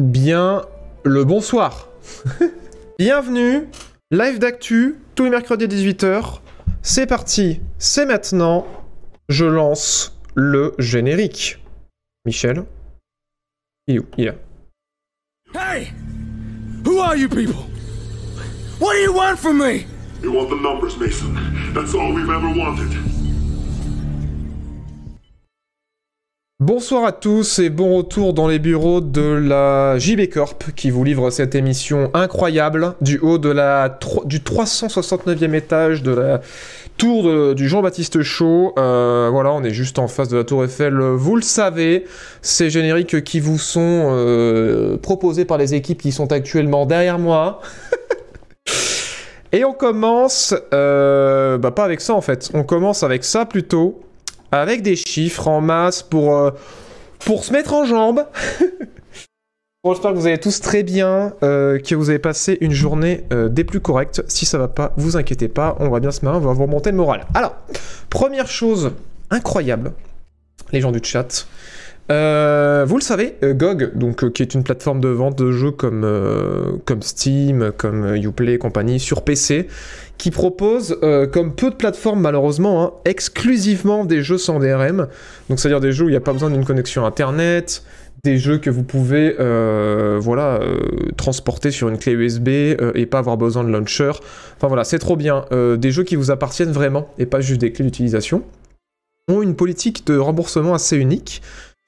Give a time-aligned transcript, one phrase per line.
[0.00, 0.62] bien
[1.04, 1.88] le bonsoir.
[2.98, 3.68] Bienvenue,
[4.10, 6.40] live d'actu, tous les mercredis à 18h.
[6.82, 8.66] C'est parti, c'est maintenant.
[9.28, 11.62] Je lance le générique.
[12.24, 12.64] Michel
[13.86, 14.06] Il est où?
[14.16, 14.34] Il est là.
[15.54, 15.92] Hey!
[16.84, 17.66] Who are you people?
[18.80, 19.86] What do you want from me?
[20.22, 21.34] You want the numbers, Mason.
[21.74, 23.09] That's all we've ever wanted.
[26.60, 31.02] Bonsoir à tous et bon retour dans les bureaux de la JB Corp qui vous
[31.04, 36.42] livre cette émission incroyable du haut de la du 369e étage de la
[36.98, 38.74] tour du Jean-Baptiste Chaud.
[38.76, 42.04] Euh, voilà, on est juste en face de la tour Eiffel, vous le savez.
[42.42, 47.62] Ces génériques qui vous sont euh, proposés par les équipes qui sont actuellement derrière moi.
[49.52, 54.02] Et on commence, euh, bah pas avec ça en fait, on commence avec ça plutôt,
[54.52, 56.50] avec des chiffres en masse pour, euh,
[57.24, 58.26] pour se mettre en jambes.
[59.82, 63.24] Bon, j'espère que vous allez tous très bien, euh, que vous avez passé une journée
[63.32, 64.22] euh, des plus correctes.
[64.28, 66.64] Si ça va pas, vous inquiétez pas, on va bien se marrer, on va vous
[66.64, 67.26] remonter le moral.
[67.32, 67.56] Alors,
[68.10, 68.92] première chose
[69.30, 69.94] incroyable,
[70.70, 71.46] les gens du chat.
[72.10, 75.52] Euh, vous le savez, euh, GOG, donc, euh, qui est une plateforme de vente de
[75.52, 79.68] jeux comme, comme Steam, comme Uplay et compagnie sur PC,
[80.18, 80.98] qui propose,
[81.32, 85.06] comme peu de plateformes malheureusement, hein, exclusivement des jeux sans DRM.
[85.48, 87.82] Donc c'est-à-dire des jeux où il n'y a pas besoin d'une connexion Internet,
[88.22, 89.34] des jeux que vous pouvez
[90.18, 90.60] voilà,
[91.16, 94.12] transporter sur une clé USB et pas avoir besoin de launcher.
[94.56, 95.46] Enfin voilà, c'est trop bien.
[95.50, 98.42] Des jeux qui vous appartiennent vraiment et pas juste des clés d'utilisation
[99.28, 101.40] ont une politique de remboursement assez unique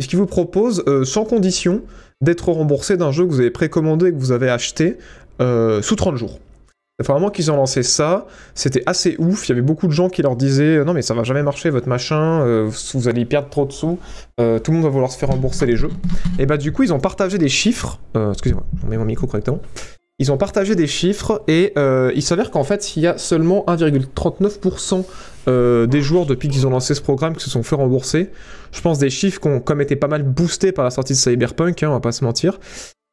[0.02, 1.82] puisqu'ils vous proposent euh, sans condition
[2.20, 4.96] d'être remboursé d'un jeu que vous avez précommandé et que vous avez acheté
[5.40, 6.40] euh, sous 30 jours.
[6.98, 10.22] Vraiment qu'ils ont lancé ça, c'était assez ouf, il y avait beaucoup de gens qui
[10.22, 13.64] leur disaient non mais ça va jamais marcher votre machin, euh, vous allez perdre trop
[13.64, 14.00] de sous,
[14.40, 15.90] euh, tout le monde va vouloir se faire rembourser les jeux.
[16.40, 19.28] Et bah du coup ils ont partagé des chiffres, euh, excusez-moi, je mets mon micro
[19.28, 19.60] correctement.
[20.18, 23.64] Ils ont partagé des chiffres et euh, il s'avère qu'en fait il y a seulement
[23.66, 25.04] 1,39%
[25.48, 28.30] euh, des joueurs depuis qu'ils ont lancé ce programme qui se sont fait rembourser.
[28.72, 31.18] Je pense des chiffres qui ont comme été pas mal boostés par la sortie de
[31.18, 32.58] Cyberpunk, hein, on va pas se mentir.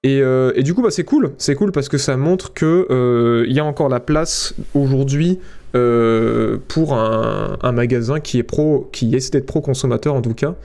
[0.03, 1.33] Et, euh, du coup, bah, c'est cool.
[1.37, 5.39] C'est cool parce que ça montre que euh, il y a encore la place aujourd'hui
[5.75, 10.33] euh, pour un, un magasin qui est pro, qui essaie d'être pro consommateur en tout
[10.33, 10.55] cas.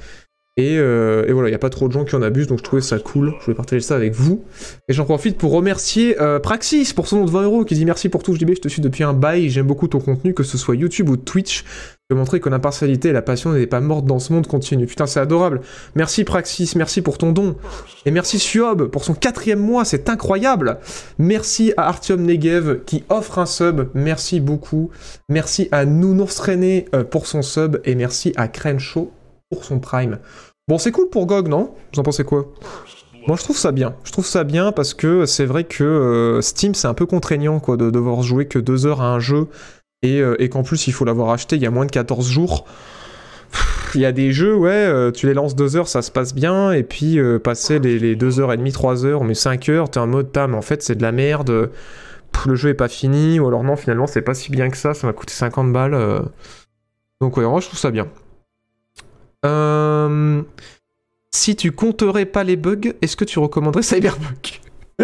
[0.56, 2.58] Et, euh, et voilà, il n'y a pas trop de gens qui en abusent, donc
[2.58, 3.34] je trouvais ça cool.
[3.40, 4.44] Je voulais partager ça avec vous.
[4.88, 7.84] Et j'en profite pour remercier euh, Praxis pour son nom de 20 euros qui dit
[7.84, 8.34] merci pour tout.
[8.34, 10.76] Je dis, je te suis depuis un bail, j'aime beaucoup ton contenu, que ce soit
[10.76, 11.64] YouTube ou Twitch.
[12.10, 14.86] De montrer que l'impartialité et la passion n'est pas morte dans ce monde continue.
[14.86, 15.62] Putain, c'est adorable.
[15.94, 17.56] Merci Praxis, merci pour ton don.
[18.04, 20.78] Et merci Suob pour son quatrième mois, c'est incroyable.
[21.18, 24.90] Merci à Artyom Negev qui offre un sub, merci beaucoup.
[25.30, 29.10] Merci à Nounours René euh, pour son sub et merci à Crenshaw
[29.54, 30.18] pour son prime.
[30.68, 31.74] Bon, c'est cool pour GOG, non?
[31.92, 32.52] Vous en pensez quoi?
[33.26, 33.94] Moi, je trouve ça bien.
[34.04, 37.58] Je trouve ça bien parce que c'est vrai que euh, Steam, c'est un peu contraignant
[37.58, 39.48] quoi, de devoir jouer que deux heures à un jeu
[40.02, 42.26] et, euh, et qu'en plus, il faut l'avoir acheté il y a moins de 14
[42.28, 42.66] jours.
[43.94, 46.34] Il y a des jeux, ouais, euh, tu les lances deux heures, ça se passe
[46.34, 50.00] bien, et puis passer les, deux heures et demie, trois heures, mais cinq heures, t'es
[50.00, 51.70] en mode, tam, en fait, c'est de la merde,
[52.44, 54.94] le jeu est pas fini, ou alors non, finalement, c'est pas si bien que ça,
[54.94, 55.96] ça m'a coûté 50 balles.
[57.20, 58.08] Donc, ouais, moi, je trouve ça bien.
[59.44, 60.42] Euh,
[61.32, 64.60] Si tu compterais pas les bugs, est-ce que tu recommanderais Cyberpunk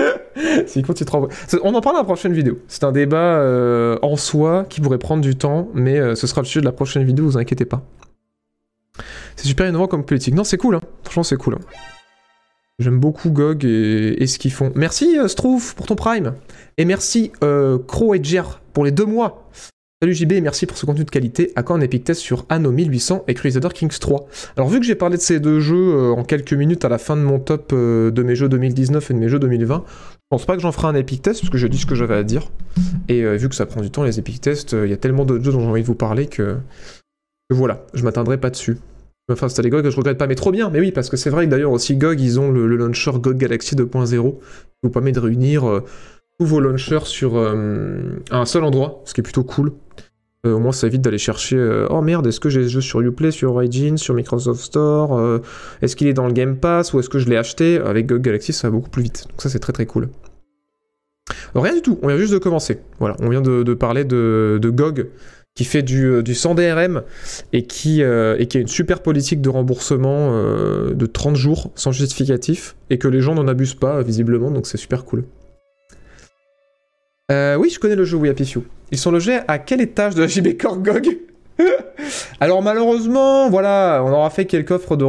[1.63, 2.61] On en parle dans la prochaine vidéo.
[2.69, 6.41] C'est un débat euh, en soi qui pourrait prendre du temps, mais euh, ce sera
[6.43, 7.83] le sujet de la prochaine vidéo, vous inquiétez pas.
[9.37, 10.35] C'est super innovant comme politique.
[10.35, 10.81] Non, c'est cool, hein.
[11.03, 11.55] franchement, c'est cool.
[11.55, 11.65] hein.
[12.79, 14.73] J'aime beaucoup GOG et, et ce qu'ils font.
[14.75, 16.35] Merci Strouf pour ton prime.
[16.79, 17.33] Et merci
[17.87, 19.51] Crow Edger pour les deux mois.
[20.03, 21.53] Salut JB et merci pour ce contenu de qualité.
[21.57, 24.87] À quand un Epic Test sur Anno 1800 et Crusader Kings 3 Alors vu que
[24.87, 27.39] j'ai parlé de ces deux jeux euh, en quelques minutes à la fin de mon
[27.39, 30.63] top euh, de mes jeux 2019 et de mes jeux 2020, je pense pas que
[30.63, 32.51] j'en ferai un Epic Test parce que j'ai dit ce que j'avais à dire.
[33.09, 35.27] Et euh, vu que ça prend du temps les Epic Tests, il y a tellement
[35.27, 36.57] d'autres jeux dont j'ai envie de vous parler que,
[37.51, 38.79] que voilà, je m'atteindrai pas dessus.
[39.31, 40.71] Enfin, c'était les GOG, je regrette pas, mais trop bien.
[40.71, 43.37] Mais oui, parce que c'est vrai que d'ailleurs aussi GOG, ils ont le, launcher GOG
[43.37, 44.39] Galaxy 2.0 qui
[44.83, 45.83] vous permet de réunir
[46.39, 49.75] tous vos launchers sur un seul endroit, ce qui est plutôt cool.
[50.47, 52.81] Euh, au moins, ça évite d'aller chercher euh, oh merde, est-ce que j'ai ce jeu
[52.81, 55.41] sur Uplay, sur Origin, sur Microsoft Store euh,
[55.83, 57.77] Est-ce qu'il est dans le Game Pass ou est-ce que je l'ai acheté?
[57.79, 59.27] Avec GOG Galaxy, ça va beaucoup plus vite.
[59.29, 60.09] Donc, ça, c'est très très cool.
[61.55, 62.81] Rien du tout, on vient juste de commencer.
[63.01, 65.09] Voilà, on vient de, parler de, GOG
[65.55, 67.03] qui fait du, du 100 DRM
[67.53, 73.09] et qui, a une super politique de remboursement de 30 jours sans justificatif et que
[73.09, 75.25] les gens n'en abusent pas visiblement, donc c'est super cool.
[77.31, 78.65] Oui, je connais le jeu, oui, à Pifiou.
[78.93, 81.19] Ils sont logés à quel étage de la JB GOG
[82.41, 85.05] Alors malheureusement, voilà, on aura fait quelques offres de,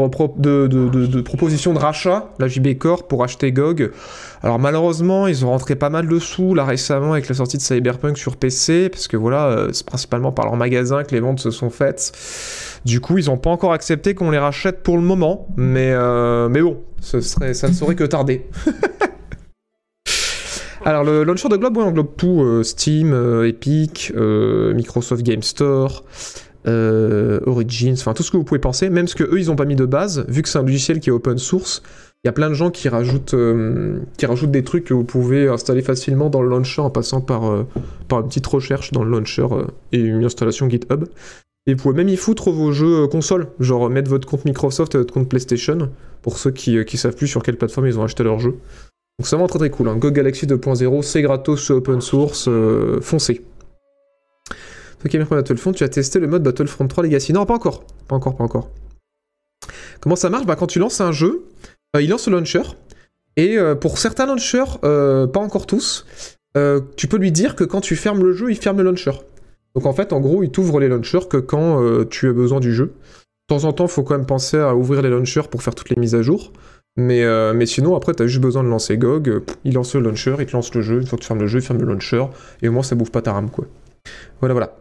[0.68, 3.92] de, de- de- propositions de rachat, la JB Corp, pour acheter GOG.
[4.44, 7.62] Alors malheureusement, ils ont rentré pas mal de sous là récemment avec la sortie de
[7.62, 11.40] Cyberpunk sur PC, parce que voilà, euh, c'est principalement par leur magasin que les ventes
[11.40, 12.12] se sont faites.
[12.84, 16.50] Du coup, ils n'ont pas encore accepté qu'on les rachète pour le moment, mais, euh,
[16.50, 17.18] bon, ça
[17.48, 18.46] ne saurait que tarder.
[20.84, 25.44] Alors le launcher de Globe, ouais, englobe tout, euh, Steam, euh, Epic, euh, Microsoft Game
[25.44, 26.04] Store,
[26.66, 29.66] Origins, enfin tout ce que vous pouvez penser, même ce que eux ils ont pas
[29.66, 31.84] mis de base, vu que c'est un logiciel qui est open source,
[32.24, 33.36] il y a plein de gens qui rajoutent,
[34.18, 37.66] qui rajoutent des trucs que vous pouvez installer facilement dans le launcher en passant par,
[38.08, 39.48] par une petite recherche dans le launcher
[39.92, 41.06] et une installation GitHub.
[41.68, 45.00] Et vous pouvez même y foutre vos jeux console, genre mettre votre compte Microsoft et
[45.00, 45.90] votre compte PlayStation,
[46.22, 48.58] pour ceux qui, qui savent plus sur quelle plateforme ils ont acheté leurs jeux.
[49.22, 49.88] Donc c'est vraiment très très cool.
[49.88, 49.98] Hein.
[49.98, 53.46] Go Galaxy 2.0, c'est gratos, c'est open source, euh, foncez.
[55.00, 57.32] Toi qui aimes Battlefront, tu as testé le mode Battlefront 3 Legacy?
[57.32, 57.84] Non, pas encore.
[58.08, 58.72] Pas encore, pas encore.
[60.00, 60.48] Comment ça marche?
[60.48, 61.44] Bah, Quand tu lances un jeu,
[61.96, 62.64] euh, il lance le launcher.
[63.38, 66.08] Et euh, pour certains launchers, euh, pas encore tous,
[66.96, 69.12] tu peux lui dire que quand tu fermes le jeu, il ferme le launcher.
[69.76, 72.74] Donc en fait, en gros, il t'ouvre les launchers que quand tu as besoin du
[72.74, 72.86] jeu.
[72.88, 75.76] De temps en temps, il faut quand même penser à ouvrir les launchers pour faire
[75.76, 76.52] toutes les mises à jour.
[76.98, 80.02] Mais, euh, mais sinon, après, t'as juste besoin de lancer GOG, euh, il lance le
[80.02, 81.80] launcher, il te lance le jeu, une fois que tu fermes le jeu, il ferme
[81.80, 82.26] le launcher,
[82.62, 83.66] et au moins ça bouffe pas ta RAM, quoi.
[84.42, 84.76] Voilà, voilà.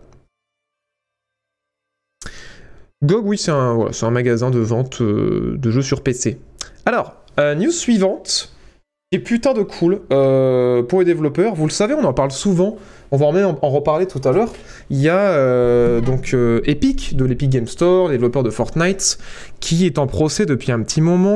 [3.03, 6.39] GOG, oui, c'est un, magasin de vente euh, de jeux sur PC.
[6.85, 8.50] Alors, news suivante,
[9.13, 11.57] est putain de cool euh, pour les développeurs.
[11.57, 12.77] Vous le savez, on en parle souvent.
[13.11, 14.53] On va en même reparler tout à l'heure.
[14.89, 19.19] Il y a euh, donc euh, Epic, de l'Epic Game Store, les développeurs de Fortnite,
[19.59, 21.35] qui est en procès depuis un petit moment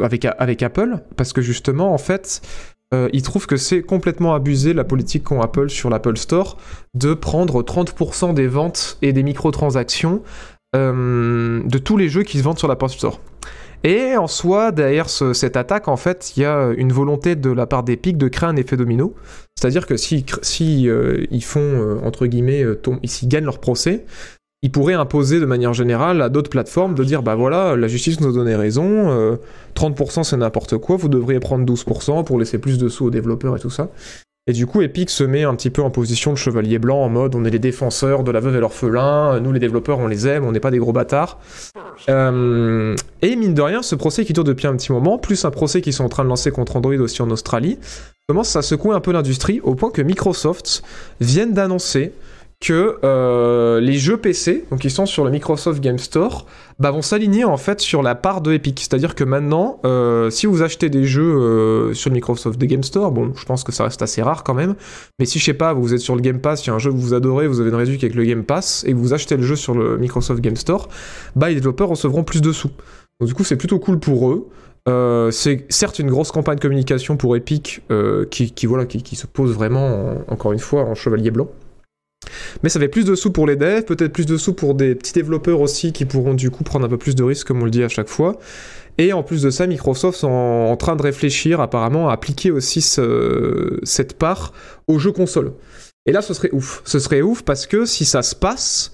[0.00, 2.40] avec, avec Apple, parce que justement, en fait,
[3.12, 6.56] ils trouvent que c'est complètement abusé la politique qu'ont Apple sur l'Apple Store
[6.94, 10.22] de prendre 30% des ventes et des microtransactions
[10.72, 13.20] de tous les jeux qui se vendent sur l'Apple Store.
[13.84, 17.50] Et en soi, derrière ce- cette attaque, en fait, il y a une volonté de
[17.50, 19.14] la part d'Epic de créer un effet domino.
[19.56, 20.24] C'est-à-dire que si,
[20.88, 24.04] euh, ils font, euh, entre guillemets, euh, s'ils gagnent leur procès,
[24.62, 28.20] ils pourraient imposer de manière générale à d'autres plateformes de dire bah voilà, la justice
[28.20, 29.36] nous a donné raison, euh,
[29.74, 33.56] 30% c'est n'importe quoi, vous devriez prendre 12% pour laisser plus de sous aux développeurs
[33.56, 33.88] et tout ça.
[34.48, 37.10] Et du coup, Epic se met un petit peu en position de chevalier blanc, en
[37.10, 40.26] mode on est les défenseurs de la veuve et l'orphelin, nous les développeurs on les
[40.26, 41.38] aime, on n'est pas des gros bâtards.
[42.08, 45.50] Euh, et mine de rien, ce procès qui dure depuis un petit moment, plus un
[45.50, 47.78] procès qu'ils sont en train de lancer contre Android aussi en Australie,
[48.26, 50.82] commence à secouer un peu l'industrie au point que Microsoft
[51.20, 52.14] vienne d'annoncer
[52.60, 56.44] que euh, les jeux PC, donc qui sont sur le Microsoft Game Store,
[56.80, 58.80] bah, vont s'aligner en fait sur la part de Epic.
[58.80, 63.12] C'est-à-dire que maintenant, euh, si vous achetez des jeux euh, sur le Microsoft Game Store,
[63.12, 64.74] bon, je pense que ça reste assez rare quand même,
[65.20, 66.80] mais si je sais pas, vous êtes sur le Game Pass, il y a un
[66.80, 69.36] jeu que vous adorez, vous avez une réduction avec le Game Pass, et vous achetez
[69.36, 70.88] le jeu sur le Microsoft Game Store,
[71.36, 72.70] bah les développeurs recevront plus de sous.
[73.20, 74.48] Donc du coup, c'est plutôt cool pour eux.
[75.30, 77.82] C'est certes une grosse campagne de communication pour Epic
[78.30, 79.86] qui, voilà, qui, se pose vraiment,
[80.28, 81.48] en- encore une fois, en chevalier blanc.
[82.62, 84.94] Mais ça fait plus de sous pour les devs, peut-être plus de sous pour des
[84.94, 87.64] petits développeurs aussi qui pourront du coup prendre un peu plus de risques, comme on
[87.64, 88.36] le dit à chaque fois.
[88.98, 92.80] Et en plus de ça, Microsoft est en, train de réfléchir apparemment à appliquer aussi
[92.80, 94.52] ce- cette part
[94.88, 95.52] aux jeux consoles.
[96.06, 96.82] Et là, ce serait ouf.
[96.84, 98.90] Ce serait ouf parce que si ça se passe,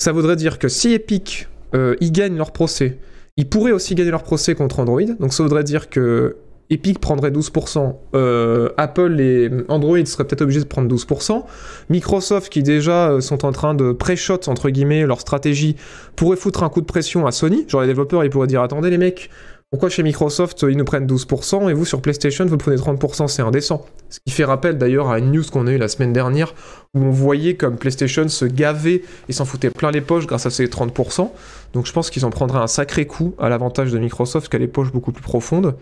[0.00, 2.98] ça voudrait dire que si Epic euh, ils gagnent leur procès,
[3.36, 5.02] ils pourraient aussi gagner leur procès contre Android.
[5.20, 6.36] Donc ça voudrait dire que
[6.70, 11.44] Epic prendrait 12%, euh, Apple et Android seraient peut-être obligés de prendre 12%,
[11.90, 15.76] Microsoft qui déjà euh, sont en train de pré-shot entre guillemets leur stratégie
[16.16, 18.88] pourrait foutre un coup de pression à Sony, genre les développeurs ils pourraient dire attendez
[18.88, 19.30] les mecs,
[19.70, 23.42] pourquoi chez Microsoft ils nous prennent 12% et vous sur PlayStation vous prenez 30%, c'est
[23.42, 23.84] indécent.
[24.08, 26.54] Ce qui fait rappel d'ailleurs à une news qu'on a eue la semaine dernière
[26.94, 30.50] où on voyait comme PlayStation se gavait et s'en foutait plein les poches grâce à
[30.50, 31.28] ces 30%.
[31.72, 34.60] Donc je pense qu'ils en prendraient un sacré coup à l'avantage de Microsoft qui a
[34.60, 35.74] les poches beaucoup plus profondes.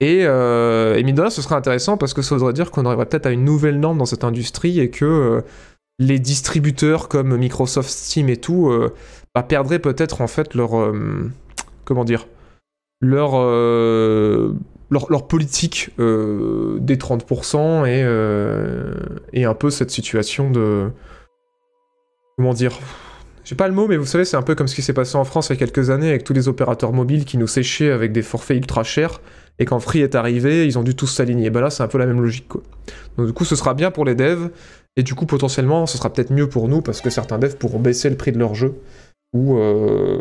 [0.00, 3.06] Et, euh, mine de rien, ce serait intéressant parce que ça voudrait dire qu'on arriverait
[3.06, 5.40] peut-être à une nouvelle norme dans cette industrie et que euh,
[5.98, 8.94] les distributeurs comme Microsoft, Steam et tout euh,
[9.34, 11.30] bah, perdraient peut-être en fait leur euh,
[11.84, 12.26] comment dire
[13.02, 13.32] leur
[14.90, 20.90] leur, politique des 30% et, et un peu cette situation de
[22.36, 22.78] comment dire
[23.50, 25.16] j'ai pas le mot, mais vous savez, c'est un peu comme ce qui s'est passé
[25.16, 27.90] en France il y a quelques années avec tous les opérateurs mobiles qui nous séchaient
[27.90, 29.20] avec des forfaits ultra chers,
[29.60, 31.50] et quand Free est arrivé, ils ont dû tous s'aligner.
[31.50, 32.62] Bah là, c'est un peu la même logique, quoi.
[33.16, 34.48] Donc du coup, ce sera bien pour les devs,
[34.96, 37.78] et du coup, potentiellement, ce sera peut-être mieux pour nous, parce que certains devs pourront
[37.78, 38.74] baisser le prix de leur jeu,
[39.34, 40.18] ou, euh...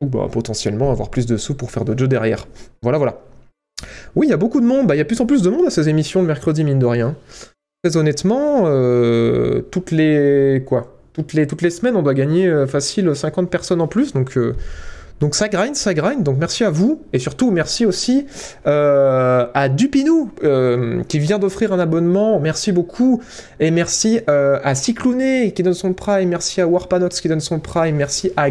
[0.00, 2.46] bah, potentiellement avoir plus de sous pour faire d'autres jeux derrière.
[2.82, 3.20] Voilà, voilà.
[4.16, 5.50] Oui, il y a beaucoup de monde, bah, il y a plus en plus de
[5.50, 7.16] monde à ces émissions le mercredi, mine de rien.
[7.84, 10.64] Très honnêtement, euh, toutes les...
[10.66, 14.14] quoi Toutes les, toutes les semaines, on doit gagner euh, facile 50 personnes en plus,
[14.14, 14.38] donc,
[15.20, 16.22] donc ça grind, ça grind.
[16.22, 18.26] Donc merci à vous, et surtout merci aussi
[18.66, 23.20] euh, à Dupinou, euh, qui vient d'offrir un abonnement, merci beaucoup.
[23.58, 27.58] Et merci euh, à Cyclouné, qui donne son prime, merci à Warpanox, qui donne son
[27.58, 28.48] prime, merci à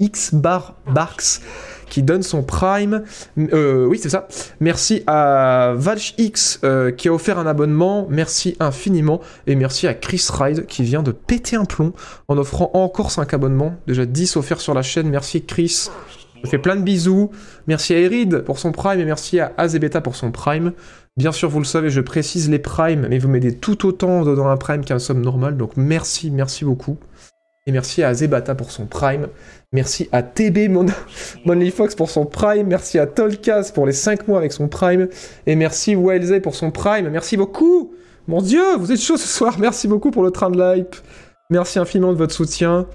[0.00, 1.40] Xbar Barks,
[1.88, 3.02] qui donne son prime.
[3.38, 4.28] Euh, oui, c'est ça.
[4.60, 8.06] Merci à ValchX euh, qui a offert un abonnement.
[8.10, 9.20] Merci infiniment.
[9.46, 11.92] Et merci à Chris Ride qui vient de péter un plomb
[12.28, 13.74] en offrant encore 5 abonnements.
[13.86, 15.08] Déjà 10 offerts sur la chaîne.
[15.08, 15.88] Merci Chris.
[16.44, 17.30] Je fais plein de bisous.
[17.66, 20.72] Merci à Erid pour son prime et merci à Azebeta pour son prime.
[21.16, 24.46] Bien sûr, vous le savez, je précise les primes, mais vous m'aidez tout autant dans
[24.46, 25.56] un prime qu'un somme normal.
[25.56, 26.96] Donc merci, merci beaucoup.
[27.68, 29.28] Et merci à Azebata pour son prime.
[29.72, 30.86] Merci à TB Mon
[31.44, 32.66] Monly Fox pour son prime.
[32.66, 35.08] Merci à Tolkaz pour les 5 mois avec son prime.
[35.46, 37.10] Et merci Wildsey pour son prime.
[37.10, 37.92] Merci beaucoup.
[38.26, 39.58] Mon dieu, vous êtes chaud ce soir.
[39.58, 40.96] Merci beaucoup pour le train de l'hype.
[41.50, 42.86] Merci infiniment de votre soutien.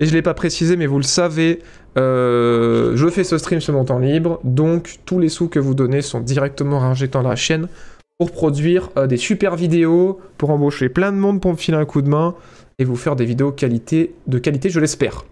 [0.00, 1.58] Et je l'ai pas précisé, mais vous le savez,
[1.98, 4.40] euh, je fais ce stream sur mon temps libre.
[4.44, 7.68] Donc tous les sous que vous donnez sont directement réinjectés dans la chaîne
[8.22, 11.84] pour produire euh, des super vidéos, pour embaucher plein de monde pour me filer un
[11.84, 12.36] coup de main
[12.78, 15.24] et vous faire des vidéos qualité, de qualité, je l'espère.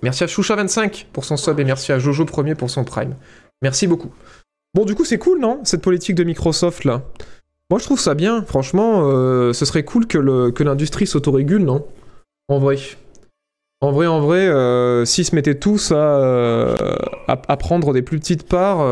[0.00, 3.16] Merci à Choucha25 pour son sub et merci à Jojo Premier pour son prime.
[3.62, 4.10] Merci beaucoup.
[4.74, 7.02] Bon, du coup, c'est cool, non Cette politique de Microsoft là?
[7.68, 8.44] Moi, je trouve ça bien.
[8.44, 11.84] Franchement, euh, ce serait cool que l'industrie s'autorégule, non?
[12.46, 12.76] En vrai.
[13.80, 16.76] En vrai, en vrai, euh, s'ils se mettaient tous à,
[17.26, 18.84] à, prendre des plus petites parts,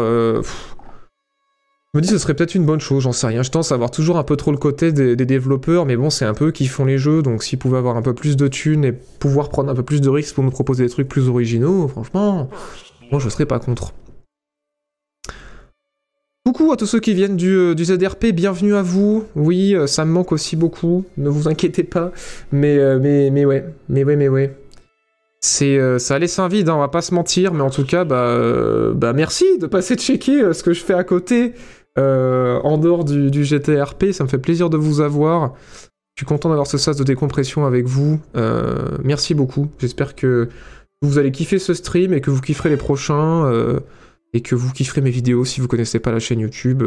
[1.95, 3.43] je me dis ce serait peut-être une bonne chose, j'en sais rien.
[3.43, 6.33] Je pense avoir toujours un peu trop le côté des, développeurs, mais bon, c'est un
[6.33, 8.85] peu eux qui font les jeux, donc s'ils pouvaient avoir un peu plus de thunes
[8.87, 11.89] et pouvoir prendre un peu plus de risques pour nous proposer des trucs plus originaux,
[11.89, 12.49] franchement,
[13.11, 13.93] moi je serais pas contre.
[16.47, 19.25] Coucou à tous ceux qui viennent du, euh, du ZRP, bienvenue à vous.
[19.37, 22.11] Oui, euh, ça me manque aussi beaucoup, ne vous inquiétez pas.
[22.51, 24.57] Mais, euh, mais, mais ouais, mais ouais, mais ouais.
[25.41, 28.05] C'est, ça laisse un vide, hein, on va pas se mentir, mais en tout cas,
[28.05, 28.39] bah,
[28.95, 31.55] bah merci de passer checker ce que je fais à côté,
[31.99, 35.55] euh, en dehors du, GTRP, ça me fait plaisir de vous avoir.
[36.15, 38.21] Je suis content d'avoir ce sas de décompression avec vous.
[38.37, 39.69] Euh, merci beaucoup.
[39.79, 40.49] J'espère que
[41.01, 43.47] vous allez kiffer ce stream et que vous kifferez les prochains.
[43.47, 43.81] euh,
[44.35, 46.83] et que vous kifferez mes vidéos si vous connaissez pas la chaîne YouTube.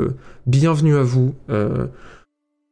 [0.48, 1.36] Bienvenue à vous.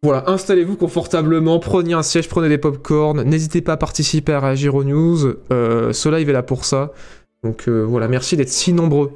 [0.02, 4.74] Voilà, installez-vous confortablement, prenez un siège, prenez des popcorn, n'hésitez pas à participer à réagir
[4.74, 5.36] aux news.
[5.52, 6.92] Ce live est là pour ça.
[7.44, 9.12] Donc voilà, merci d'être si nombreux.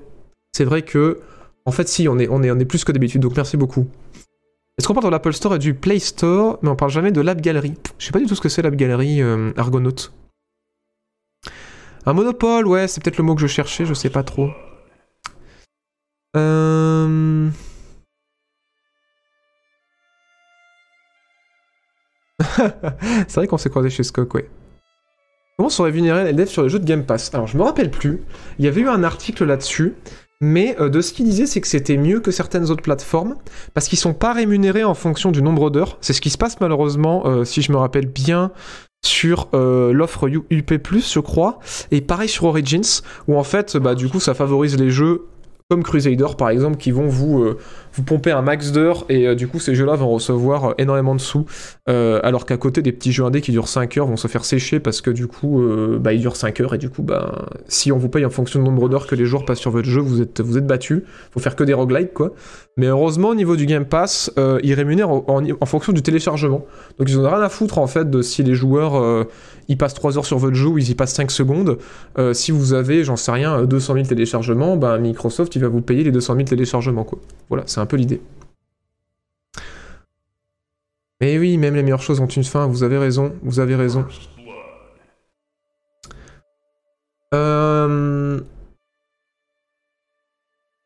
[0.55, 1.21] C'est vrai que,
[1.67, 3.87] en fait, si, on est, on est, plus que d'habitude, donc merci beaucoup.
[4.77, 7.19] Est-ce qu'on parle de l'Apple Store et du Play Store, mais on parle jamais de
[7.19, 9.91] l'App Gallery Je sais pas du tout ce que c'est l'App Gallery euh, Argonaut.
[12.05, 14.49] Un monopole, ouais, c'est peut-être le mot que je cherchais, je sais pas trop.
[16.37, 17.49] Euh...
[22.39, 24.49] c'est vrai qu'on s'est croisé chez Skok, ouais.
[25.57, 27.33] Comment sont rémunérés les devs sur les jeux de Game Pass?
[27.33, 28.21] Alors, je me rappelle plus.
[28.57, 29.95] Il y avait eu un article là-dessus.
[30.41, 33.35] Mais euh, de ce qu'il disait, c'est que c'était mieux que certaines autres plateformes,
[33.73, 35.97] parce qu'ils sont pas rémunérés en fonction du nombre d'heures.
[36.01, 38.51] C'est ce qui se passe malheureusement, euh, si je me rappelle bien,
[39.03, 41.59] sur euh, l'offre UP+, je crois,
[41.91, 45.25] et pareil sur Origins, où en fait, bah, du coup, ça favorise les jeux
[45.69, 47.45] comme Crusader par exemple, qui vont vous,
[47.97, 51.15] vous pomper un max d'heures, et euh, du coup, ces jeux-là vont recevoir euh, énormément
[51.15, 51.45] de sous,
[51.89, 54.45] euh, alors qu'à côté, des petits jeux indés qui durent 5 heures vont se faire
[54.45, 55.63] sécher parce que du coup,
[55.99, 58.59] bah, ils durent 5 heures, et du coup, bah, si on vous paye en fonction
[58.59, 61.05] du nombre d'heures que les joueurs passent sur votre jeu, vous êtes, vous êtes battu.
[61.31, 62.33] Faut faire que des roguelikes, quoi.
[62.77, 66.65] Mais heureusement, au niveau du Game Pass, ils rémunèrent en, fonction du téléchargement.
[66.99, 69.25] Donc ils ont rien à foutre, en fait, de si les joueurs,
[69.67, 71.79] ils passent 3 heures sur votre jeu ou ils y passent 5 secondes.
[72.33, 75.81] Si vous avez, j'en sais rien, euh, 200 000 téléchargements, bah, Microsoft, il va vous
[75.81, 77.19] payer les 200 000 téléchargements, quoi.
[77.49, 78.21] Voilà, c'est un peu l'idée.
[81.19, 84.05] Mais oui, même les meilleures choses ont une fin, vous avez raison, vous avez raison.
[87.33, 88.39] Euh...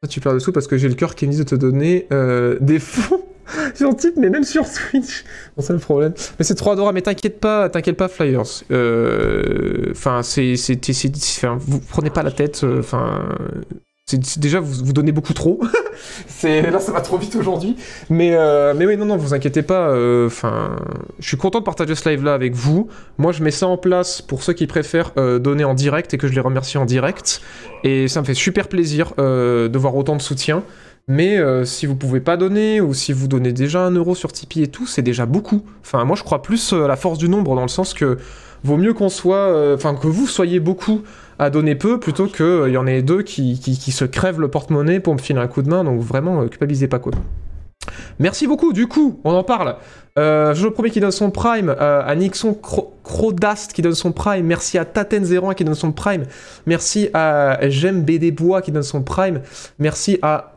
[0.10, 2.58] Tu perds dessous parce que j'ai le cœur qui me dit de te donner euh,
[2.60, 3.24] des fonds
[3.76, 5.24] sur type, mais même sur Switch.
[5.60, 6.14] C'est le problème.
[6.40, 8.64] Mais c'est trop adorable, mais t'inquiète pas, t'inquiète pas, Flyers.
[8.72, 10.80] Euh, Enfin, c'est, c'est,
[11.60, 12.64] vous prenez pas la tête.
[12.64, 13.30] euh, Enfin,
[14.38, 15.60] déjà vous, donnez beaucoup trop.
[16.44, 17.76] là, ça va trop vite aujourd'hui.
[18.10, 19.90] Mais, euh, oui, non, non, vous inquiétez pas.
[19.90, 20.76] euh, Enfin,
[21.20, 22.88] je suis content de partager ce live là avec vous.
[23.18, 26.18] Moi, je mets ça en place pour ceux qui préfèrent euh, donner en direct et
[26.18, 27.42] que je les remercie en direct.
[27.84, 30.64] Et ça me fait super plaisir de voir autant de soutien.
[31.08, 34.64] Mais si vous pouvez pas donner ou si vous donnez déjà un euro sur Tipeee
[34.64, 35.64] et tout, c'est déjà beaucoup.
[35.82, 38.18] Enfin, moi je crois plus à la force du nombre dans le sens que
[38.64, 41.02] vaut mieux qu'on soit, euh, enfin que vous soyez beaucoup
[41.40, 45.00] à donner peu plutôt qu'il y en ait deux qui, qui, se crèvent le porte-monnaie
[45.00, 45.84] pour me filer un coup de main.
[45.84, 47.14] Donc vraiment, euh, culpabilisez pas quoi.
[48.20, 48.74] Merci beaucoup.
[48.74, 49.76] Du coup, on en parle.
[50.20, 53.96] Euh, je le premier qui donne son prime euh, à Nixon Cro- Crodast qui donne
[53.96, 54.46] son Prime.
[54.46, 56.26] Merci à Taten01 qui donne son Prime.
[56.68, 59.42] Merci à J'aime BD Bois qui donne son Prime.
[59.80, 60.54] Merci à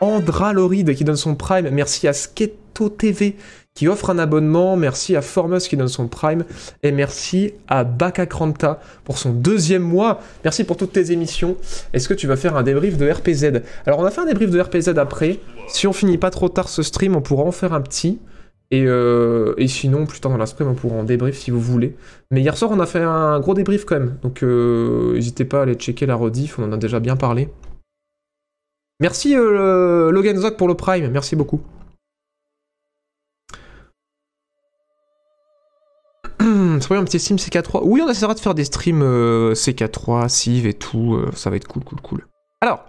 [0.00, 1.68] Andraloride qui donne son Prime.
[1.70, 3.36] Merci à Sketo TV
[3.74, 4.76] qui offre un abonnement.
[4.76, 6.44] Merci à Formus qui donne son Prime.
[6.82, 10.20] Et merci à Bakakranta pour son deuxième mois.
[10.44, 11.56] Merci pour toutes tes émissions.
[11.92, 14.50] Est-ce que tu vas faire un débrief de RPZ Alors, on a fait un débrief
[14.50, 15.40] de RPZ après.
[15.66, 18.20] Si on finit pas trop tard ce stream, on pourra en faire un petit.
[18.70, 21.60] Et, euh, et sinon, plus tard dans la stream, on pourra en débrief si vous
[21.60, 21.96] voulez.
[22.30, 24.18] Mais hier soir, on a fait un gros débrief quand même.
[24.22, 26.60] Donc, euh, n'hésitez pas à aller checker la rediff.
[26.60, 27.48] On en a déjà bien parlé.
[29.00, 31.10] Merci euh, Logan Zoc pour le Prime.
[31.10, 31.60] Merci beaucoup.
[36.80, 37.80] Soyons un petit stream CK3.
[37.84, 41.14] Oui, on essaiera de faire des streams euh, CK3, Civ et tout.
[41.14, 42.26] euh, ça va être cool, cool, cool.
[42.60, 42.84] Alors,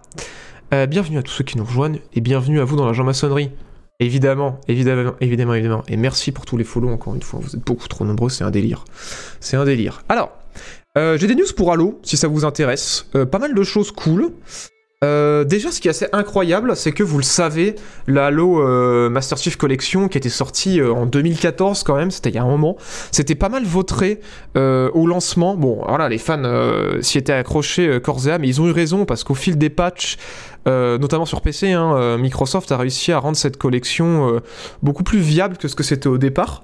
[0.74, 3.52] euh, bienvenue à tous ceux qui nous rejoignent et bienvenue à vous dans la Jean-Maçonnerie.
[4.00, 5.84] Évidemment, évidemment, évidemment, évidemment.
[5.88, 7.40] Et merci pour tous les follow encore une fois.
[7.42, 8.84] Vous êtes beaucoup trop nombreux, c'est un délire.
[9.40, 10.04] C'est un délire.
[10.10, 10.32] Alors,
[10.98, 13.06] j'ai des news pour Halo, si ça vous intéresse.
[13.32, 14.34] Pas mal de choses cool.
[15.04, 17.76] Euh, déjà, ce qui est assez incroyable, c'est que vous le savez,
[18.08, 22.30] la Halo euh, Master Chief Collection, qui était sortie euh, en 2014 quand même, c'était
[22.30, 22.78] il y a un moment,
[23.12, 24.22] c'était pas mal votré
[24.56, 25.56] euh, au lancement.
[25.56, 26.44] Bon, voilà, les fans
[27.02, 30.18] s'y étaient accrochés corps et mais ils ont eu raison parce qu'au fil des patchs,
[30.66, 34.42] notamment sur PC, hein, Microsoft a réussi à rendre cette collection
[34.82, 36.64] beaucoup plus viable que ce que c'était au départ.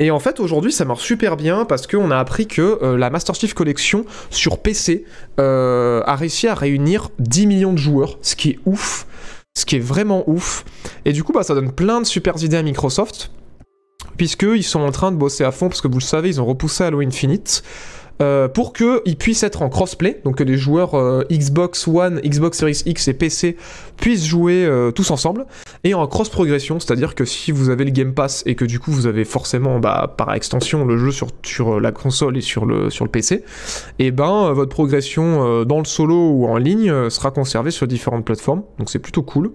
[0.00, 3.10] Et en fait, aujourd'hui, ça marche super bien parce qu'on a appris que euh, la
[3.10, 5.04] Master Chief Collection sur PC
[5.38, 9.06] euh, a réussi à réunir 10 millions de joueurs, ce qui est ouf,
[9.54, 10.64] ce qui est vraiment ouf.
[11.04, 13.30] Et du coup, bah, ça donne plein de super idées à Microsoft,
[14.16, 16.46] puisqu'ils sont en train de bosser à fond, parce que vous le savez, ils ont
[16.46, 17.62] repoussé Halo Infinite.
[18.20, 22.58] Euh, pour qu'ils puissent être en crossplay, donc que les joueurs euh, Xbox One, Xbox
[22.58, 23.56] Series X et PC
[23.96, 25.46] puissent jouer euh, tous ensemble,
[25.84, 28.78] et en cross progression, c'est-à-dire que si vous avez le Game Pass et que du
[28.78, 32.66] coup vous avez forcément bah, par extension le jeu sur, sur la console et sur
[32.66, 33.42] le, sur le PC,
[33.98, 38.26] et ben euh, votre progression dans le solo ou en ligne sera conservée sur différentes
[38.26, 39.52] plateformes, donc c'est plutôt cool.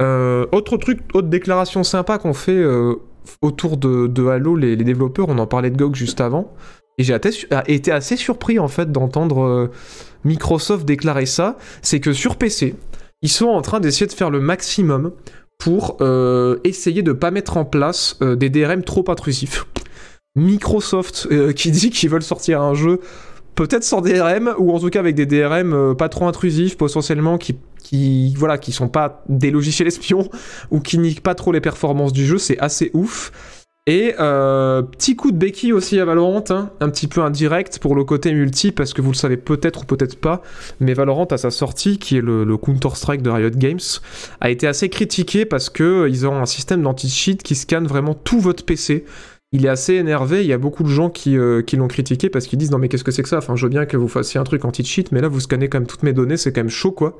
[0.00, 2.62] Autre truc, autre déclaration sympa qu'on fait
[3.42, 6.52] autour de, de Halo, les, les développeurs, on en parlait de GOG juste avant,
[6.98, 7.18] et j'ai
[7.66, 9.70] été assez surpris en fait d'entendre euh,
[10.24, 12.74] Microsoft déclarer ça, c'est que sur PC,
[13.22, 15.12] ils sont en train d'essayer de faire le maximum
[15.58, 19.66] pour euh, essayer de pas mettre en place euh, des DRM trop intrusifs.
[20.36, 23.00] Microsoft qui dit qu'ils veulent sortir un jeu
[23.54, 27.56] peut-être sans DRM ou en tout cas avec des DRM pas trop intrusifs potentiellement qui
[27.78, 30.28] qui voilà qui sont pas des logiciels espions
[30.72, 33.30] ou qui niquent pas trop les performances du jeu c'est assez ouf
[33.86, 37.94] et euh, petit coup de béquille aussi à Valorant, hein, un petit peu indirect pour
[37.94, 40.42] le côté multi, parce que vous le savez peut-être ou peut-être pas,
[40.80, 43.80] mais Valorant à sa sortie, qui est le, Counter-Strike de Riot Games,
[44.40, 48.14] a été assez critiqué parce que euh, ils ont un système d'anti-cheat qui scanne vraiment
[48.14, 49.04] tout votre PC.
[49.52, 52.30] Il est assez énervé, il y a beaucoup de gens qui, euh, qui l'ont critiqué
[52.30, 53.38] parce qu'ils disent non mais qu'est-ce que c'est que ça?
[53.38, 55.78] Enfin je veux bien que vous fassiez un truc anti-cheat, mais là vous scannez quand
[55.78, 57.18] même toutes mes données, c'est quand même chaud quoi.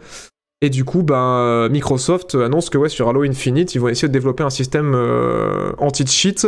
[0.65, 4.09] Et du coup, ben, euh, Microsoft annonce que ouais, sur Halo Infinite, ils vont essayer
[4.09, 6.47] de développer un système euh, anti-cheat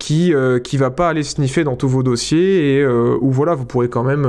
[0.00, 3.54] qui, euh, qui va pas aller sniffer dans tous vos dossiers et euh, où voilà,
[3.54, 4.28] vous pourrez quand même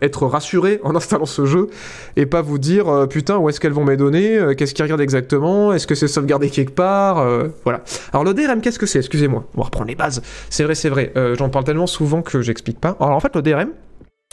[0.00, 1.68] être rassuré en installant ce jeu
[2.16, 5.72] et pas vous dire putain, où est-ce qu'elles vont mes données Qu'est-ce qu'ils regardent exactement
[5.72, 7.24] Est-ce que c'est sauvegardé quelque part
[7.62, 7.84] Voilà.
[8.12, 8.98] Alors le DRM, qu'est-ce que c'est?
[8.98, 10.22] Excusez-moi, on va reprendre les bases.
[10.50, 11.12] C'est vrai, c'est vrai.
[11.38, 12.96] J'en parle tellement souvent que j'explique pas.
[12.98, 13.68] Alors en fait, le DRM,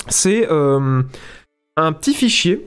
[0.07, 2.65] c'est un petit fichier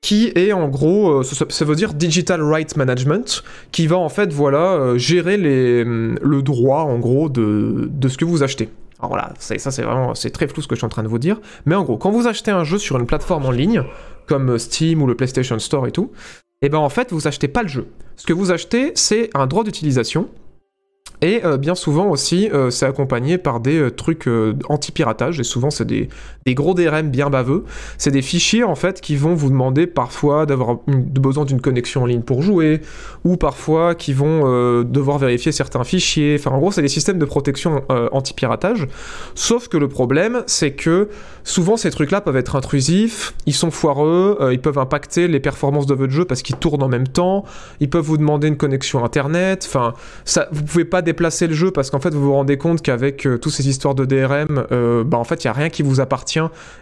[0.00, 4.32] qui est en gros, euh, ça, veut dire Digital Rights Management, qui va en fait,
[4.32, 8.68] voilà, euh, gérer les, le droit, en gros, de, de ce que vous achetez.
[9.00, 11.08] Alors voilà, ça c'est vraiment, c'est très flou ce que je suis en train de
[11.08, 13.84] vous dire, mais en gros, quand vous achetez un jeu sur une plateforme en ligne,
[14.26, 16.10] comme Steam ou le PlayStation Store et tout,
[16.62, 17.86] et ben en fait, vous achetez pas le jeu.
[18.16, 20.28] Ce que vous achetez, c'est un droit d'utilisation,
[21.20, 24.28] et euh, bien souvent aussi, euh, c'est accompagné par des euh, trucs
[24.68, 26.08] anti-piratage, et souvent c'est des,
[26.48, 27.64] gros DRM bien baveux.
[27.98, 32.06] C'est des fichiers en fait qui vont vous demander parfois d'avoir besoin d'une connexion en
[32.06, 32.80] ligne pour jouer,
[33.24, 36.36] ou parfois qui vont devoir vérifier certains fichiers.
[36.38, 38.88] Enfin, en gros, c'est des systèmes de protection anti-piratage.
[39.34, 41.10] Sauf que le problème, c'est que
[41.44, 45.94] souvent ces trucs-là peuvent être intrusifs, ils sont foireux, ils peuvent impacter les performances de
[45.94, 47.44] votre jeu parce qu'ils tournent en même temps,
[47.80, 49.64] ils peuvent vous demander une connexion internet.
[49.68, 49.92] Enfin,
[50.24, 53.26] ça, vous pouvez pas déplacer le jeu parce qu'en fait, vous vous rendez compte qu'avec
[53.26, 55.82] euh, toutes ces histoires de DRM, euh, bah en fait, il y a rien qui
[55.82, 56.38] vous appartient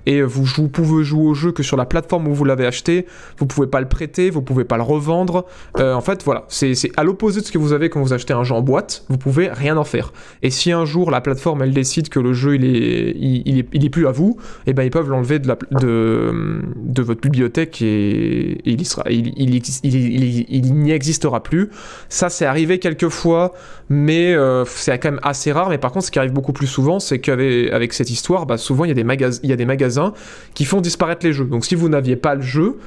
[0.06, 3.06] et vous jou- pouvez jouer au jeu que sur la plateforme où vous l'avez acheté.
[3.38, 5.46] Vous pouvez pas le prêter, vous pouvez pas le revendre.
[5.78, 8.34] Euh, en fait, voilà, c'est à l'opposé de ce que vous avez quand vous achetez
[8.34, 9.04] un jeu en boîte.
[9.08, 10.12] Vous pouvez rien en faire.
[10.42, 13.68] Et si un jour la plateforme elle décide que le jeu il est il, est,
[13.72, 14.36] il est plus à vous,
[14.66, 19.62] et ben ils peuvent l'enlever de, la, de de votre bibliothèque et, il il, il,
[19.84, 21.70] il- il n'y existera plus.
[22.08, 23.52] Ça c'est arrivé quelques fois,
[23.88, 25.68] mais euh, c'est quand même assez rare.
[25.68, 28.58] Mais par contre, ce qui arrive beaucoup plus souvent, c'est qu'avec avec cette histoire, bah,
[28.58, 30.12] souvent il y, a des magasins
[30.54, 31.44] qui font disparaître les jeux.
[31.44, 32.78] Donc si vous n'aviez pas le jeu,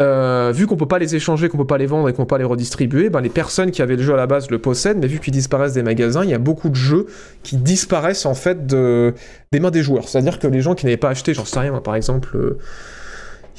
[0.00, 2.28] euh, vu qu'on peut pas les échanger, qu'on peut pas les vendre et qu'on peut
[2.28, 4.98] pas les redistribuer, ben les personnes qui avaient le jeu à la base le possèdent,
[4.98, 7.06] mais vu qu'ils disparaissent des magasins, il y a beaucoup de jeux
[7.42, 9.12] qui disparaissent en fait de...
[9.50, 10.08] des mains des joueurs.
[10.08, 12.58] C'est-à-dire que les gens qui n'avaient pas acheté, j'en sais rien, par exemple, euh,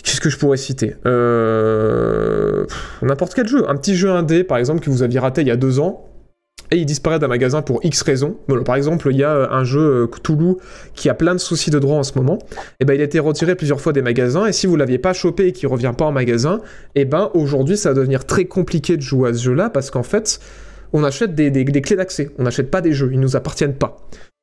[0.01, 0.95] qu'est-ce que je pourrais citer?
[3.01, 5.51] N'importe quel jeu, un petit jeu indé par exemple que vous aviez raté il y
[5.51, 6.08] a deux ans.
[6.71, 8.37] Et il disparaît d'un magasin pour X raisons.
[8.65, 10.55] Par exemple, il y a euh, un jeu euh, Cthulhu
[10.93, 12.39] qui a plein de soucis de droit en ce moment
[12.79, 15.13] et ben il a été retiré plusieurs fois des magasins et si vous l'aviez pas
[15.13, 16.61] chopé et qu'il revient pas en magasin,
[16.95, 20.03] et ben aujourd'hui ça va devenir très compliqué de jouer à ce jeu-là parce qu'en
[20.03, 20.39] fait
[20.93, 21.51] on achète des,
[21.81, 23.97] clés d'accès, on n'achète pas des jeux, ils nous appartiennent pas.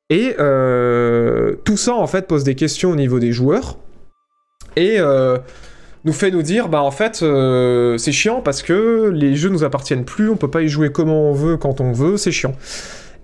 [0.09, 3.77] Et euh, tout ça en fait pose des questions au niveau des joueurs
[4.75, 4.97] et
[6.07, 9.63] nous fait nous dire bah en fait euh, c'est chiant parce que les jeux nous
[9.63, 12.55] appartiennent plus, on peut pas y jouer comment on veut quand on veut, c'est chiant.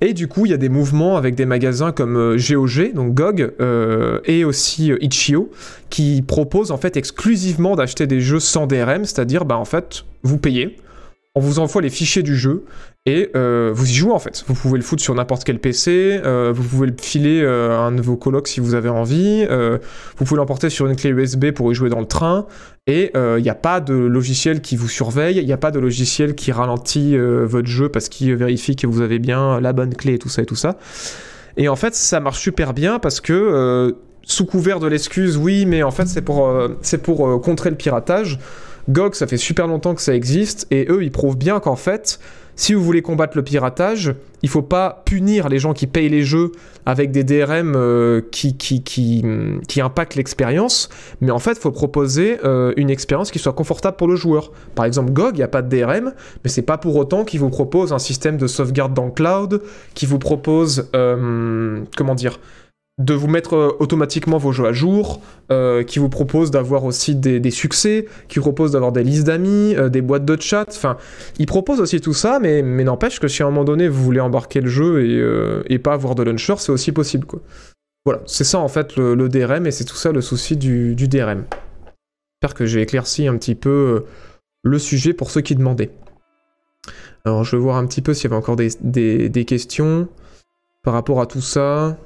[0.02, 3.14] Et du coup, il y a des mouvements avec des magasins comme euh, GOG, donc
[3.14, 5.50] GOG, euh, et aussi euh, Itch.io,
[5.90, 10.38] qui proposent en fait exclusivement d'acheter des jeux sans DRM, c'est-à-dire, bah en fait, vous
[10.38, 10.76] payez,
[11.36, 12.64] on vous envoie les fichiers du jeu,
[13.08, 14.44] et euh, vous y jouez en fait.
[14.48, 17.82] Vous pouvez le foutre sur n'importe quel PC, euh, vous pouvez le filer euh, à
[17.82, 21.52] un de vos colocs si vous avez envie, vous pouvez l'emporter sur une clé USB
[21.52, 22.46] pour y jouer dans le train,
[22.86, 25.80] et il n'y a pas de logiciel qui vous surveille, il n'y a pas de
[25.80, 30.14] logiciel qui ralentit votre jeu parce qu'il vérifie que vous avez bien la bonne clé
[30.14, 30.78] et tout ça et tout ça.
[31.58, 35.82] Et en fait, ça marche super bien parce que, sous couvert de l'excuse, oui, mais
[35.82, 38.38] en fait, c'est pour, contrer le piratage.
[38.90, 42.20] GOG, ça fait super longtemps que ça existe, et eux, ils prouvent bien qu'en fait,
[42.56, 46.22] si vous voulez combattre le piratage, il faut pas punir les gens qui payent les
[46.22, 46.52] jeux
[46.86, 50.90] avec des DRM euh, qui, qui, impactent l'expérience,
[51.22, 54.52] mais en fait, il faut proposer euh, une expérience qui soit confortable pour le joueur.
[54.76, 57.40] Par exemple, GOG, il n'y a pas de DRM, mais c'est pas pour autant qu'il
[57.40, 59.62] vous propose un système de sauvegarde dans le cloud,
[59.96, 62.40] qui vous propose, euh, comment dire,
[63.00, 67.16] de vous mettre euh, automatiquement vos jeux à jour, euh, qui vous propose d'avoir aussi
[67.16, 70.98] des, succès, qui propose d'avoir des listes d'amis, euh, des boîtes de chat, enfin,
[71.40, 74.20] il propose aussi tout ça, mais, n'empêche que si à un moment donné vous voulez
[74.20, 77.42] embarquer le jeu et, pas avoir de launcher, c'est aussi possible, quoi.
[78.06, 81.46] Voilà, c'est ça en fait le, DRM, et c'est tout ça le souci du, DRM.
[82.42, 84.06] J'espère que j'ai éclairci un petit peu
[84.64, 85.92] le sujet pour ceux qui demandaient.
[87.26, 90.08] Alors je vais voir un petit peu s'il y avait encore des questions
[90.84, 91.98] par rapport à tout ça.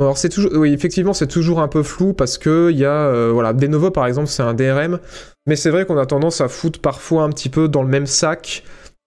[0.00, 3.06] Alors c'est toujours, oui effectivement c'est toujours un peu flou parce que il y a,
[3.08, 5.00] euh, voilà, Denovo par exemple c'est un DRM,
[5.46, 8.06] mais c'est vrai qu'on a tendance à foutre parfois un petit peu dans le même
[8.06, 8.62] sac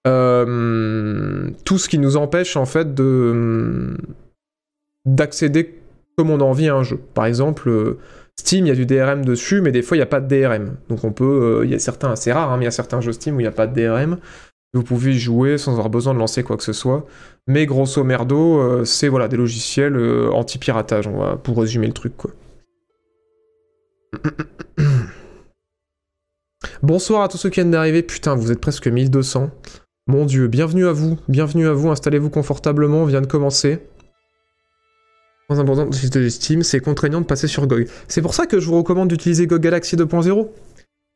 [0.06, 3.96] euh, tout ce qui nous empêche en fait de
[5.06, 5.80] d'accéder
[6.18, 7.00] comme on a envie à un jeu.
[7.14, 7.98] Par exemple, euh,
[8.38, 10.28] Steam, il y a du DRM dessus, mais des fois il n'y a pas de
[10.28, 10.76] DRM.
[10.90, 13.00] Donc on peut, il y a certains, c'est rare, hein, mais il y a certains
[13.00, 14.18] jeux Steam où il n'y a pas de DRM.
[14.74, 17.06] Vous pouvez y jouer sans avoir besoin de lancer quoi que ce soit.
[17.48, 21.94] Mais grosso merdo, euh, c'est voilà, des logiciels euh, anti-piratage, on va, pour résumer le
[21.94, 22.16] truc.
[22.16, 22.32] Quoi.
[26.82, 28.02] Bonsoir à tous ceux qui viennent d'arriver.
[28.02, 29.52] Putain, vous êtes presque 1200.
[30.08, 31.20] Mon dieu, bienvenue à vous.
[31.28, 31.90] Bienvenue à vous.
[31.90, 33.04] Installez-vous confortablement.
[33.04, 33.80] On vient de commencer.
[36.62, 37.90] C'est contraignant de passer sur GOG.
[38.08, 40.48] C'est pour ça que je vous recommande d'utiliser GOG Galaxy 2.0.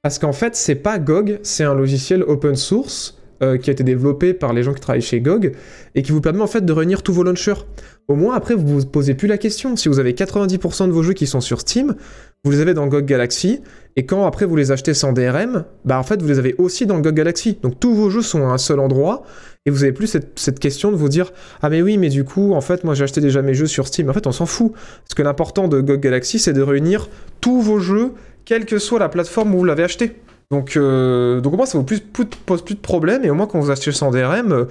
[0.02, 3.84] Parce qu'en fait, c'est pas GOG, c'est un logiciel open source euh, qui a été
[3.84, 5.52] développé par les gens qui travaillent chez GOG
[5.95, 7.65] et qui vous permet en fait de réunir tous vos launchers.
[8.08, 9.76] Au moins, après, vous vous posez plus la question.
[9.76, 11.95] Si vous avez 90% de vos jeux qui sont sur Steam,
[12.43, 13.62] vous les avez dans GOG Galaxy,
[13.95, 16.86] et quand après vous les achetez sans DRM, bah en fait vous les avez aussi
[16.86, 17.58] dans GOG Galaxy.
[17.63, 19.24] Donc tous vos jeux sont à un seul endroit,
[19.65, 22.24] et vous avez plus cette, cette question de vous dire Ah mais oui, mais du
[22.24, 24.10] coup, en fait, moi j'ai acheté déjà mes jeux sur Steam.
[24.10, 24.74] En fait, on s'en fout.
[24.74, 27.10] Parce que l'important de GOG Galaxy, c'est de réunir
[27.41, 28.12] tous vos jeux,
[28.45, 30.15] quelle que soit la plateforme où vous l'avez acheté.
[30.51, 33.60] Donc, euh, donc au moins ça vous pose plus de problème, et au moins quand
[33.60, 34.65] vous achetez sans DRM, euh,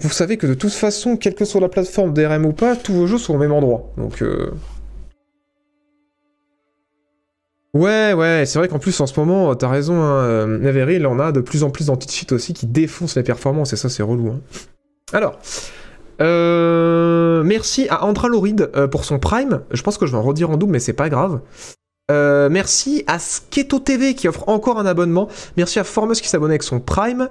[0.00, 2.92] vous savez que de toute façon, quelle que soit la plateforme DRM ou pas, tous
[2.92, 3.92] vos jeux sont au même endroit.
[3.96, 4.50] Donc euh,
[7.72, 11.30] Ouais, ouais, c'est vrai qu'en plus en ce moment, t'as raison, hein, Naveril, on a
[11.30, 14.30] de plus en plus d'anti-cheat aussi qui défoncent les performances, et ça c'est relou.
[14.30, 14.40] hein.
[15.12, 15.38] Alors,
[17.44, 19.60] merci à Andra Loride pour son Prime.
[19.70, 21.40] Je pense que je vais en redire en double, mais c'est pas grave.
[22.10, 25.28] Euh, merci à Sketo TV qui offre encore un abonnement.
[25.56, 27.28] Merci à Formos qui s'abonne avec son Prime.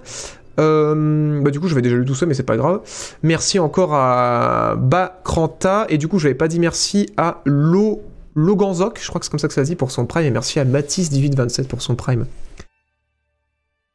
[0.59, 2.81] Euh, bah du coup, je vais déjà lu tout ça, mais c'est pas grave.
[3.23, 5.85] Merci encore à Bakranta.
[5.89, 8.01] Et du coup, je n'avais pas dit merci à Lo
[8.35, 10.25] Loganzok, je crois que c'est comme ça que ça se dit pour son Prime.
[10.25, 12.25] Et merci à Matisse1827 pour son Prime.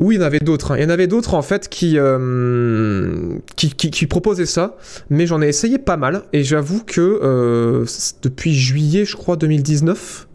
[0.00, 0.72] Oui, il y en avait d'autres.
[0.72, 0.76] hein.
[0.76, 4.76] Il y en avait d'autres en fait qui, euh, qui, proposaient ça,
[5.08, 6.24] mais j'en ai essayé pas mal.
[6.32, 7.84] Et j'avoue que
[8.22, 10.26] depuis juillet, je crois, 2019,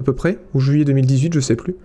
[0.00, 1.76] à peu près, ou juillet 2018, je sais plus.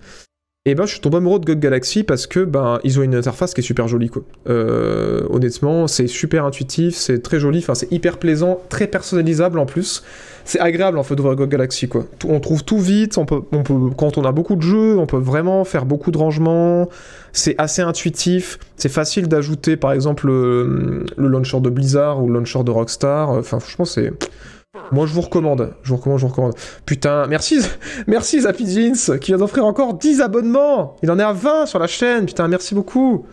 [0.67, 3.13] Et ben, je suis tombé amoureux de GOG Galaxy parce que ben, ils ont une
[3.13, 4.23] interface qui est super jolie, quoi.
[4.49, 9.67] Euh, honnêtement, c'est super intuitif, c'est très joli, enfin, c'est hyper plaisant, très personnalisable en
[9.67, 10.01] plus.
[10.43, 12.07] C'est agréable en fait de voir GOG Galaxy, quoi.
[12.27, 15.05] On trouve tout vite, on peut, on peut, quand on a beaucoup de jeux, on
[15.05, 16.89] peut vraiment faire beaucoup de rangements.
[17.31, 22.33] C'est assez intuitif, c'est facile d'ajouter, par exemple, le, le launcher de Blizzard ou le
[22.33, 23.29] launcher de Rockstar.
[23.29, 24.11] Enfin, franchement, c'est.
[24.91, 25.73] Moi, je vous recommande.
[25.83, 26.53] Je vous recommande, je vous recommande.
[26.85, 27.59] Putain, merci,
[28.07, 30.95] merci Zappy Jeans, qui vient d'offrir encore 10 abonnements.
[31.03, 32.25] Il en est à 20 sur la chaîne.
[32.25, 33.25] Putain, merci beaucoup.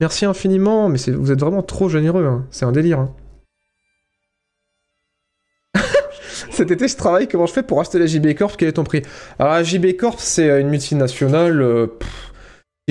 [0.00, 0.88] Merci infiniment.
[0.88, 2.24] Mais vous êtes vraiment trop généreux.
[2.26, 2.46] hein.
[2.50, 2.98] C'est un délire.
[3.00, 3.14] hein.
[6.50, 7.28] Cet été, je travaille.
[7.28, 8.56] Comment je fais pour acheter la JB Corp?
[8.56, 9.02] Quel est ton prix?
[9.38, 11.60] Alors, la JB Corp, c'est une multinationale.
[11.62, 11.86] euh,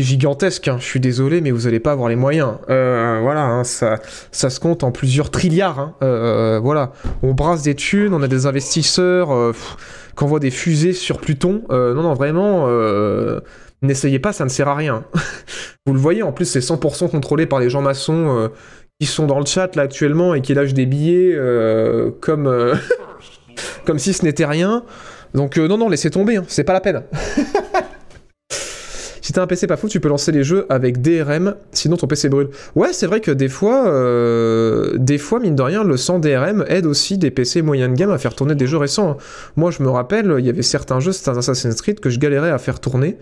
[0.04, 0.78] gigantesque, hein.
[0.80, 2.54] je suis désolé, mais vous allez pas avoir les moyens.
[2.70, 4.00] Euh, voilà, hein, ça,
[4.32, 5.80] ça se compte en plusieurs trilliards.
[5.80, 5.96] hein.
[6.02, 6.92] Euh, voilà,
[7.24, 9.54] on brasse des thunes, on a des investisseurs euh,
[10.18, 11.64] qui envoient des fusées sur Pluton.
[11.72, 13.40] Euh, non, non, vraiment, euh,
[13.82, 15.04] n'essayez pas, ça ne sert à rien.
[15.86, 18.48] vous le voyez, en plus, c'est 100% contrôlé par les gens maçons euh,
[19.00, 22.76] qui sont dans le chat là actuellement et qui lâchent des billets euh, comme, euh,
[23.86, 24.84] comme si ce n'était rien.
[25.34, 27.04] Donc, euh, non, non, laissez tomber, c'est pas la peine.
[29.30, 32.08] Si t'as un PC pas fou, tu peux lancer les jeux avec DRM, sinon ton
[32.08, 32.50] PC brûle.
[32.74, 36.66] Ouais, c'est vrai que des fois, euh, des fois, mine de rien, le sans DRM
[36.68, 39.18] aide aussi des PC moyen de gamme à faire tourner des jeux récents.
[39.56, 42.50] Moi, je me rappelle, il y avait certains jeux, certains Assassin's Creed, que je galérais
[42.50, 43.18] à faire tourner.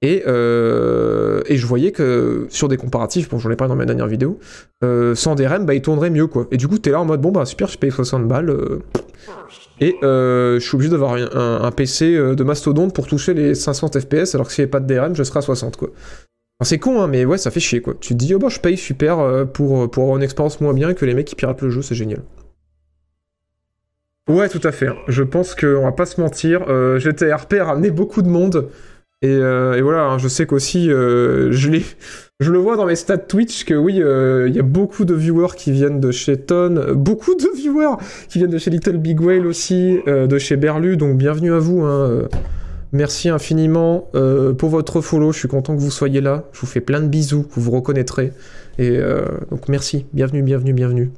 [0.00, 3.84] Et, euh, et je voyais que sur des comparatifs, bon, j'en ai parlé dans mes
[3.84, 4.38] dernières vidéos,
[4.84, 6.46] euh, sans DRM, bah, il tournerait mieux, quoi.
[6.52, 8.56] Et du coup, t'es là en mode, bon, bah, super, je paye 60 balles.
[9.80, 13.88] Et euh, je suis obligé d'avoir un, PC euh, de mastodonte pour toucher les 500
[14.00, 15.90] FPS, alors que s'il n'y avait pas de DRM, je serais à 60, quoi.
[16.64, 17.94] C'est con, hein, mais ouais, ça fait chier, quoi.
[18.00, 20.92] Tu te dis, oh bah, je paye super euh, pour, avoir une expérience moins bien
[20.94, 22.22] que les mecs qui piratent le jeu, c'est génial.
[24.28, 24.88] Ouais, tout à fait.
[24.88, 24.96] hein.
[25.06, 26.64] Je pense qu'on va pas se mentir.
[26.68, 28.70] Euh, GTRP a ramené beaucoup de monde.
[29.22, 31.84] Et, voilà, hein, je sais qu'aussi, je, l'ai-
[32.40, 35.14] je le vois dans mes stats Twitch que oui, euh, il y a beaucoup de
[35.14, 37.96] viewers qui viennent de chez Ton, beaucoup de viewers
[38.28, 41.58] qui viennent de chez Little Big Whale aussi, euh, de chez Berlu, donc bienvenue à
[41.58, 41.82] vous.
[41.82, 42.28] hein, euh.
[42.92, 44.08] Merci infiniment
[44.56, 46.44] pour votre follow, je suis content que vous soyez là.
[46.52, 48.32] Je vous fais plein de bisous, vous vous reconnaîtrez.
[48.78, 48.98] Et
[49.50, 51.10] donc merci, bienvenue, bienvenue, bienvenue.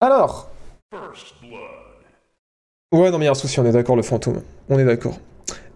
[0.00, 0.50] Alors.
[2.92, 4.40] Ouais, non mais il y a un souci, on est d'accord, le fantôme.
[4.70, 5.18] On est d'accord.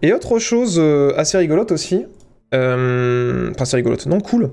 [0.01, 0.79] Et autre chose
[1.15, 2.07] assez rigolote aussi.
[2.53, 4.51] Euh, enfin, assez rigolote, non, cool.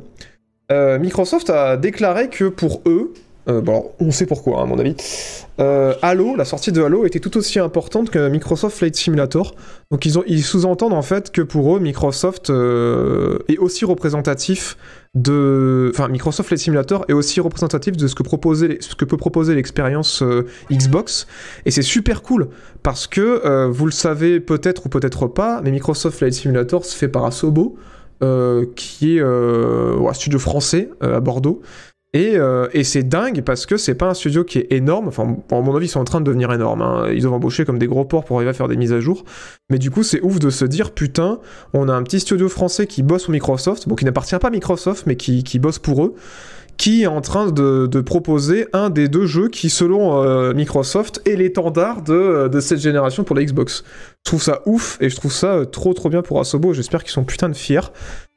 [0.73, 3.13] Euh, Microsoft a déclaré que pour eux,
[3.49, 4.97] euh, bon, alors, on sait pourquoi, hein, à mon avis,
[5.61, 9.55] euh, Halo, la sortie de Halo était tout aussi importante que Microsoft Flight Simulator.
[9.91, 14.77] Donc ils, sous-entendent en fait que pour eux, Microsoft euh, est aussi représentatif
[15.15, 15.93] de...
[15.95, 20.25] Enfin, Microsoft Flight Simulator est aussi représentatif de ce que, ce que peut proposer l'expérience
[20.73, 21.27] Xbox.
[21.67, 22.49] Et c'est super cool,
[22.83, 27.09] parce que, vous le savez peut-être ou peut-être pas, mais Microsoft Flight Simulator se fait
[27.09, 27.77] par Asobo,
[28.75, 31.63] qui est un studio français à Bordeaux.
[32.15, 35.09] Et, euh, et c'est dingue parce que c'est pas un studio qui est énorme.
[35.09, 36.81] Enfin, à mon avis, ils sont en train de devenir énormes.
[36.81, 37.09] hein.
[37.13, 39.25] Ils doivent embaucher comme des gros porcs pour arriver à faire des mises à jour.
[39.69, 41.41] Mais du coup, c'est ouf de se dire putain,
[41.73, 44.51] on a un petit studio français qui bosse pour Microsoft, bon, qui n'appartient pas à
[44.53, 46.15] Microsoft, mais qui, bosse pour eux,
[46.77, 51.35] qui est en train de, proposer un des deux jeux qui, selon euh, Microsoft, est
[51.35, 53.83] l'étendard de, de cette génération pour la Xbox.
[54.25, 56.75] Je trouve ça ouf et je trouve ça euh, trop trop bien pour Asobo.
[56.75, 57.91] J'espère qu'ils sont putain de fiers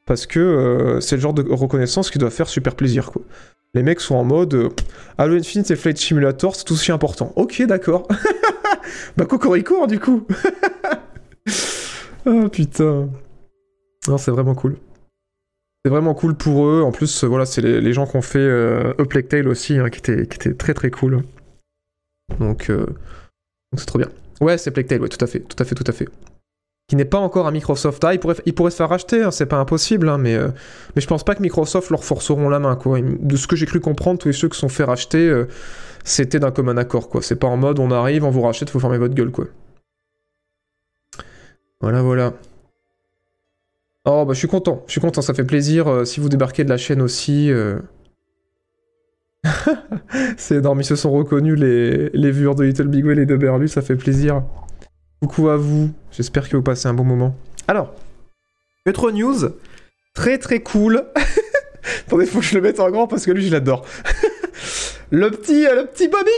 [0.04, 3.20] parce que c'est le genre de reconnaissance qui doit faire super plaisir quoi.
[3.74, 4.68] Les mecs sont en mode euh,
[5.18, 7.32] Halo Infinite et Flight Simulator, c'est tout aussi important.
[7.36, 8.08] Ok, d'accord.
[9.16, 10.26] bah Cocorico, hein, du coup.
[12.26, 13.08] oh putain.
[14.08, 14.78] Non, c'est vraiment cool.
[15.84, 16.82] C'est vraiment cool pour eux.
[16.82, 18.94] En plus, voilà, c'est les, gens qui ont fait euh,
[19.28, 21.22] Tale aussi, hein, qui, était, qui très très cool.
[22.40, 24.08] Donc, euh, donc c'est trop bien.
[24.40, 26.08] Ouais, c'est Tale, ouais, tout à fait, tout à fait, tout à fait.
[26.88, 28.02] Qui n'est pas encore un Microsoft.
[28.02, 30.48] Ah, il pourrait, il pourrait se faire racheter, hein, c'est pas impossible, hein, mais, euh,
[30.96, 32.98] mais je pense pas que Microsoft leur forceront la main, quoi.
[33.02, 35.46] De ce que j'ai cru comprendre, tous ceux qui sont fait racheter, euh,
[36.02, 37.20] c'était d'un commun accord, quoi.
[37.20, 39.48] C'est pas en mode on arrive, on vous rachète, faut fermer votre gueule, quoi.
[41.82, 42.32] Voilà, voilà.
[44.06, 45.88] Oh, bah je suis content, je suis content, ça fait plaisir.
[45.88, 47.50] euh, si vous débarquez de la chaîne aussi.
[50.38, 53.36] C'est énorme, ils se sont reconnus, les, les viewers de Little Big Well et de
[53.36, 54.42] Berlu, ça fait plaisir.
[55.20, 57.34] Coucou à vous, j'espère que vous passez un bon moment.
[57.66, 57.92] Alors,
[58.86, 59.50] Metro News,
[60.14, 61.04] très très cool.
[62.06, 63.84] Attendez, faut que je le mette en grand parce que lui, je l'adore.
[65.10, 66.30] le petit, euh, le petit Bobby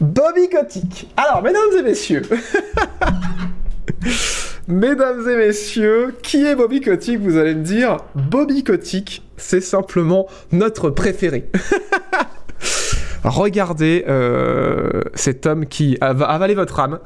[0.00, 1.08] Bobby Kotick.
[1.16, 2.22] Alors, mesdames et messieurs,
[4.66, 10.26] mesdames et messieurs, qui est Bobby Kotick Vous allez me dire, Bobby Kotick, c'est simplement
[10.50, 11.48] notre préféré.
[13.26, 17.00] Regardez euh, cet homme qui va avaler votre âme.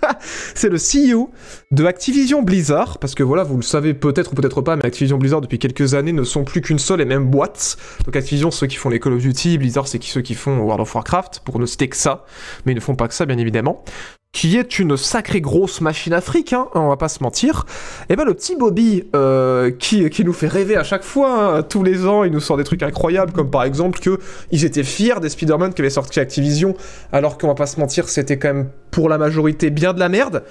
[0.54, 1.30] c'est le CEO
[1.70, 5.18] de Activision Blizzard, parce que voilà, vous le savez peut-être ou peut-être pas, mais Activision
[5.18, 7.76] Blizzard depuis quelques années ne sont plus qu'une seule et même boîte.
[8.04, 10.80] Donc Activision, ceux qui font les Call of Duty, Blizzard, c'est ceux qui font World
[10.82, 12.24] of Warcraft, pour ne citer que ça,
[12.64, 13.84] mais ils ne font pas que ça, bien évidemment
[14.32, 17.64] qui est une sacrée grosse machine afrique, hein, on va pas se mentir,
[18.02, 21.56] et eh ben le petit Bobby, euh, qui, qui nous fait rêver à chaque fois,
[21.56, 24.18] hein, tous les ans, il nous sort des trucs incroyables, comme par exemple que
[24.50, 26.74] ils étaient fiers des Spider-Man qui avaient sorti Activision,
[27.12, 30.08] alors qu'on va pas se mentir, c'était quand même pour la majorité bien de la
[30.08, 30.42] merde.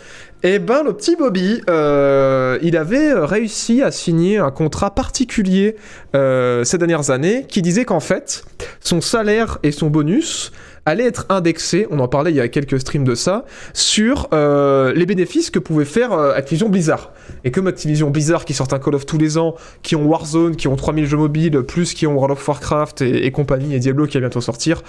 [0.41, 5.75] Et eh ben le petit Bobby, euh, il avait réussi à signer un contrat particulier
[6.15, 8.45] euh, ces dernières années, qui disait qu'en fait,
[8.79, 10.51] son salaire et son bonus
[10.85, 14.93] allait être indexé, on en parlait il y a quelques streams de ça, sur euh,
[14.93, 17.11] les bénéfices que pouvait faire euh, Activision Blizzard.
[17.43, 20.55] Et comme Activision Blizzard qui sort un Call of tous les ans, qui ont Warzone,
[20.55, 24.05] qui ont 3000 jeux mobiles, plus qui ont World of Warcraft et, compagnie, et Diablo
[24.05, 24.83] qui va bientôt sortir,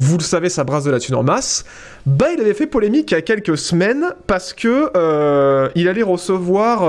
[0.00, 1.64] vous le savez, ça brasse de la thune en masse.
[2.06, 6.02] Bah, il avait fait polémique il y a quelques semaines parce que euh, il allait
[6.02, 6.82] recevoir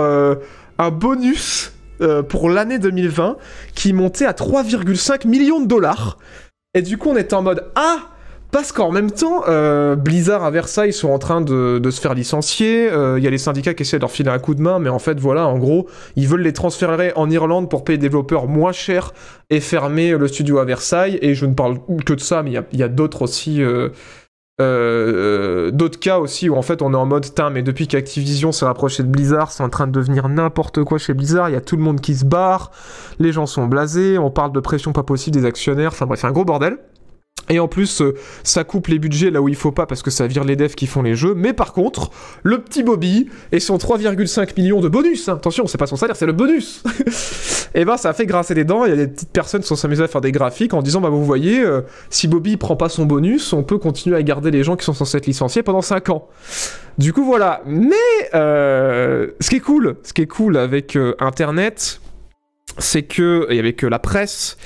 [0.80, 1.73] un bonus
[2.30, 3.38] pour l'année 2020
[3.76, 6.17] qui montait à 3,5 millions de dollars.
[6.73, 8.12] Et du coup, on était en mode Ah,
[8.53, 12.83] parce qu'en même temps, euh, Blizzard à Versailles sont en train de, se faire licencier.
[12.83, 14.77] Il euh, y a les syndicats qui essaient de leur filer un coup de main,
[14.77, 18.03] mais en fait, voilà, en gros, ils veulent les transférer en Irlande pour payer des
[18.03, 19.11] développeurs moins cher
[19.49, 21.17] et fermer le studio à Versailles.
[21.23, 23.59] Et je ne parle que de ça, mais il y a, d'autres aussi.
[24.61, 28.51] Euh, d'autres cas aussi où en fait on est en mode Tain, mais depuis qu'Activision
[28.51, 31.55] s'est rapproché de Blizzard c'est en train de devenir n'importe quoi chez Blizzard il y
[31.55, 32.69] a tout le monde qui se barre
[33.17, 36.27] les gens sont blasés on parle de pression pas possible des actionnaires enfin bref c'est
[36.27, 36.77] un gros bordel
[37.49, 40.10] et en plus, euh, ça coupe les budgets là où il faut pas parce que
[40.12, 41.34] ça vire les devs qui font les jeux.
[41.36, 42.10] Mais par contre,
[42.41, 46.15] le petit Bobby et son 3,5 millions de bonus, hein, attention, c'est pas son salaire,
[46.15, 46.84] c'est le bonus.
[47.75, 48.86] et eh ben, ça a fait grincer les dents.
[48.86, 51.01] Il y a des petites personnes qui sont s'amusées à faire des graphiques en disant,
[51.01, 54.49] bah vous voyez, euh, si Bobby prend pas son bonus, on peut continuer à garder
[54.49, 56.29] les gens qui sont censés être licenciés pendant 5 ans.
[56.97, 57.62] Du coup, voilà.
[57.65, 57.95] Mais
[58.36, 61.99] euh, ce qui est cool, ce qui est cool avec Internet,
[62.77, 64.58] c'est que, et avec la presse,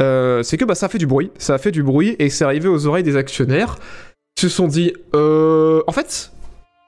[0.00, 2.30] euh, c'est que bah, ça a fait du bruit, ça a fait du bruit, et
[2.30, 3.76] c'est arrivé aux oreilles des actionnaires,
[4.34, 6.32] qui se sont dit, euh, en fait,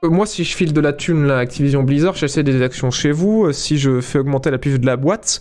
[0.04, 3.12] euh, moi si je file de la thune là, Activision Blizzard, j'essaie des actions chez
[3.12, 5.40] vous, si je fais augmenter la puce de la boîte,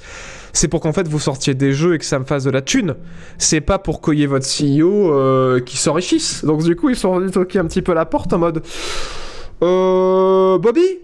[0.51, 2.61] c'est pour qu'en fait vous sortiez des jeux et que ça me fasse de la
[2.61, 2.95] thune.
[3.39, 6.45] C'est pas pour cueillir votre CEO qui s'enrichisse.
[6.45, 8.61] Donc du coup ils sont venus toquer un petit peu la porte en mode...
[9.63, 10.57] Euh...
[10.59, 10.99] Bobby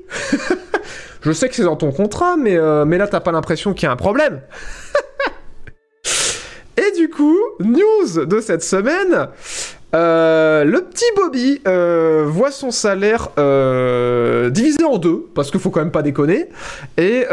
[1.22, 3.90] Je sais que c'est dans ton contrat, mais, mais là t'as pas l'impression qu'il y
[3.90, 4.42] a un problème
[6.80, 9.28] Et du coup, news de cette semaine.
[9.96, 15.72] Euh, le petit Bobby euh, voit son salaire euh, divisé en deux, parce qu'il faut
[15.72, 16.48] quand même pas déconner,
[16.98, 17.26] et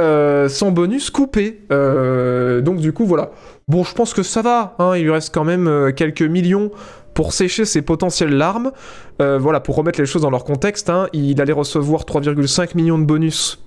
[0.49, 1.61] son bonus coupé.
[1.71, 3.31] donc du coup, voilà.
[3.69, 6.71] Bon, je pense que ça va, hein, il lui reste quand même quelques millions
[7.15, 8.73] pour sécher ses potentielles larmes.
[9.21, 13.05] voilà, pour remettre les choses dans leur contexte, hein, il allait recevoir 3,5 millions de
[13.05, 13.61] bonus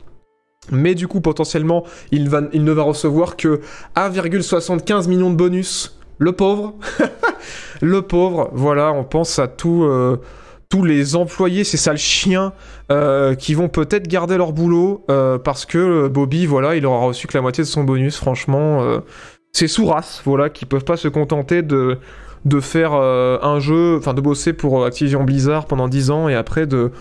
[0.72, 3.62] mais du coup, potentiellement, il, ne va recevoir que
[3.96, 6.00] 1,75 million de bonus.
[6.20, 6.76] Le pauvre.
[7.82, 8.50] le pauvre.
[8.54, 10.18] Voilà, on pense à euh,
[10.68, 12.54] tous les employés, ces sales chiens,
[12.92, 17.26] euh, qui vont peut-être garder leur boulot euh, parce que Bobby, voilà, il aura reçu
[17.26, 18.18] que la moitié de son bonus.
[18.18, 19.02] Franchement,
[19.54, 21.98] c'est sous-race, voilà, qui peuvent pas se contenter de
[22.60, 26.92] faire un jeu, enfin de bosser pour Activision Blizzard pendant 10 ans et après de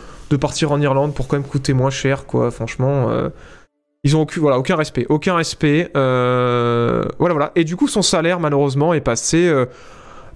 [0.41, 2.53] partir en Irlande pour quand même coûter moins cher, quoi.
[2.53, 3.11] Franchement,
[4.09, 5.91] ils ont aucun, voilà, aucun respect, aucun respect.
[5.95, 7.53] Euh, voilà, voilà.
[7.57, 9.67] Et du coup, son salaire, malheureusement, est passé euh,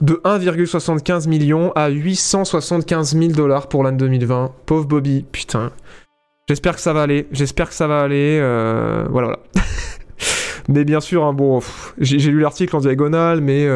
[0.02, 4.52] de 1,75 million à 875 000 dollars pour l'année 2020.
[4.66, 5.72] Pauvre Bobby, putain.
[6.48, 7.26] J'espère que ça va aller.
[7.32, 8.38] J'espère que ça va aller.
[8.42, 9.38] Euh, voilà, voilà.
[10.68, 11.62] mais bien sûr, hein, bon,
[11.96, 13.66] j'ai lu l'article en diagonale, mais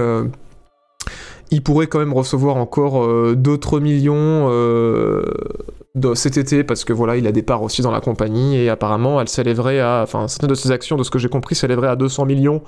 [1.50, 4.50] il pourrait quand même recevoir encore d'autres millions
[5.96, 8.68] de cet été parce que voilà, il a des parts aussi dans la compagnie et
[8.68, 11.88] apparemment elle s'élèverait à, enfin certaines de ses actions, de ce que j'ai compris, s'élèverait
[11.88, 12.62] à 200 millions.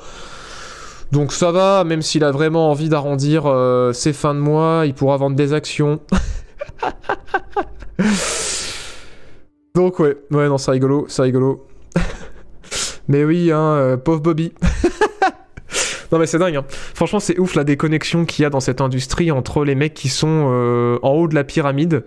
[1.13, 4.95] Donc ça va, même s'il a vraiment envie d'arrondir euh, ses fins de mois, il
[4.95, 6.01] pourra vendre des actions.
[9.75, 11.67] Donc ouais, ouais non c'est rigolo, c'est rigolo.
[13.09, 14.53] mais oui, hein, euh, pauvre Bobby.
[16.13, 16.57] non mais c'est dingue.
[16.57, 16.65] Hein.
[16.69, 20.09] Franchement c'est ouf la déconnexion qu'il y a dans cette industrie entre les mecs qui
[20.09, 22.05] sont euh, en haut de la pyramide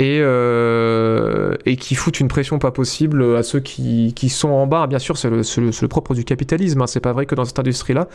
[0.00, 4.86] et, euh, et qui foutent une pression pas possible à ceux qui, sont en bas.
[4.86, 6.86] Bien sûr, c'est le, propre du capitalisme, hein.
[6.86, 8.08] c'est pas vrai que dans cette industrie-là.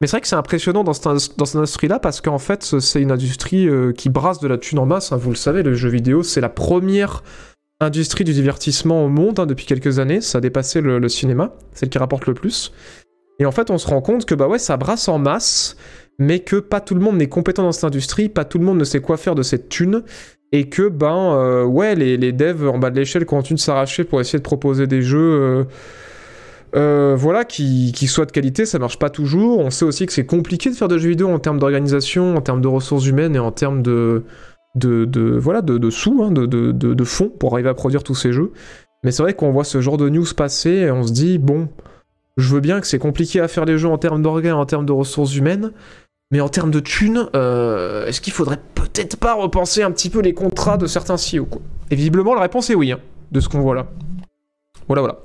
[0.00, 3.00] Mais c'est vrai que c'est impressionnant dans cette, dans cette industrie-là parce qu'en fait, c'est
[3.00, 5.12] une industrie euh, qui brasse de la thune en masse.
[5.12, 5.16] Hein.
[5.16, 7.22] Vous le savez, le jeu vidéo, c'est la première
[7.80, 10.20] industrie du divertissement au monde hein, depuis quelques années.
[10.20, 12.72] Ça a dépassé le, le cinéma, celle qui rapporte le plus.
[13.38, 15.76] Et en fait, on se rend compte que bah ouais, ça brasse en masse,
[16.18, 18.78] mais que pas tout le monde n'est compétent dans cette industrie, pas tout le monde
[18.78, 20.02] ne sait quoi faire de cette thune,
[20.52, 24.20] et que ben euh, ouais, les, devs en bas de l'échelle continuent de s'arracher pour
[24.20, 25.18] essayer de proposer des jeux.
[25.18, 25.64] euh,
[26.76, 29.58] euh, voilà, qui, qui soient de qualité, ça marche pas toujours.
[29.58, 32.40] On sait aussi que c'est compliqué de faire de jeux vidéo en termes d'organisation, en
[32.42, 34.24] termes de ressources humaines et en termes de,
[34.74, 38.52] de, voilà, de, sous, hein, de fonds pour arriver à produire tous ces jeux.
[39.02, 41.68] Mais c'est vrai qu'on voit ce genre de news passer et on se dit, bon,
[42.36, 44.86] je veux bien que c'est compliqué à faire les jeux en termes d'organes, en termes
[44.86, 45.72] de ressources humaines,
[46.30, 50.20] mais en termes de thunes, euh, est-ce qu'il faudrait peut-être pas repenser un petit peu
[50.20, 51.62] les contrats de certains CEO quoi?
[51.90, 53.00] Et visiblement, la réponse est oui, hein,
[53.32, 53.86] de ce qu'on voit là.
[54.88, 55.18] Voilà, voilà.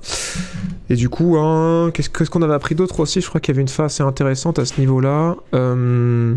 [0.90, 3.20] Et du coup, hein, qu'est-ce qu'on avait appris d'autre aussi?
[3.20, 5.36] Je crois qu'il y avait une phase assez intéressante à ce niveau-là.
[5.54, 6.34] Euh,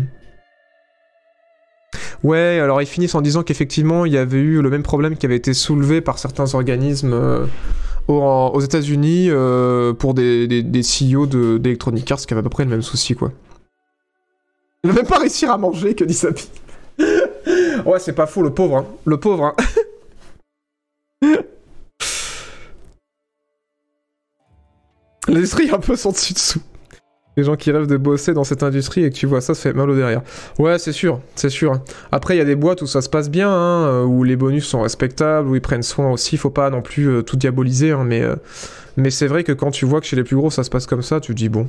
[2.24, 5.24] Ouais, alors ils finissent en disant qu'effectivement, il y avait eu le même problème qui
[5.24, 7.46] avait été soulevé par certains organismes euh,
[8.08, 9.30] aux, États-Unis
[9.98, 10.48] pour des,
[10.82, 13.30] CEO de- d'Electronic Arts qui avaient à peu près le même souci, quoi.
[14.84, 16.48] Il va même pas réussir à manger, que dit Sapi.
[16.98, 18.86] ouais, c'est pas fou, le pauvre, hein.
[19.04, 19.54] Le pauvre, hein.
[25.28, 26.62] L'industrie est un peu son dessus-dessous.
[27.36, 29.62] Les gens qui rêvent de bosser dans cette industrie et que tu vois ça, ça
[29.62, 30.22] fait mal au derrière.
[30.58, 31.80] Ouais, c'est sûr, c'est sûr.
[32.10, 34.34] Après, il y a des boîtes où ça se passe bien, hein, euh, où les
[34.34, 36.36] bonus sont respectables, où ils prennent soin aussi.
[36.36, 38.34] Faut pas non plus euh, tout diaboliser, hein, mais, euh,
[38.96, 40.86] mais c'est vrai que quand tu vois que chez les plus gros ça se passe
[40.86, 41.68] comme ça, tu te dis bon.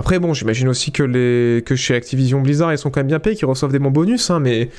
[0.00, 1.62] Après, bon, j'imagine aussi que, les...
[1.62, 4.30] que chez Activision Blizzard, ils sont quand même bien payés, qu'ils reçoivent des bons bonus,
[4.30, 4.70] hein, mais.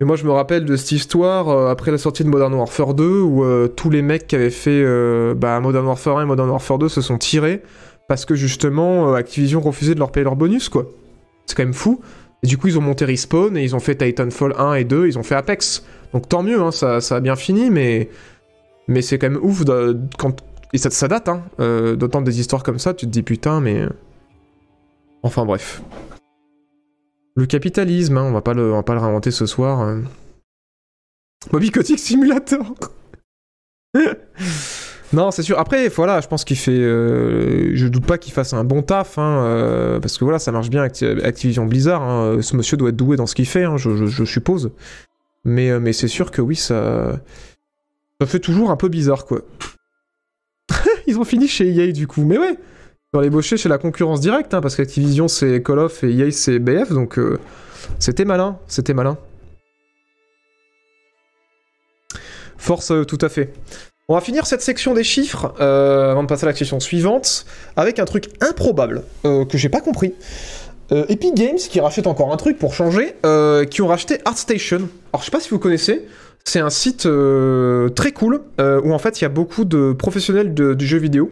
[0.00, 2.94] Mais moi, je me rappelle de cette histoire euh, après la sortie de Modern Warfare
[2.94, 6.24] 2 où euh, tous les mecs qui avaient fait euh, bah, Modern Warfare 1 et
[6.24, 7.60] Modern Warfare 2 se sont tirés
[8.08, 10.86] parce que justement Activision refusait de leur payer leur bonus, quoi.
[11.44, 12.00] C'est quand même fou.
[12.42, 15.06] Et du coup, ils ont monté Respawn et ils ont fait Titanfall 1 et 2,
[15.06, 15.84] ils ont fait Apex.
[16.14, 18.08] Donc tant mieux, hein, ça, a bien fini, mais,
[18.88, 19.64] mais c'est quand même ouf
[20.16, 20.34] quand.
[20.72, 23.84] Et ça, ça date, hein, d'entendre des histoires comme ça, tu te dis putain, mais.
[25.22, 25.82] Enfin bref.
[27.36, 29.96] Le capitalisme, hein, on, va pas le, on va pas le réinventer ce soir.
[31.50, 32.74] Bobby Kotick Simulator
[35.12, 35.58] Non, c'est sûr.
[35.58, 36.70] Après, voilà, je pense qu'il fait.
[36.70, 40.52] euh, je doute pas qu'il fasse un bon taf, hein, euh, parce que voilà, ça
[40.52, 42.02] marche bien Acti- Activision Blizzard.
[42.02, 44.70] hein, Ce monsieur doit être doué dans ce qu'il fait, hein, je suppose.
[45.44, 47.20] Mais, euh, mais c'est sûr que oui, ça.
[48.20, 49.40] Ça fait toujours un peu bizarre, quoi.
[51.06, 52.24] Ils ont fini chez EA du coup.
[52.24, 52.56] Mais ouais,
[53.12, 56.30] ils ont ébauché chez la concurrence directe, hein, parce qu'Activision c'est Call of et EA
[56.30, 57.40] c'est BF, donc euh,
[57.98, 59.18] c'était malin, c'était malin.
[62.56, 63.52] Force, euh, tout à fait.
[64.08, 67.46] On va finir cette section des chiffres euh, avant de passer à la section suivante
[67.74, 70.14] avec un truc improbable que j'ai pas compris.
[70.90, 73.14] Epic Games qui rachète encore un truc pour changer,
[73.70, 74.88] qui ont racheté ArtStation.
[75.12, 76.08] Alors je sais pas si vous connaissez,
[76.44, 77.08] c'est un site
[77.94, 81.30] très cool où en fait il y a beaucoup de professionnels du jeu vidéo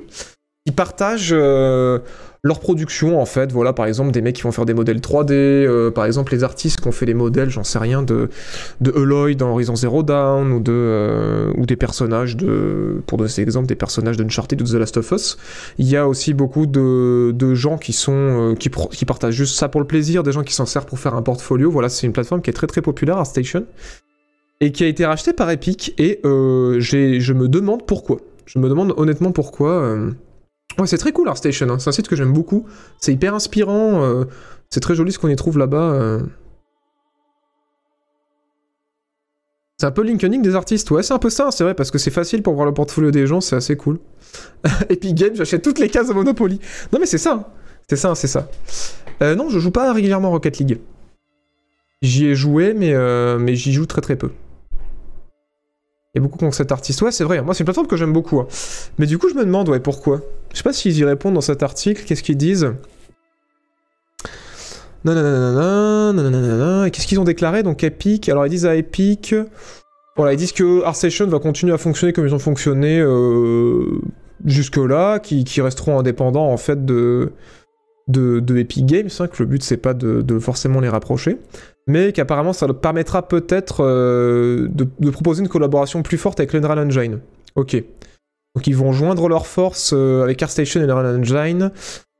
[0.72, 1.98] partagent euh,
[2.42, 3.52] leur production en fait.
[3.52, 6.44] Voilà par exemple des mecs qui vont faire des modèles 3D, euh, par exemple les
[6.44, 8.28] artistes qui ont fait les modèles, j'en sais rien, de,
[8.80, 13.30] de Aloy dans Horizon Zero Dawn ou, de, euh, ou des personnages de, pour donner
[13.30, 15.38] cet exemple, des personnages d'Uncharted ou de The Last of Us.
[15.78, 18.68] Il y a aussi beaucoup de, de gens qui sont qui,
[19.04, 21.70] partagent juste ça pour le plaisir, des gens qui s'en servent pour faire un portfolio.
[21.70, 23.64] Voilà, c'est une plateforme qui est très très populaire, ArtStation,
[24.60, 25.94] et qui a été rachetée par Epic.
[25.98, 28.18] Et je me demande pourquoi.
[28.46, 29.96] Je me demande honnêtement pourquoi.
[30.78, 31.68] Ouais, c'est très cool ArtStation.
[31.70, 31.78] hein.
[31.78, 32.66] C'est un site que j'aime beaucoup.
[33.00, 34.02] C'est hyper inspirant.
[34.04, 34.24] euh,
[34.70, 35.92] C'est très joli ce qu'on y trouve là-bas.
[35.92, 36.20] euh.
[39.80, 41.98] C'est un peu LinkedIn des artistes, ouais, c'est un peu ça, c'est vrai, parce que
[41.98, 44.00] c'est facile pour voir le portfolio des gens, c'est assez cool.
[44.88, 46.58] Epic Games, j'achète toutes les cases de Monopoly.
[46.92, 47.52] Non mais c'est ça,
[47.88, 48.48] c'est ça, c'est ça.
[49.22, 50.80] Euh, non, je joue pas régulièrement à Rocket League.
[52.02, 52.92] J'y ai joué, mais,
[53.38, 54.30] mais j'y joue très très peu.
[56.20, 57.02] Beaucoup contre cet artiste.
[57.02, 58.40] Ouais, c'est vrai, moi c'est une plateforme que j'aime beaucoup.
[58.40, 58.46] hein.
[58.98, 60.20] Mais du coup, je me demande, ouais, pourquoi?
[60.52, 62.72] Je sais pas s'ils y répondent dans cet article, qu'est-ce qu'ils disent?
[65.04, 66.86] Nananana.
[66.86, 69.34] Et qu'est-ce qu'ils ont déclaré Donc Epic, alors ils disent à Epic,
[70.16, 74.00] voilà, ils disent que ArtStation va continuer à fonctionner comme ils ont fonctionné euh,
[74.44, 77.32] jusque-là, qui, qui resteront indépendants en fait de,
[78.08, 81.38] de, de Epic Games, hein, que le but c'est pas de, de forcément les rapprocher,
[81.88, 86.78] mais qu'apparemment ça leur permettra peut-être euh, de, proposer une collaboration plus forte avec l'Unreal
[86.78, 87.18] Engine.
[87.56, 87.82] Ok.
[88.54, 91.72] Donc ils vont joindre leurs forces euh, avec ArtStation et l'Unreal Engine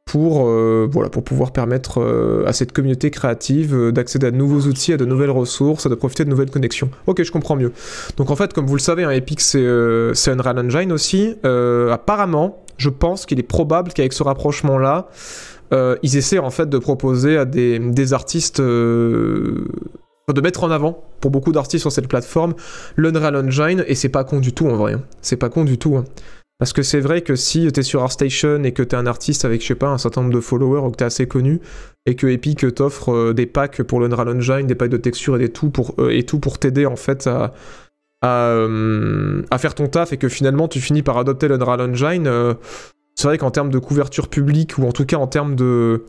[0.07, 2.03] pour, euh, voilà, pour pouvoir permettre
[2.47, 5.95] à cette communauté créative d'accéder à de nouveaux outils, à de nouvelles ressources, à de
[5.95, 6.89] profiter de nouvelles connexions.
[7.07, 7.73] Ok, je comprends mieux.
[8.17, 11.37] Donc en fait, comme vous le savez, un Epic c'est Unreal Engine aussi.
[11.45, 15.09] Apparemment, je pense qu'il est probable qu'avec ce rapprochement-là,
[15.73, 19.67] euh, ils essaient en fait de proposer à des, artistes, euh,
[20.33, 22.55] de mettre en avant pour beaucoup d'artistes sur cette plateforme
[22.97, 24.95] l'Unreal Engine et c'est pas con du tout en vrai.
[24.95, 25.03] hein.
[25.21, 25.97] C'est pas con du tout.
[25.97, 26.05] hein.
[26.59, 29.63] Parce que c'est vrai que si t'es sur ArtStation et que t'es un artiste avec,
[29.63, 31.61] je sais pas, un certain nombre de followers ou que t'es assez connu,
[32.05, 35.39] et que Epic t'offre euh, des packs pour l'Unreal Engine, des packs de textures et,
[35.39, 37.53] des tout pour, et tout pour t'aider en fait à,
[39.59, 42.57] faire ton taf et que finalement tu finis par adopter l'Unreal Engine,
[43.19, 46.05] c'est vrai qu'en termes de couverture publique ou en tout cas en termes de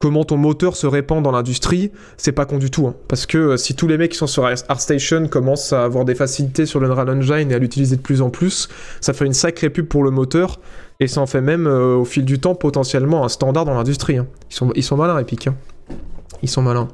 [0.00, 2.86] comment ton moteur se répand dans l'industrie, c'est pas con du tout.
[2.86, 2.94] Hein.
[3.06, 6.14] Parce que euh, si tous les mecs qui sont sur ArtStation commencent à avoir des
[6.14, 8.70] facilités sur l'Unreal Engine et à l'utiliser de plus en plus,
[9.02, 10.58] ça fait une sacrée pub pour le moteur
[11.00, 14.16] et ça en fait même euh, au fil du temps potentiellement un standard dans l'industrie.
[14.16, 14.26] Hein.
[14.74, 15.48] Ils, sont, malins, Epic.
[15.48, 15.54] Hein.
[16.42, 16.88] Ils sont malins.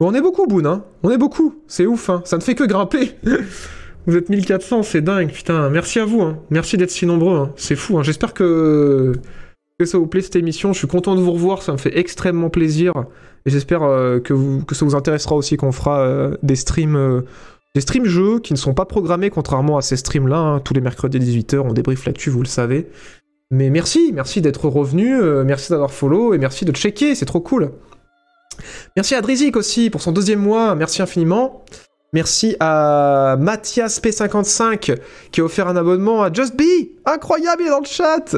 [0.00, 0.82] On est beaucoup, Boon, hein.
[1.04, 1.62] On est beaucoup.
[1.68, 2.20] C'est ouf, hein.
[2.24, 3.14] Ça ne fait que grimper.
[4.06, 5.70] vous êtes 1400, c'est dingue, putain.
[5.70, 6.38] Merci à vous, hein.
[6.50, 7.52] Merci d'être si nombreux, hein.
[7.56, 8.02] C'est fou, hein.
[8.02, 9.14] J'espère que
[9.84, 10.72] ça vous plaît cette émission.
[10.72, 12.92] Je suis content de vous revoir, ça me fait extrêmement plaisir.
[13.44, 14.34] Et j'espère euh, que,
[14.74, 16.96] ça vous intéressera aussi qu'on fera euh, des streams.
[16.96, 17.22] Euh,
[17.74, 20.60] des streams jeux qui ne sont pas programmés contrairement à ces streams là, hein.
[20.60, 22.86] tous les mercredis 18h, on débrief là-dessus, vous le savez.
[23.50, 27.72] Mais merci, merci d'être revenu, merci d'avoir follow et merci de checker, c'est trop cool.
[28.94, 31.64] Merci à Drizik aussi pour son deuxième mois, merci infiniment.
[32.14, 34.96] Merci à Mathias P55
[35.32, 36.62] qui a offert un abonnement à Just Be.
[37.04, 38.36] Incroyable, il est dans le chat.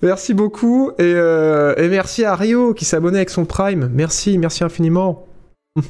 [0.00, 0.90] Merci beaucoup.
[0.92, 3.90] Et, euh, merci à Rio qui s'est abonné avec son Prime.
[3.92, 5.26] Merci, merci infiniment.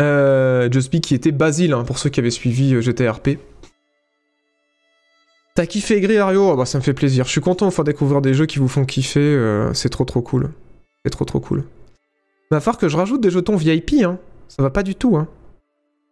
[0.00, 3.38] euh, Just Be qui était Basile, hein, pour ceux qui avaient suivi euh, GTRP.
[5.54, 6.50] T'as kiffé Gris Ario?
[6.50, 7.24] Ah bah, Ça me fait plaisir.
[7.26, 9.20] Je suis content de découvrir des jeux qui vous font kiffer.
[9.20, 10.50] euh, c'est trop trop cool.
[11.04, 11.62] C'est trop trop cool.
[12.50, 14.02] Va falloir que je rajoute des jetons VIP.
[14.02, 14.18] Hein.
[14.48, 15.16] Ça va pas du tout.
[15.16, 15.28] Hein.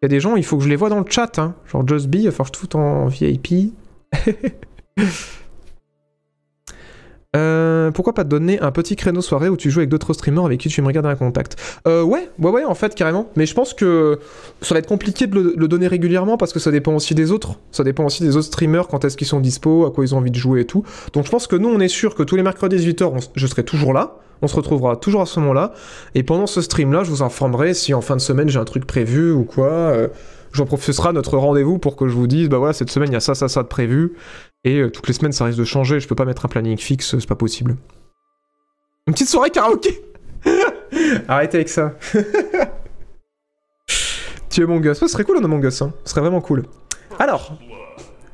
[0.02, 1.38] Il y a des gens, il faut que je les vois dans le chat.
[1.38, 1.54] Hein.
[1.66, 3.72] Genre Just Be, il va falloir que je tout en VIP.
[7.34, 10.46] Euh, pourquoi pas te donner un petit créneau soirée où tu joues avec d'autres streamers
[10.46, 11.56] avec qui tu me regardes un contact?
[11.86, 13.28] Euh, Ouais, ouais, ouais, en fait, carrément.
[13.36, 14.18] Mais je pense que
[14.62, 17.32] ça va être compliqué de le, le, donner régulièrement parce que ça dépend aussi des
[17.32, 17.56] autres.
[17.72, 20.18] Ça dépend aussi des autres streamers, quand est-ce qu'ils sont dispo, à quoi ils ont
[20.18, 20.82] envie de jouer et tout.
[21.12, 23.64] Donc je pense que nous, on est sûr que tous les mercredis 18h, je serai
[23.64, 24.16] toujours là.
[24.42, 25.72] On se retrouvera toujours à ce moment-là.
[26.14, 28.86] Et pendant ce stream-là, je vous informerai si en fin de semaine j'ai un truc
[28.86, 29.70] prévu ou quoi.
[29.70, 30.08] Euh,
[30.56, 33.10] J'en profite, ce sera notre rendez-vous pour que je vous dise, bah voilà, cette semaine
[33.10, 34.14] il y a ça, ça, ça de prévu.
[34.64, 36.78] Et euh, toutes les semaines ça risque de changer, je peux pas mettre un planning
[36.78, 37.76] fixe, c'est pas possible.
[39.06, 40.02] Une petite soirée karaoké
[41.28, 41.92] Arrêtez avec ça.
[44.50, 44.98] tu es mon gosse.
[44.98, 45.92] ce serait cool, a mon gosse, hein.
[46.04, 46.62] Ce serait vraiment cool.
[47.18, 47.58] Alors,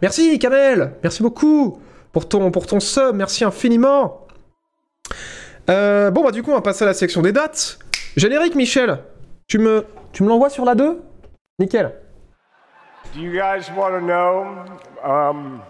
[0.00, 1.80] merci Kamel, merci beaucoup
[2.12, 4.28] pour ton, pour ton sub, merci infiniment.
[5.70, 7.78] Euh, bon bah du coup on va passer à la section des dates.
[8.16, 8.98] Générique Michel,
[9.48, 11.00] tu me, tu me l'envoies sur la 2
[11.58, 11.92] Nickel.
[13.14, 14.64] Do you guys want to know
[15.04, 15.60] um,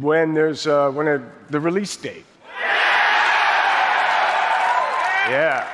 [0.00, 1.20] when there's uh, when a,
[1.50, 2.24] the release date?
[5.28, 5.64] Yeah.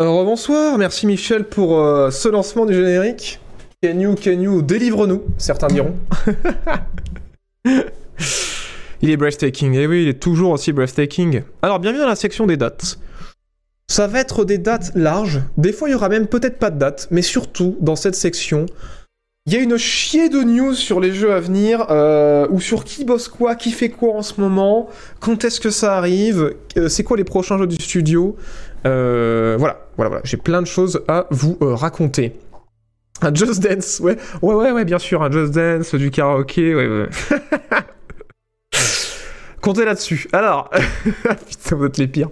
[0.00, 3.40] Euh, bonsoir, merci Michel pour euh, ce lancement du générique.
[3.82, 5.96] Can you, can you, délivre-nous, certains diront.
[9.02, 11.42] il est breathtaking, et oui, il est toujours aussi breathtaking.
[11.62, 12.98] Alors, bienvenue dans la section des dates.
[13.88, 16.78] Ça va être des dates larges, des fois il y aura même peut-être pas de
[16.78, 18.66] date, mais surtout, dans cette section,
[19.46, 22.82] il y a une chier de news sur les jeux à venir, euh, ou sur
[22.82, 24.88] qui bosse quoi, qui fait quoi en ce moment,
[25.20, 28.36] quand est-ce que ça arrive, euh, c'est quoi les prochains jeux du studio.
[28.86, 30.22] Euh, voilà, voilà, voilà.
[30.24, 32.32] J'ai plein de choses à vous raconter.
[33.22, 36.88] Un Just Dance, ouais, ouais, ouais, ouais, bien sûr, un Just Dance, du karaoké, ouais,
[36.88, 37.08] ouais.
[39.66, 40.28] Comptez là-dessus.
[40.32, 40.70] Alors,
[41.48, 42.28] putain, vous êtes les pires.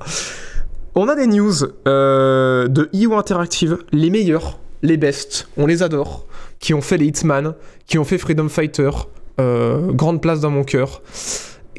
[0.95, 1.53] On a des news
[1.89, 6.27] euh, de IO Interactive, les meilleurs, les best, on les adore,
[6.61, 7.57] qui ont fait les Hitman,
[7.89, 8.91] qui ont fait Freedom Fighter,
[9.41, 11.03] euh, grande place dans mon cœur,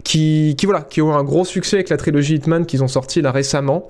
[0.03, 3.21] qui, qui, voilà, qui ont un gros succès avec la trilogie Hitman qu'ils ont sorti
[3.21, 3.89] là récemment,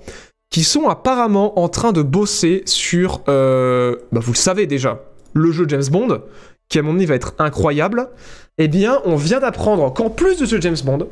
[0.51, 5.01] qui sont apparemment en train de bosser sur, euh, bah vous le savez déjà,
[5.34, 6.22] le jeu James Bond,
[6.70, 8.09] qui à mon avis va être incroyable.
[8.57, 11.07] Eh bien, on vient d'apprendre qu'en plus de ce James Bond,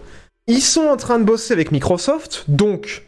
[0.48, 3.04] ils sont en train de bosser avec Microsoft, donc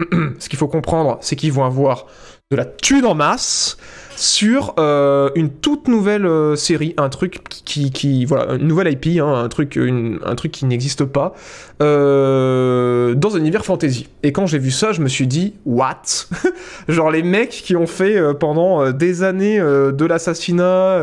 [0.38, 2.06] ce qu'il faut comprendre, c'est qu'ils vont avoir
[2.50, 3.76] de la thune en masse
[4.16, 9.32] sur euh, une toute nouvelle euh, série, un truc qui, voilà, une nouvelle IP, hein,
[9.32, 11.32] un truc, un truc qui n'existe pas
[11.80, 14.08] euh, dans un univers fantasy.
[14.24, 16.02] Et quand j'ai vu ça, je me suis dit what?
[16.88, 21.02] Genre les mecs qui ont fait pendant des années de l'assassinat,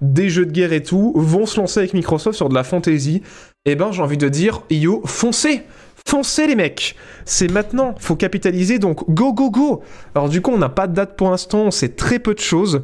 [0.00, 3.22] des jeux de guerre et tout, vont se lancer avec Microsoft sur de la fantasy.
[3.66, 5.62] Et ben j'ai envie de dire yo foncez
[6.06, 9.82] Foncez les mecs C'est maintenant, faut capitaliser, donc go go go
[10.14, 12.82] Alors du coup on n'a pas de date pour l'instant, sait très peu de choses.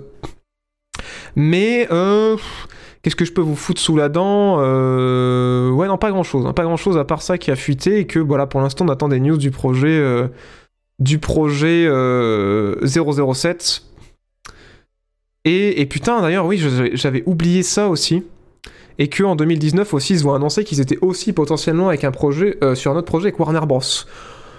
[1.35, 2.37] Mais euh,
[3.03, 6.47] qu'est-ce que je peux vous foutre sous la dent euh, Ouais non pas grand chose,
[6.47, 8.85] hein, pas grand chose à part ça qui a fuité et que voilà pour l'instant
[8.85, 10.29] on attend des news du projet euh,
[10.99, 11.89] du projet
[12.85, 13.83] 007.
[15.47, 16.61] Et, et putain, d'ailleurs, oui,
[16.95, 18.25] j'avais oublié ça aussi.
[18.99, 22.75] Et qu'en 2019 aussi, ils ont annoncé qu'ils étaient aussi potentiellement avec un projet, euh,
[22.75, 23.81] sur un autre projet avec Warner Bros.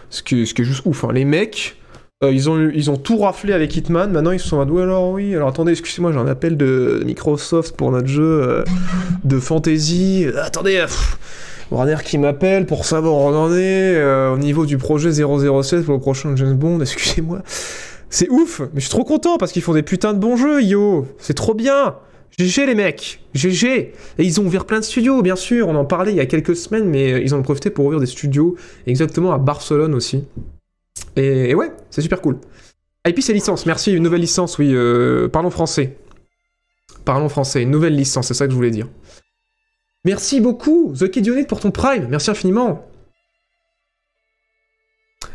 [0.09, 1.03] Ce qui, est juste ouf.
[1.03, 1.09] hein.
[1.11, 1.77] Les mecs,
[2.23, 4.11] euh, ils, ont, ils ont tout raflé avec Hitman.
[4.11, 7.01] Maintenant, ils se sont dit, ouais, alors oui, alors attendez, excusez-moi, j'ai un appel de
[7.05, 8.63] Microsoft pour notre jeu euh,
[9.23, 10.27] de fantasy.
[10.41, 10.85] Attendez,
[11.71, 15.95] Warner qui m'appelle pour savoir où on en est au niveau du projet 007 pour
[15.95, 17.39] le prochain James Bond, excusez-moi.
[18.09, 20.63] C'est ouf, mais je suis trop content parce qu'ils font des putains de bons jeux,
[20.63, 21.05] yo.
[21.17, 21.95] C'est trop bien.
[22.37, 23.93] GG les mecs, GG.
[24.17, 25.67] Et ils ont ouvert plein de studios, bien sûr.
[25.67, 27.99] On en parlait il y a quelques semaines, mais euh, ils ont profité pour ouvrir
[27.99, 30.23] des studios exactement à Barcelone aussi.
[31.15, 32.37] Et, ouais, c'est super cool.
[33.03, 34.71] Ah, et puis c'est licence, merci, une nouvelle licence, oui.
[34.73, 35.97] euh, parlons français.
[37.05, 38.87] Parlons français, une nouvelle licence, c'est ça que je voulais dire.
[40.05, 42.07] Merci beaucoup, The Kid pour ton prime.
[42.09, 42.85] Merci infiniment.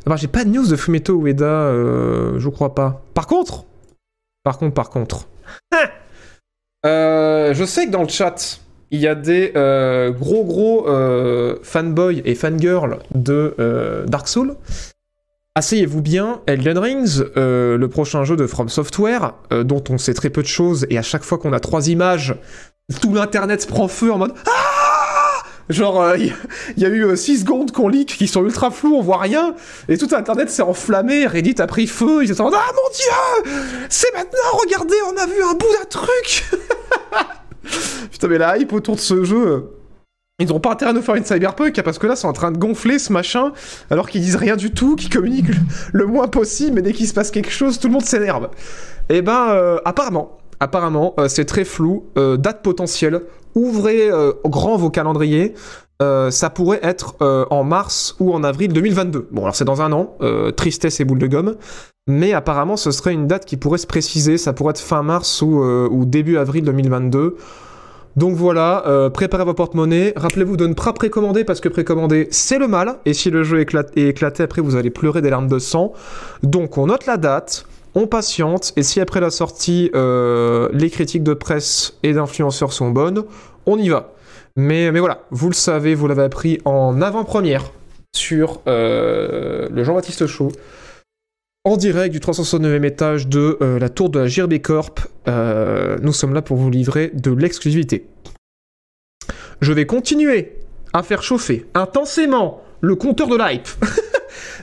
[0.07, 3.05] Alors, j'ai pas de news de Fumeto Ueda, euh, je crois pas.
[3.15, 3.65] Par contre,
[4.45, 5.29] par contre, par contre.
[6.85, 8.61] Euh, je sais que dans le chat,
[8.91, 14.55] il y a des euh, gros gros euh, fanboys et fangirls de euh, Dark Souls.
[15.55, 20.41] Asseyez-vous bien, Elden Rings, le prochain jeu de From Software, dont on sait très peu
[20.41, 22.35] de choses, et à chaque fois qu'on a trois images,
[23.03, 24.72] tout l'internet se prend feu en mode Ah
[25.73, 26.33] Genre, euh, il
[26.77, 29.55] y, a eu 6 secondes qu'on leak qui sont ultra floues, on voit rien,
[29.89, 33.53] et tout internet s'est enflammé, Reddit a pris feu, ils étaient en Ah mon dieu
[33.89, 36.45] C'est maintenant, regardez, on a vu un bout d'un truc
[38.11, 39.47] Putain, mais la hype autour de ce jeu.
[39.47, 39.61] euh,
[40.41, 42.33] Ils n'ont pas intérêt à nous faire une cyberpunk, hein, parce que là, c'est en
[42.33, 43.53] train de gonfler ce machin,
[43.91, 45.55] alors qu'ils disent rien du tout, qu'ils communiquent
[45.93, 48.51] le, moins possible, mais dès qu'il se passe quelque chose, tout le monde s'énerve.
[49.09, 52.05] Et ben, euh, apparemment, apparemment, euh, c'est très flou.
[52.17, 53.23] euh, date potentielle.
[53.55, 55.55] Ouvrez euh, grand vos calendriers.
[56.31, 59.29] Ça pourrait être en mars ou en avril 2022.
[59.31, 60.17] Bon, alors c'est dans un an,
[60.57, 61.55] tristesse et boule de gomme.
[62.09, 64.37] Mais apparemment, ce serait une date qui pourrait se préciser.
[64.37, 67.37] Ça pourrait être fin mars ou, début avril 2022.
[68.17, 70.13] Donc voilà, préparez vos porte-monnaie.
[70.17, 72.97] Rappelez-vous de ne pas précommander parce que précommander, c'est le mal.
[73.05, 75.93] Et si le jeu éclate, est éclaté, après, vous allez pleurer des larmes de sang.
[76.43, 77.65] Donc on note la date,
[77.95, 78.73] on patiente.
[78.77, 83.25] Et si après la sortie, euh, les critiques de presse et d'influenceurs sont bonnes,
[83.67, 84.13] on y va.
[84.57, 87.73] Mais, voilà, vous le savez, vous l'avez appris en avant-première
[88.15, 90.53] sur euh, le Jean-Baptiste Show
[91.65, 95.01] en direct du 369e étage de euh, la tour de la JRB Corp.
[95.27, 98.07] Nous sommes là pour vous livrer de l'exclusivité.
[99.61, 100.59] Je vais continuer
[100.93, 103.69] à faire chauffer intensément le compteur de l'hype.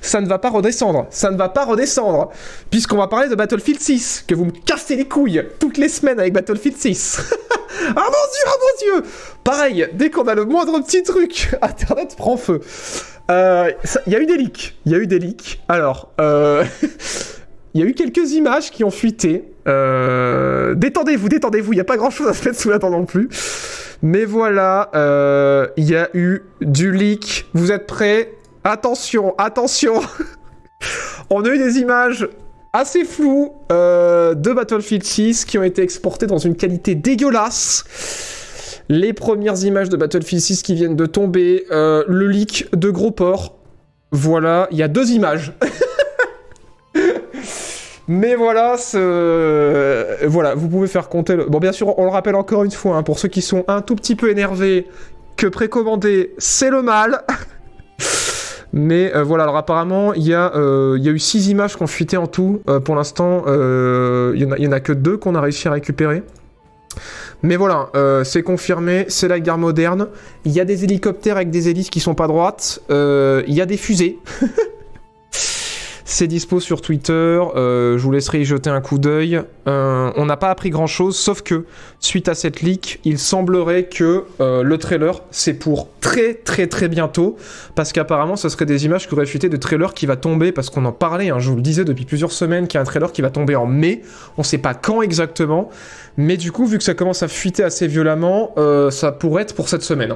[0.01, 2.29] ça ne va pas redescendre, ça ne va pas redescendre,
[2.69, 6.19] puisqu'on va parler de Battlefield 6, que vous me cassez les couilles toutes les semaines
[6.19, 7.19] avec Battlefield 6.
[7.89, 9.09] ah mon dieu, ah mon dieu
[9.43, 12.61] Pareil, dès qu'on a le moindre petit truc, Internet prend feu.
[13.29, 13.71] Euh,
[14.07, 14.75] Il y a eu des leaks.
[14.85, 15.61] Il y a eu des leaks.
[15.67, 16.63] Alors, euh,
[17.73, 19.45] il y a eu quelques images qui ont fuité.
[19.67, 21.73] Euh, détendez-vous, détendez-vous.
[21.73, 23.29] Il n'y a pas grand-chose à se mettre sous la dent non plus.
[24.01, 24.89] Mais voilà,
[25.77, 27.47] il y a eu du leak.
[27.53, 28.33] Vous êtes prêts?
[28.63, 30.01] Attention, attention.
[31.29, 32.27] On a eu des images
[32.73, 37.85] assez floues euh, de Battlefield 6 qui ont été exportées dans une qualité dégueulasse.
[38.89, 43.11] Les premières images de Battlefield 6 qui viennent de tomber, euh, le leak de Gros
[43.11, 43.55] Port.
[44.11, 45.53] Voilà, il y a deux images.
[48.07, 50.25] Mais voilà, ce...
[50.25, 51.35] voilà, vous pouvez faire compter.
[51.35, 51.45] Le...
[51.45, 53.81] Bon, bien sûr, on le rappelle encore une fois, hein, pour ceux qui sont un
[53.81, 54.87] tout petit peu énervés,
[55.37, 57.21] que précommander, c'est le mal.
[58.71, 62.17] Mais euh, voilà, alors apparemment, il y, a, euh, eu six images qui ont fuité
[62.17, 62.61] en tout.
[62.69, 66.23] Euh, pour l'instant, il y en a- que deux qu'on a réussi à récupérer.
[67.41, 67.89] Mais voilà,
[68.25, 70.07] c'est confirmé, c'est la guerre moderne.
[70.45, 72.81] Il y a des hélicoptères avec des hélices qui sont pas droites.
[72.89, 74.19] Il y a des fusées.
[76.09, 77.13] c'est dispo sur Twitter.
[77.13, 79.41] euh, je vous laisserai y jeter un coup d'œil.
[79.67, 81.65] Euh, on n'a pas appris grand chose, sauf que
[81.99, 86.87] suite à cette leak, il semblerait que euh, le trailer, c'est pour très très très
[86.87, 87.37] bientôt.
[87.75, 90.51] Parce qu'apparemment, ce serait des images qui auraient fuité de trailer qui va tomber.
[90.51, 92.81] Parce qu'on en parlait, hein, je vous le disais depuis plusieurs semaines, qu'il y a
[92.81, 94.01] un trailer qui va tomber en mai.
[94.39, 95.69] On sait pas quand exactement.
[96.17, 98.55] Mais du coup, vu que ça commence à fuiter assez violemment,
[98.89, 100.15] ça pourrait être pour cette semaine.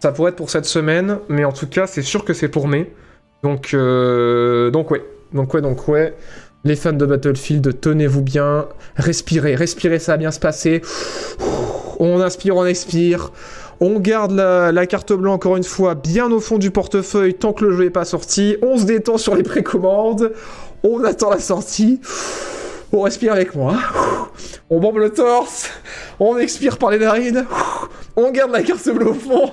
[0.00, 2.66] Ça pourrait être pour cette semaine, mais en tout cas, c'est sûr que c'est pour
[2.66, 2.92] mai.
[3.42, 3.76] Donc,
[4.72, 5.02] donc ouais,
[5.34, 6.14] donc ouais, donc ouais.
[6.64, 8.66] Les fans de Battlefield, tenez-vous bien,
[8.96, 10.80] respirez, respirez, ça va bien se passer.
[11.98, 13.32] On inspire, on expire.
[13.80, 17.64] On garde la, carte blanche encore une fois bien au fond du portefeuille tant que
[17.64, 18.56] le jeu n'est pas sorti.
[18.62, 20.32] On se détend sur les précommandes.
[20.84, 22.00] On attend la sortie.
[22.92, 23.76] On respire avec moi.
[24.70, 25.68] On bombe le torse.
[26.20, 27.44] On expire par les narines.
[28.16, 29.50] On garde la carte bleue au fond.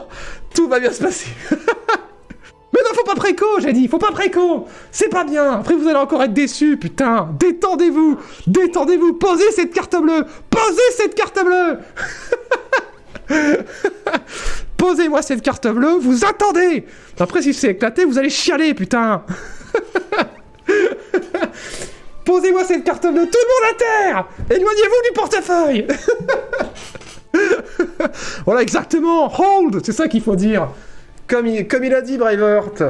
[0.53, 1.27] Tout va bien se passer.
[2.73, 4.65] Mais ne faut pas préco, j'ai dit, faut pas préco.
[4.91, 5.59] C'est pas bien.
[5.59, 7.29] Après, vous allez encore être déçus, putain.
[7.39, 8.17] Détendez-vous,
[8.47, 9.13] détendez-vous.
[9.13, 10.25] Posez cette carte bleue.
[10.49, 11.79] Posez cette carte bleue.
[14.77, 16.85] Posez-moi cette carte bleue, vous attendez
[17.19, 19.23] Après, si c'est éclaté, vous allez chialer, putain
[22.25, 25.87] Posez-moi cette carte bleue, tout le monde à terre Éloignez-vous du portefeuille
[28.45, 30.69] Voilà, exactement Hold C'est ça qu'il faut dire
[31.31, 32.83] comme il, a dit, Braveheart.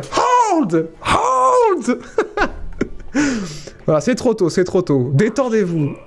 [0.52, 0.90] Hold!
[1.02, 2.00] Hold!
[3.86, 5.12] Voilà, c'est trop tôt, c'est trop tôt.
[5.14, 5.96] Détendez-vous.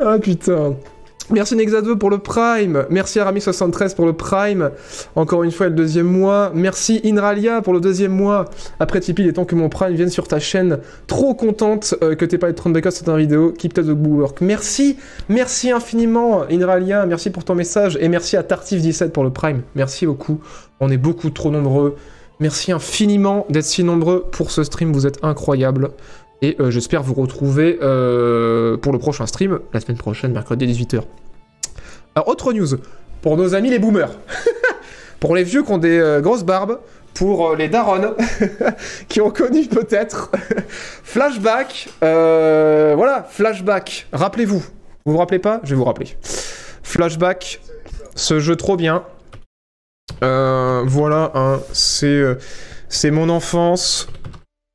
[0.00, 0.76] Ah putain
[1.30, 2.86] Merci Nexado pour le Prime.
[2.88, 4.70] Merci Arami73 pour le Prime.
[5.14, 6.50] Encore une fois, le deuxième mois.
[6.54, 8.46] Merci Inralia pour le deuxième mois.
[8.80, 10.78] Après Tipeee, il est temps que mon Prime vienne sur ta chaîne.
[11.06, 13.52] Trop contente euh, que t'aies pas de 30 bécos sur ta vidéo.
[13.52, 14.40] Keep the good work.
[14.40, 14.96] Merci.
[15.28, 17.04] Merci infiniment Inralia.
[17.04, 17.98] Merci pour ton message.
[18.00, 19.60] Et merci à Tartif17 pour le Prime.
[19.74, 20.40] Merci beaucoup.
[20.80, 21.96] On est beaucoup trop nombreux.
[22.40, 24.92] Merci infiniment d'être si nombreux pour ce stream.
[24.94, 25.90] Vous êtes incroyables.
[26.40, 31.02] Et euh, j'espère vous retrouver euh, pour le prochain stream, la semaine prochaine, mercredi 18h.
[32.14, 32.68] Alors, autre news,
[33.22, 34.10] pour nos amis les boomers.
[35.20, 36.78] pour les vieux qui ont des euh, grosses barbes,
[37.14, 38.14] pour les darons
[39.08, 40.30] qui ont connu peut-être
[40.68, 41.88] Flashback.
[42.00, 44.06] voilà, Flashback.
[44.12, 44.62] Rappelez-vous.
[45.04, 45.60] Vous vous rappelez pas?
[45.64, 46.16] Je vais vous rappeler.
[46.84, 47.60] Flashback,
[48.14, 49.02] ce jeu trop bien.
[50.20, 54.06] voilà, hein, c'est mon enfance.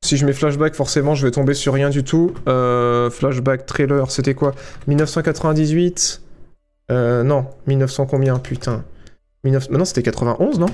[0.04, 2.34] Si je mets flashback, forcément, je vais tomber sur rien du tout.
[2.46, 4.52] Euh, flashback trailer, c'était quoi?
[4.86, 6.20] 1998
[6.90, 8.38] euh, Non, 1900 combien?
[8.38, 8.84] Putain.
[9.44, 9.70] 19...
[9.70, 10.66] non, c'était 91, non?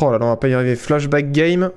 [0.00, 0.74] Oh là là, on va pas y arriver.
[0.74, 1.70] Flashback game.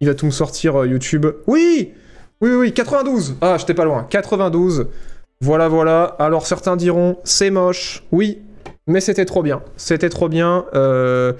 [0.00, 1.26] Il va tout me sortir euh, YouTube.
[1.46, 1.92] Oui
[2.40, 4.06] Oui, oui, 92 Ah, j'étais pas loin.
[4.08, 4.88] 92.
[5.42, 6.16] Voilà, voilà.
[6.18, 8.04] Alors, certains diront, c'est moche.
[8.10, 8.38] Oui,
[8.86, 9.62] mais c'était trop bien.
[9.76, 10.64] C'était trop bien.
[10.74, 11.32] Euh,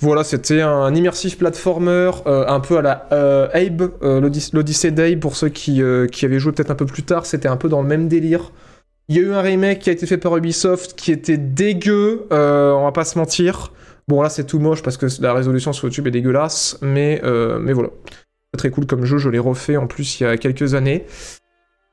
[0.00, 5.34] voilà, c'était un immersif platformer, euh, un peu à la euh, Abe, l'Odyssée d'Abe, pour
[5.36, 8.08] ceux qui, avaient joué peut-être un peu plus tard, c'était un peu dans le même
[8.08, 8.52] délire.
[9.08, 12.26] Il y a eu un remake qui a été fait par Ubisoft qui était dégueu,
[12.30, 13.72] on va pas se mentir.
[14.06, 17.20] Bon là c'est tout moche parce que la résolution sur YouTube est dégueulasse, mais,
[17.60, 17.88] mais voilà.
[18.56, 21.06] Très cool comme jeu, je l'ai refait en plus il y a quelques années.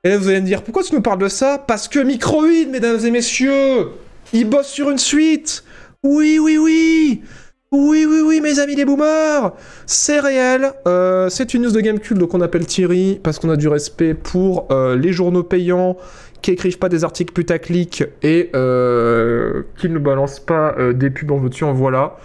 [0.03, 1.63] Et là vous allez me dire, pourquoi tu nous parles de ça?
[1.65, 3.87] Parce que Microïd, mesdames et messieurs
[4.33, 5.63] il bosse sur une suite.
[6.03, 7.23] Oui, oui, oui.
[7.71, 9.51] Oui, oui, oui, mes amis les boomers.
[9.85, 13.57] C'est réel, euh, c'est une news de Gamecube, donc on appelle Thierry, parce qu'on a
[13.57, 15.97] du respect pour euh, les journaux payants,
[16.41, 21.37] qui écrivent pas des articles putaclic, et euh, qui ne balancent pas des pubs en
[21.37, 22.17] veux-tu en voilà.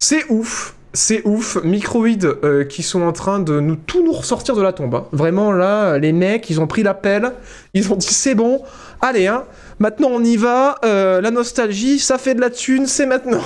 [0.00, 0.74] C'est ouf.
[0.92, 4.94] C'est ouf, Microïd qui sont en train de nous tout nous ressortir de la tombe.
[4.94, 5.06] Hein.
[5.10, 7.32] Vraiment là, les mecs, ils ont pris l'appel,
[7.74, 8.62] ils ont dit c'est bon,
[9.00, 9.42] allez hein,
[9.78, 10.76] Maintenant, on y va.
[10.84, 13.42] Euh, la nostalgie, ça fait de la thune, c'est maintenant.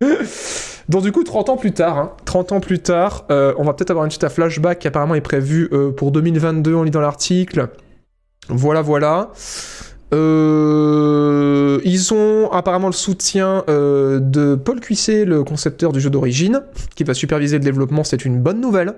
[0.88, 3.74] Donc du coup, 30 ans plus tard, 30 hein, ans plus tard, euh, on va
[3.74, 7.02] peut-être avoir une à flashback qui apparemment est prévue euh, pour 2022, on lit dans
[7.02, 7.68] l'article.
[8.48, 9.32] Voilà, voilà.
[10.12, 10.16] ils
[12.14, 16.62] ont apparemment le soutien de Paul Cuisset, le concepteur du jeu d'origine,
[16.94, 18.94] qui va superviser le développement, c'est une bonne nouvelle.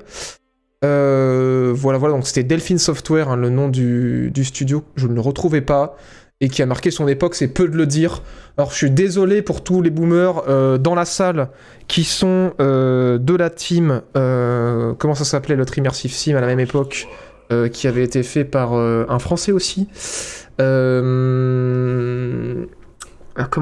[0.82, 5.62] voilà, voilà, donc c'était Delphine Software, hein, le nom du, studio, je ne le retrouvais
[5.62, 5.96] pas
[6.41, 8.22] et qui a marqué son époque, c'est peu de le dire.
[8.57, 11.51] Alors je suis désolé pour tous les boomers euh, dans la salle
[11.86, 16.47] qui sont euh, de la team, euh, comment ça s'appelait, le Immersive Sim à la
[16.47, 17.07] même époque,
[17.72, 19.88] qui avait été fait par un Français aussi.
[20.57, 20.66] comment,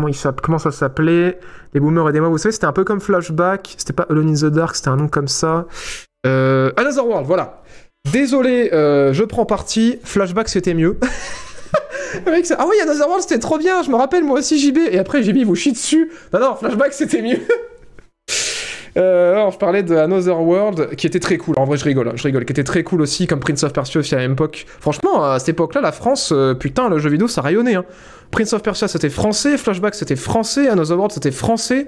[0.08, 1.38] il comment ça s'appelait
[1.72, 4.34] Les boomers et moi vous savez, c'était un peu comme Flashback, c'était pas Alone in
[4.34, 5.66] the Dark, c'était un nom comme ça.
[6.26, 7.62] Another World, voilà.
[8.12, 10.98] Désolé, je prends parti, Flashback c'était mieux.
[12.26, 14.78] ah oui, Another World c'était trop bien, je me rappelle moi aussi JB.
[14.90, 16.10] Et après JB vous chie dessus.
[16.32, 17.38] Non, non, Flashback c'était mieux.
[18.96, 21.54] Euh, alors, je parlais de Another World, qui était très cool.
[21.56, 23.72] En vrai, je rigole, hein, je rigole, qui était très cool aussi, comme Prince of
[23.72, 24.66] Persia aussi à la même époque.
[24.80, 27.76] Franchement, à cette époque-là, la France, euh, putain, le jeu vidéo, ça rayonnait.
[27.76, 27.84] Hein.
[28.32, 31.86] Prince of Persia, c'était français, Flashback, c'était français, Another World, c'était français.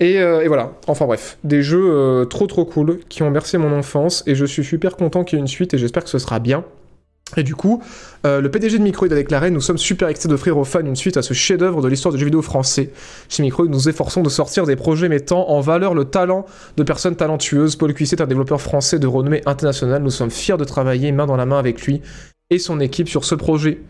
[0.00, 3.72] Et, euh, et, voilà, enfin bref, des jeux trop trop cool qui ont bercé mon
[3.72, 6.18] enfance et je suis super content qu'il y ait une suite et j'espère que ce
[6.18, 6.64] sera bien.
[7.36, 7.82] Et du coup,
[8.26, 10.94] euh, le PDG de Microïd a déclaré Nous sommes super excités d'offrir aux fans une
[10.94, 12.90] suite à ce chef-d'œuvre de l'histoire du jeu vidéo français.
[13.28, 16.46] Chez Microïd, nous efforçons de sortir des projets mettant en valeur le talent
[16.76, 17.76] de personnes talentueuses.
[17.76, 20.02] Paul Cuisset est un développeur français de renommée internationale.
[20.02, 22.02] Nous sommes fiers de travailler main dans la main avec lui
[22.50, 23.80] et son équipe sur ce projet.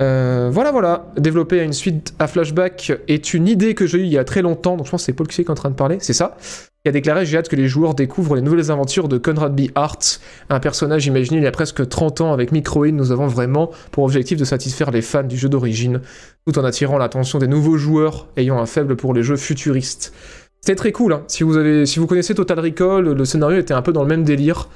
[0.00, 1.12] Euh, voilà, voilà.
[1.16, 4.42] Développer une suite à flashback est une idée que j'ai eue il y a très
[4.42, 4.76] longtemps.
[4.76, 6.36] Donc je pense que c'est Paul Cuisset qui est en train de parler, c'est ça
[6.84, 9.70] qui a déclaré J'ai hâte que les joueurs découvrent les nouvelles aventures de Conrad B.
[9.74, 12.94] Hart, un personnage imaginé il y a presque 30 ans avec Microïd.
[12.94, 16.00] Nous avons vraiment pour objectif de satisfaire les fans du jeu d'origine,
[16.46, 20.12] tout en attirant l'attention des nouveaux joueurs ayant un faible pour les jeux futuristes.
[20.60, 21.12] C'était très cool.
[21.12, 21.22] hein.
[21.26, 24.08] Si, vous avez, si vous connaissez Total Recall, le scénario était un peu dans le
[24.08, 24.68] même délire.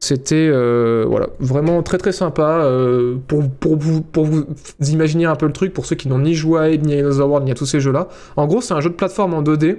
[0.00, 2.60] C'était euh, voilà, vraiment très très sympa.
[2.62, 4.44] euh, pour, vous,
[4.80, 7.44] imaginer un peu le truc, pour ceux qui n'ont ni joué à ni à World,
[7.44, 8.08] ni à tous ces jeux-là.
[8.36, 9.78] En gros, c'est un jeu de plateforme en 2D,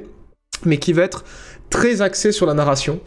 [0.66, 1.24] mais qui va être
[1.70, 3.00] très axé sur la narration.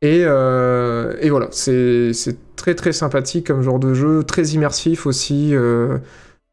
[0.00, 2.12] Et, euh, voilà, c'est
[2.56, 5.54] très très sympathique comme genre de jeu, très immersif aussi.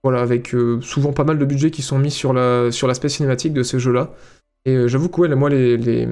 [0.04, 3.54] voilà, avec souvent pas mal de budgets qui sont mis sur la sur l'aspect cinématique
[3.54, 4.14] de ces jeux-là.
[4.66, 6.08] Et j'avoue que moi les,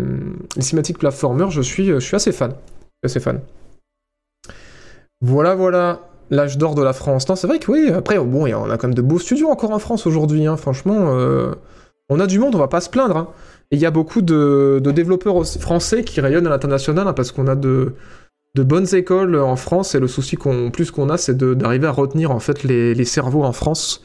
[0.60, 2.52] cinématiques platformers, je suis assez fan.
[3.04, 3.42] Je suis assez fan.
[5.22, 7.28] Voilà, voilà, l'âge d'or de la France.
[7.28, 9.72] Non, c'est vrai que oui, après, bon, on a quand même de beaux studios encore
[9.72, 11.14] en France aujourd'hui, hein, franchement.
[11.18, 11.54] euh,
[12.10, 13.18] on a du monde, on va pas se plaindre.
[13.18, 13.30] hein.
[13.72, 17.48] Et il y a beaucoup de, développeurs français qui rayonnent à l'international hein, parce qu'on
[17.48, 17.94] a de,
[18.56, 22.32] bonnes écoles en France et le souci qu'on plus qu'on a, c'est d'arriver à retenir
[22.32, 24.02] en fait les, cerveaux en France.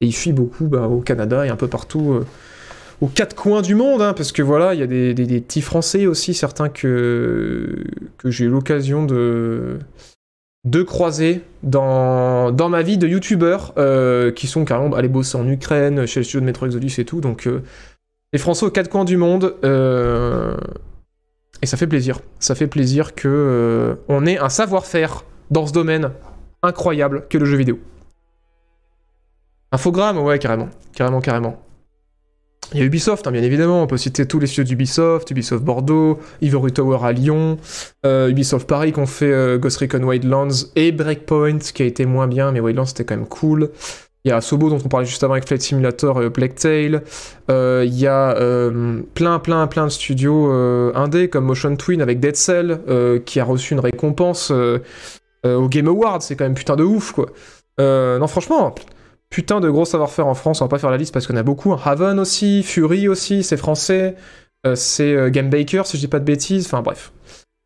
[0.00, 2.12] Et ils fuient beaucoup bah, au Canada et un peu partout.
[2.12, 2.26] euh,
[3.00, 6.34] aux quatre coins du monde, parce que voilà, il y a des, petits Français aussi,
[6.34, 7.84] certains que
[8.24, 9.78] j'ai eu l'occasion de,
[10.68, 16.06] de croiser dans, ma vie de youtubeur, euh, qui sont carrément allés bosser en Ukraine,
[16.06, 17.62] chez le studio de Metro Exodus et tout, donc euh,
[18.32, 20.54] les Français aux quatre coins du monde, euh,
[21.62, 22.20] et ça fait plaisir.
[22.38, 26.10] Ça fait plaisir que on ait un savoir-faire dans ce domaine
[26.62, 27.78] incroyable que le jeu vidéo.
[29.72, 31.62] Infogramme, ouais, carrément, carrément, carrément.
[32.74, 35.64] Il y a Ubisoft, hein, bien évidemment, on peut citer tous les studios d'Ubisoft, Ubisoft
[35.64, 37.56] Bordeaux, Ivory Tower à Lyon,
[38.04, 42.04] euh, Ubisoft Paris qui ont fait euh, Ghost Recon Wildlands et Breakpoint qui a été
[42.04, 43.70] moins bien, mais Wildlands c'était quand même cool.
[44.24, 47.02] Il y a Sobo dont on parlait juste avant avec Flight Simulator et Plague Tale.
[47.50, 52.02] Euh, Il y a euh, plein, plein, plein de studios euh, indés comme Motion Twin
[52.02, 54.80] avec Dead Cell euh, qui a reçu une récompense euh,
[55.46, 56.20] euh, au Game Awards.
[56.20, 57.26] C'est quand même putain de ouf quoi.
[57.80, 58.74] Euh, non, franchement,
[59.30, 60.60] putain de gros savoir-faire en France.
[60.60, 61.72] On va pas faire la liste parce qu'on a beaucoup.
[61.72, 64.16] Haven aussi, Fury aussi, c'est français.
[64.66, 66.66] Euh, c'est euh, Game Baker si je dis pas de bêtises.
[66.66, 67.12] Enfin bref.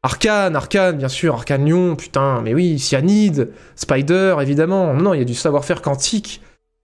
[0.05, 4.93] Arkane, Arkane, bien sûr, Arkane Lyon, putain, mais oui, Cyanide, Spider, évidemment.
[4.95, 6.43] Non, il y a du savoir-faire quantique.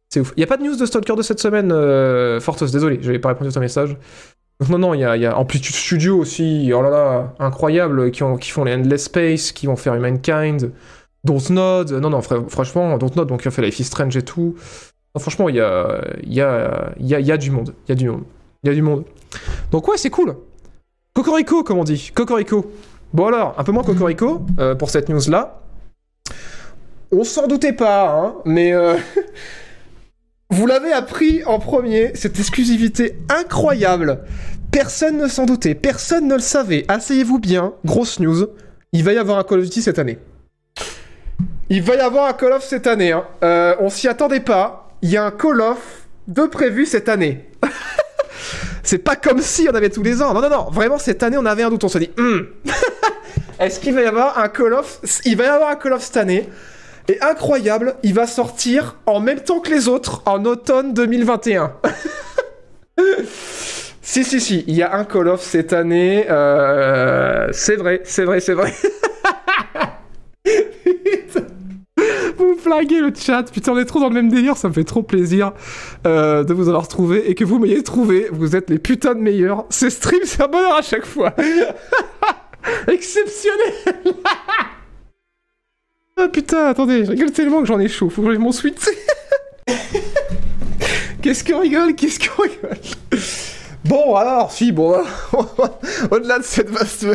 [0.08, 0.32] C'est ouf.
[0.36, 3.30] Il n'y a pas de news de Stalker de cette semaine, euh, désolé, j'avais pas
[3.30, 3.96] répondu à ton message.
[4.68, 8.74] Non, non, il y a, Amplitude Studio aussi, oh là là, incroyable, qui font les
[8.74, 10.72] Endless Space, qui vont faire Humankind,
[11.28, 14.54] Dontnod, non, non, fr- franchement, Dontnod, donc qui a fait Life is Strange et tout.
[15.18, 18.22] Franchement, il y a, y, a, y a du monde, il y a du monde,
[18.62, 19.04] il y a du monde.
[19.70, 20.36] Donc ouais, c'est cool.
[21.14, 22.70] Cocorico, comme on dit, Cocorico.
[23.12, 25.60] Bon alors, un peu moins Cocorico euh, pour cette news-là.
[27.10, 28.94] On s'en doutait pas, hein, mais euh,
[30.50, 34.20] vous l'avez appris en premier, cette exclusivité incroyable.
[34.70, 36.84] Personne ne s'en doutait, personne ne le savait.
[36.88, 38.46] Asseyez-vous bien, grosse news.
[38.92, 40.18] Il va y avoir un Call of Duty cette année.
[41.70, 43.12] Il va y avoir un Call of cette année.
[43.12, 43.24] Hein.
[43.42, 44.88] Euh, on s'y attendait pas.
[45.02, 45.78] Il y a un Call of
[46.26, 47.44] de prévu cette année.
[48.82, 50.32] C'est pas comme si on avait tous les ans.
[50.32, 50.66] Non, non, non.
[50.70, 51.84] Vraiment, cette année, on avait un doute.
[51.84, 52.38] On se dit, Hmm.
[53.60, 56.02] est-ce qu'il va y avoir un Call of Il va y avoir un Call of
[56.02, 56.48] cette année?
[57.10, 61.72] Et incroyable, il va sortir en même temps que les autres en automne 2021.
[64.02, 66.26] si, si, si, il y a un Call of cette année.
[66.30, 68.72] euh, C'est vrai, c'est vrai, c'est vrai.
[72.48, 75.02] Vous le chat, putain on est trop dans le même délire, ça me fait trop
[75.02, 75.52] plaisir
[76.06, 79.20] euh, de vous avoir trouvé et que vous m'ayez trouvé, vous êtes les putains de
[79.20, 79.66] meilleurs.
[79.68, 81.34] Ces streams c'est un bonheur à chaque fois.
[82.88, 83.72] Exceptionnel
[86.16, 88.90] Ah putain, attendez, je rigole tellement que j'en ai chaud, faut que j'enlève mon sweat.
[91.22, 92.78] Qu'est-ce qu'on rigole Qu'est-ce qu'on rigole?
[93.84, 94.96] Bon alors, si, bon,
[96.10, 97.06] au-delà de cette vaste,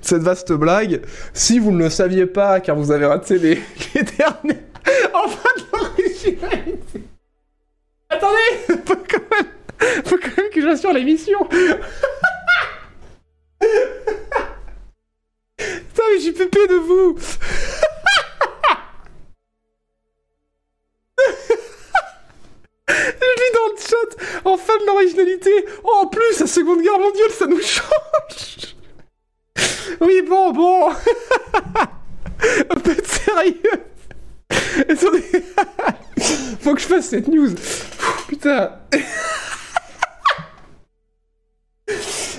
[0.00, 1.02] cette vaste blague,
[1.34, 3.62] si vous ne le saviez pas, car vous avez raté les
[4.18, 4.69] derniers
[5.14, 7.02] en fin de l'originalité.
[8.08, 9.46] Attendez, faut quand même,
[10.04, 11.44] faut quand même que j'assure l'émission.
[11.44, 11.78] Putain,
[16.12, 17.16] mais j'ai pépé de vous.
[22.88, 24.10] Je lis dans le chat,
[24.44, 25.50] en fin de l'originalité.
[25.84, 28.74] Oh, en plus, la Seconde Guerre mondiale, ça nous change.
[30.00, 30.90] Oui, bon, bon.
[32.70, 33.84] Un peu de sérieux.
[34.88, 35.24] Attendez.
[36.60, 37.50] Faut que je fasse cette news.
[38.28, 38.72] Putain.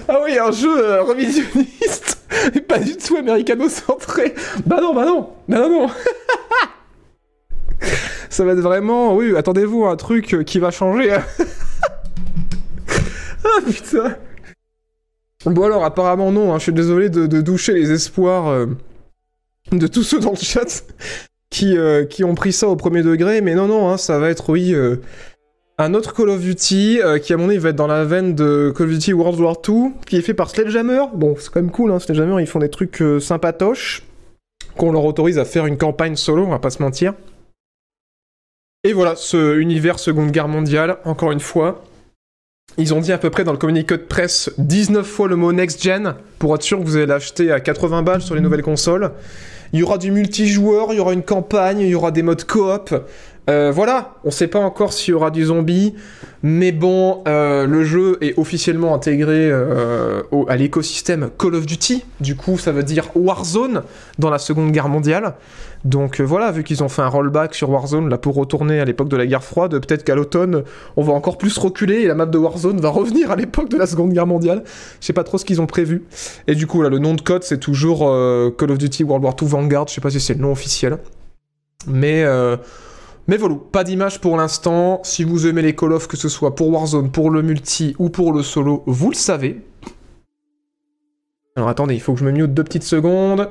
[0.07, 2.22] Ah oui, un jeu euh, revisionniste
[2.55, 4.34] et pas du tout américano-centré.
[4.66, 5.88] Bah non, bah non, bah non, non.
[8.30, 11.12] Ça va être vraiment, oui, attendez-vous un truc euh, qui va changer.
[11.14, 11.24] ah
[13.66, 14.16] putain.
[15.45, 18.68] Bon alors, apparemment non, hein, je suis désolé de, de doucher les espoirs euh,
[19.72, 20.84] de tous ceux dans le chat
[21.52, 24.32] qui, euh, qui ont pris ça au premier degré, mais non, non, hein, ça va
[24.32, 24.95] être, oui, euh,
[25.78, 28.34] Un autre Call of Duty euh, qui à mon avis va être dans la veine
[28.34, 31.04] de Call of Duty World War II, qui est fait par Sledgehammer.
[31.14, 34.04] Bon, c'est quand même cool, hein, Sledgehammer, ils font des trucs sympatoches,
[34.78, 37.14] qu'on leur autorise à faire une campagne solo, on va pas se mentir.
[38.84, 41.84] Et voilà, ce univers Seconde Guerre mondiale, encore une fois.
[42.78, 45.52] Ils ont dit à peu près dans le communiqué de presse 19 fois le mot
[45.52, 48.64] next gen pour être sûr que vous allez l'acheter à 80 balles sur les nouvelles
[48.64, 49.12] consoles.
[49.74, 52.43] Il y aura du multijoueur, il y aura une campagne, il y aura des modes
[52.45, 52.93] coop.
[53.49, 55.95] Euh, voilà, on sait pas encore s'il y aura du zombie,
[56.44, 62.04] mais bon, euh, le jeu est officiellement intégré euh, à l'écosystème Call of Duty.
[62.20, 63.84] Du coup, ça veut dire Warzone
[64.18, 65.36] dans la Seconde Guerre mondiale.
[65.86, 68.86] Donc euh, voilà, vu qu'ils ont fait un rollback sur Warzone là pour retourner à
[68.86, 70.64] l'époque de la guerre froide, peut-être qu'à l'automne,
[70.96, 73.78] on va encore plus reculer et la map de Warzone va revenir à l'époque de
[73.78, 74.64] la Seconde Guerre mondiale.
[75.00, 76.06] Je sais pas trop ce qu'ils ont prévu.
[76.48, 78.00] Et du coup, là, le nom de code, c'est toujours
[78.58, 79.88] Call of Duty World War II Vanguard.
[79.88, 80.98] Je sais pas si c'est le nom officiel.
[81.88, 82.26] Mais,
[83.32, 85.00] mais voilà, pas d'image pour l'instant.
[85.06, 88.10] Si vous aimez les Call of, que ce soit pour Warzone, pour le multi ou
[88.10, 89.62] pour le solo, vous le savez.
[91.56, 93.50] Alors attendez, il faut que je me mute deux petites secondes.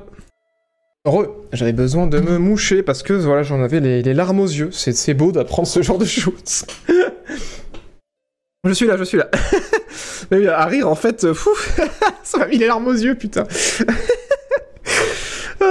[1.06, 4.68] Re, j'avais besoin de me moucher parce que voilà, j'en avais les, larmes aux yeux.
[4.70, 6.66] C'est c'est beau d'apprendre ce genre de choses.
[8.64, 9.30] je suis là, je suis là.
[10.30, 11.52] Mais oui, à rire, en fait, euh, fou,
[12.22, 13.44] ça m'a mis les larmes aux yeux, putain.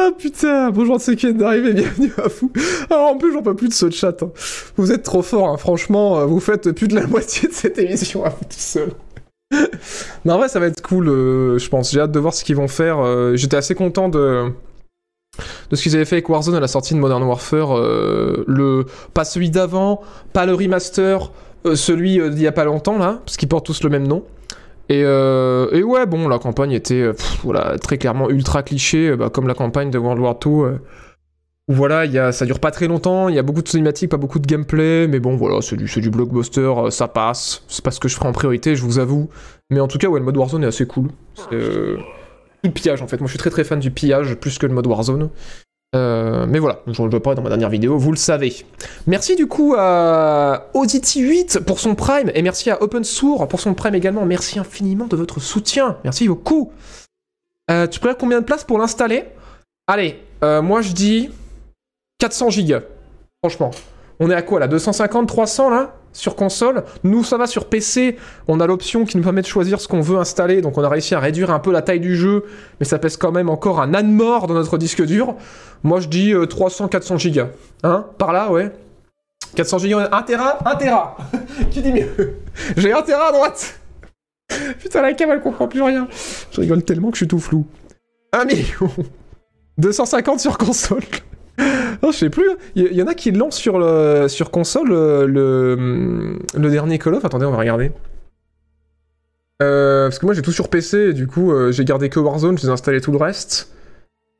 [0.09, 2.51] Ah putain, bonjour de ceux qui viennent d'arriver, bienvenue à vous.
[2.89, 4.23] Alors en plus j'en peux plus de ce chat.
[4.23, 4.31] hein.
[4.75, 5.57] Vous êtes trop fort, hein.
[5.57, 8.89] franchement, euh, vous faites plus de la moitié de cette émission à vous tout seul.
[10.25, 11.91] non en vrai ça va être cool, euh, je pense.
[11.91, 12.97] J'ai hâte de voir ce qu'ils vont faire.
[12.99, 14.51] euh, J'étais assez content de
[15.71, 17.77] ce qu'ils avaient fait avec Warzone à la sortie de Modern Warfare.
[17.77, 20.01] le pas celui d'avant,
[20.33, 21.31] pas le remaster,
[21.75, 24.23] celui d'il y a pas longtemps là, parce qu'ils portent tous le même nom.
[24.89, 29.29] Et, euh, et ouais, bon, la campagne était euh, très clairement ultra cliché, euh, bah,
[29.29, 30.79] comme la campagne de World War II.
[31.67, 33.67] où voilà, il y a, ça dure pas très longtemps, il y a beaucoup de
[33.67, 37.63] cinématiques, pas beaucoup de gameplay, mais bon, voilà, c'est du, blockbuster, ça passe.
[37.67, 39.29] C'est pas ce que je ferai en priorité, je vous avoue.
[39.69, 41.09] Mais en tout cas, ouais, le mode Warzone est assez cool.
[41.35, 41.55] C'est
[42.63, 43.17] le pillage en fait.
[43.19, 45.29] Moi, je suis très très fan du pillage plus que le mode Warzone.
[45.95, 48.55] Euh, mais voilà, je le parler dans ma dernière vidéo, vous le savez.
[49.07, 53.95] Merci du coup à Audity8 pour son Prime et merci à OpenSource pour son Prime
[53.95, 54.25] également.
[54.25, 55.97] Merci infiniment de votre soutien.
[56.03, 56.71] Merci beaucoup.
[57.71, 59.25] Euh, tu préfères combien de place pour l'installer?
[59.87, 61.31] Allez, euh, moi je dis
[62.19, 62.81] 400 gigas.
[63.43, 63.71] Franchement.
[64.19, 64.67] On est à quoi là?
[64.67, 65.95] 250, 300 là?
[66.13, 68.17] Sur console Nous ça va sur PC.
[68.47, 70.61] On a l'option qui nous permet de choisir ce qu'on veut installer.
[70.61, 72.45] Donc on a réussi à réduire un peu la taille du jeu.
[72.79, 75.35] Mais ça pèse quand même encore un âne mort dans notre disque dur.
[75.83, 77.49] Moi je dis euh, 300, 400 gigas.
[77.83, 78.71] Hein Par là, ouais.
[79.55, 81.17] 400 gigas, 1 Tera 1 Tera
[81.71, 82.35] Qui dit mieux?
[82.77, 83.79] J'ai 1 Tera à droite
[84.79, 86.07] Putain, la cam elle comprend plus rien.
[86.51, 87.65] Je rigole tellement que je suis tout flou.
[88.33, 88.89] 1 million
[89.77, 91.03] 250 sur console
[92.03, 92.49] non, je sais plus.
[92.75, 93.75] Il y, y en a qui lancent sur,
[94.29, 97.25] sur console euh, le, dernier Call of.
[97.25, 97.91] Attendez, on va regarder.
[99.61, 102.19] Euh, parce que moi j'ai tout sur PC, et du coup euh, j'ai gardé que
[102.19, 103.73] Warzone, j'ai installé tout le reste.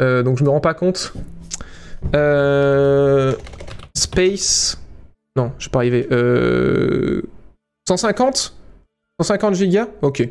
[0.02, 1.14] Euh, donc je me rends pas compte.
[2.16, 3.34] Euh,
[3.96, 4.80] Space.
[5.36, 6.08] Non, je suis pas arrivé.
[6.12, 7.22] Euh,
[7.88, 8.56] 150
[9.22, 9.88] 150 gigas?
[10.02, 10.28] Ok.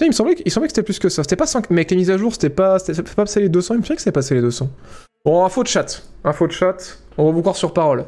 [0.00, 1.22] Il me semblait, que- il semblait que c'était plus que ça.
[1.22, 1.70] C'était pas 5...
[1.70, 3.74] Mais avec les mises à jour, c'était pas, c'était pas passé les 200.
[3.74, 4.68] Il me semblait que c'était passé les 200.
[5.24, 6.02] Bon, info de chat.
[6.24, 6.98] Info de chat.
[7.16, 8.04] On va vous croire sur parole.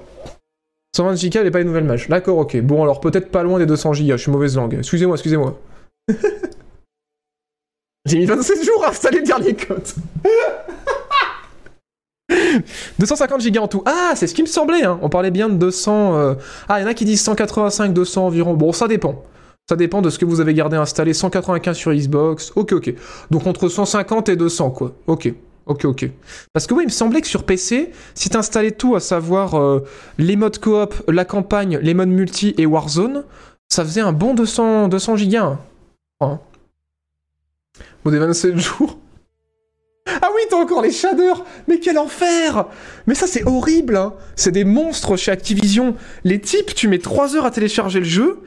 [0.97, 2.09] 120 gigas, il pas les nouvelles matchs.
[2.09, 2.61] D'accord, ok.
[2.61, 4.17] Bon, alors peut-être pas loin des 200 gigas.
[4.17, 4.75] Je suis mauvaise langue.
[4.75, 5.59] Excusez-moi, excusez-moi.
[8.07, 9.83] J'ai mis 27 jours à installer le dernier code.
[12.99, 13.83] 250 gigas en tout.
[13.85, 14.85] Ah, c'est ce qui me semblait.
[14.85, 14.99] Hein.
[15.03, 16.17] On parlait bien de 200.
[16.17, 16.35] euh,
[16.69, 18.55] Ah, il y en a qui disent 185, 200 environ.
[18.55, 19.23] Bon, ça dépend.
[19.69, 21.13] Ça dépend de ce que vous avez gardé installé.
[21.13, 22.53] 195 sur Xbox.
[22.57, 22.95] Ok, ok.
[23.31, 24.93] Donc entre 150 et 200, quoi.
[25.07, 25.33] Ok.
[25.67, 26.09] Ok, ok.
[26.53, 29.85] Parce que oui, il me semblait que sur PC, si t'installais tout, à savoir euh,
[30.19, 33.25] les modes coop, la campagne, les modes multi et Warzone,
[33.69, 35.45] ça faisait un bon 200, 200 gigas.
[35.45, 35.61] hein.
[36.21, 36.41] Hein.
[38.05, 38.99] Au des 27 jours.
[40.23, 42.67] Ah oui, t'as encore les shaders Mais quel enfer
[43.09, 44.15] Mais ça, c'est horrible hein.
[44.37, 45.97] C'est des monstres chez Activision.
[46.23, 48.39] Les types, tu mets 3 heures à télécharger le jeu,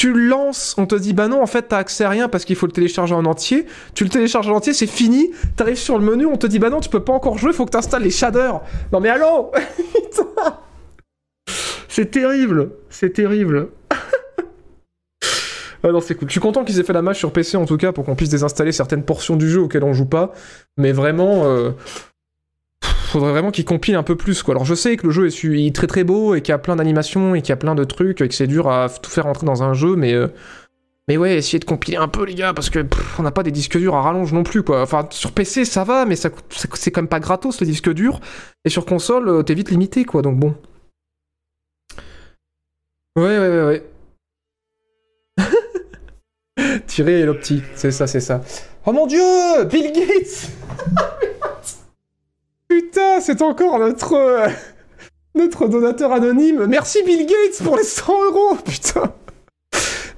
[0.00, 2.46] tu le lances, on te dit bah non, en fait, t'as accès à rien parce
[2.46, 3.66] qu'il faut le télécharger en entier.
[3.92, 5.30] Tu le télécharges en entier, c'est fini.
[5.56, 7.66] T'arrives sur le menu, on te dit bah non, tu peux pas encore jouer, faut
[7.66, 8.62] que t'installes les shaders.
[8.94, 9.52] Non mais allô
[11.88, 13.68] C'est terrible C'est terrible
[15.82, 16.28] Ah non, c'est cool.
[16.28, 18.16] Je suis content qu'ils aient fait la match sur PC en tout cas pour qu'on
[18.16, 20.32] puisse désinstaller certaines portions du jeu auxquelles on joue pas.
[20.78, 21.72] Mais vraiment, euh,
[23.10, 24.54] faudrait vraiment qu'ils compilent un peu plus quoi.
[24.54, 26.58] Alors je sais que le jeu est, est très très beau et qu'il y a
[26.58, 29.10] plein d'animations et qu'il y a plein de trucs et que c'est dur à tout
[29.10, 30.28] faire rentrer dans un jeu, mais euh,
[31.08, 32.86] mais ouais, essayez de compiler un peu les gars parce que
[33.18, 34.82] on n'a pas des disques durs à rallonge non plus quoi.
[34.82, 36.30] Enfin sur PC ça va, mais ça
[36.74, 38.20] c'est quand même pas gratos le disque dur.
[38.64, 40.22] Et sur console euh, t'es vite limité quoi.
[40.22, 40.54] Donc bon.
[43.16, 43.82] Ouais, ouais, ouais,
[45.38, 46.76] ouais.
[46.86, 48.40] Tirer et l'opti, c'est ça, c'est ça.
[48.86, 49.20] Oh mon dieu
[49.68, 50.50] Bill Gates
[52.70, 54.12] Putain, c'est encore notre...
[54.14, 54.48] euh,
[55.34, 56.66] notre donateur anonyme.
[56.66, 59.12] Merci Bill Gates pour les 100 euros, putain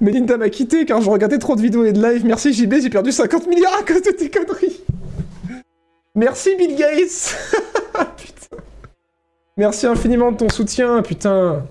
[0.01, 2.25] Melinda m'a quitté car je regardais trop de vidéos et de live.
[2.25, 4.81] Merci JB, j'ai perdu 50 milliards à cause de tes conneries.
[6.13, 7.35] Merci Bill Gates.
[9.57, 11.65] Merci infiniment de ton soutien, putain.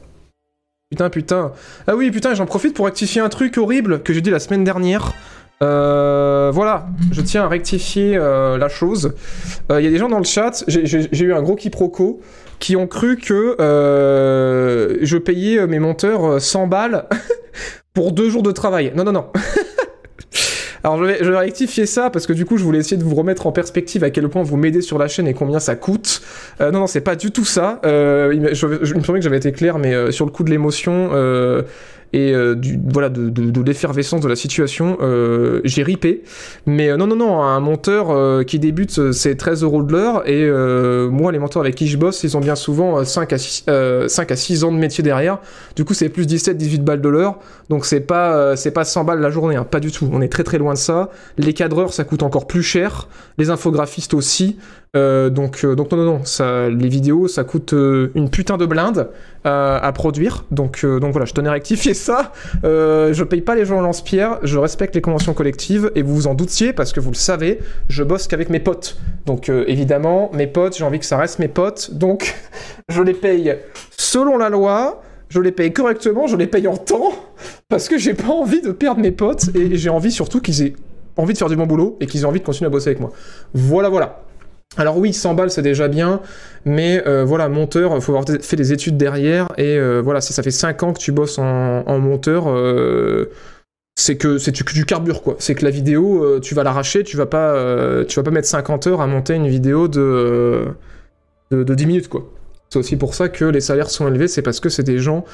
[0.90, 1.52] Putain, putain.
[1.86, 4.64] Ah oui, putain, j'en profite pour rectifier un truc horrible que j'ai dit la semaine
[4.64, 5.12] dernière.
[5.62, 9.14] Euh, voilà, je tiens à rectifier euh, la chose.
[9.70, 12.20] Il y a des gens dans le chat, j'ai- eu un gros quiproquo,
[12.58, 17.06] qui ont cru que euh, je payais mes monteurs euh, 100 balles
[17.94, 18.92] pour deux jours de travail.
[18.96, 19.26] Non, non, non.
[20.84, 23.46] Alors je vais, rectifier ça parce que du coup je voulais essayer de vous remettre
[23.46, 26.22] en perspective à quel point vous m'aidez sur la chaîne et combien ça coûte.
[26.60, 27.80] Euh, non non c'est pas du tout ça.
[27.86, 30.42] Euh, je- je- il me semblait que j'avais été clair mais euh, sur le coup
[30.42, 31.62] de l'émotion euh,
[32.12, 36.22] et euh, du, voilà de, de- de l'effervescence de la situation euh, j'ai ripé.
[36.66, 39.92] Mais euh, non non non un monteur euh, qui débute euh, c'est 13 euros de
[39.92, 40.46] l'heure et
[41.10, 43.64] moi les monteurs avec qui je bosse ils ont bien souvent euh, 5 à 6,
[43.68, 45.38] euh, 5 à 6 ans de métier derrière.
[45.76, 47.38] Du coup c'est plus 17 18 balles de l'heure.
[47.68, 50.08] Donc c'est pas c'est pas 100 balles la journée, hein, pas du tout.
[50.12, 51.10] On est très très loin de ça.
[51.38, 53.08] Les cadreurs ça coûte encore plus cher,
[53.38, 54.58] les infographistes aussi.
[54.94, 58.66] Euh, donc euh, donc non non non, les vidéos ça coûte euh, une putain de
[58.66, 59.08] blinde
[59.44, 60.44] à produire.
[60.50, 62.32] Donc donc voilà, je tenais à rectifier ça.
[62.62, 66.26] Je paye pas les gens en lance-pierre, je respecte les conventions collectives et vous vous
[66.26, 68.98] en doutiez parce que vous le savez, je bosse qu'avec mes potes.
[69.26, 71.94] Donc évidemment, mes potes, j'ai envie que ça reste mes potes.
[71.94, 72.34] Donc
[72.88, 73.56] je les paye
[73.96, 75.02] selon la loi.
[75.28, 77.14] Je les paye correctement, je les paye en temps,
[77.70, 80.74] parce que j'ai pas envie de perdre mes potes et j'ai envie surtout qu'ils aient
[81.16, 83.00] envie de faire du bon boulot et qu'ils aient envie de continuer à bosser avec
[83.00, 83.12] moi.
[83.54, 84.24] Voilà, voilà.
[84.76, 86.20] Alors oui, 100 balles c'est déjà bien,
[86.64, 90.42] mais euh, voilà, monteur, faut avoir fait des études derrière, et euh, voilà, si ça
[90.42, 93.30] fait 5 ans que tu bosses en, monteur, euh,
[93.96, 95.36] c'est que c'est que du carbure quoi.
[95.38, 97.52] C'est que la vidéo, tu vas l'arracher, tu vas pas,
[98.04, 100.68] vas pas mettre 50 heures à monter une vidéo de,
[101.50, 102.30] de, de 10 minutes quoi.
[102.70, 105.26] C'est aussi pour ça que les salaires sont élevés, c'est parce que c'est des gens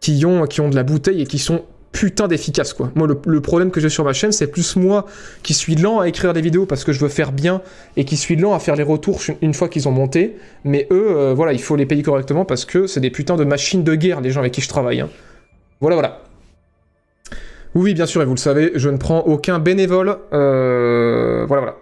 [0.00, 2.90] qui ont, qui ont de la bouteille et qui sont putain d'efficaces quoi.
[2.94, 5.06] Moi le, problème que j'ai sur ma chaîne c'est plus moi
[5.42, 7.62] qui suis lent à écrire des vidéos parce que je veux faire bien
[7.96, 10.36] et qui suis lent à faire les retours une- fois qu'ils ont monté.
[10.64, 13.44] Mais eux, euh, voilà, il faut les payer correctement parce que c'est des putains de
[13.44, 15.00] machines de guerre les gens avec qui je travaille.
[15.00, 15.08] hein.
[15.80, 16.22] Voilà voilà.
[17.74, 20.16] Oui, bien sûr, et vous le savez, je ne prends aucun bénévole.
[20.32, 21.76] Euh, Voilà, voilà.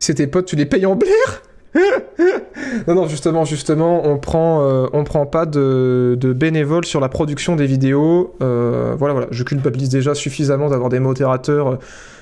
[0.00, 1.42] Tes potes, tu les payes en blaire
[2.86, 7.56] Non, non, justement, justement, on prend, euh, on prend pas de, bénévoles sur la production
[7.56, 8.34] des vidéos.
[8.42, 11.76] Euh, voilà, voilà, je culpabilise déjà suffisamment d'avoir des modérateurs euh,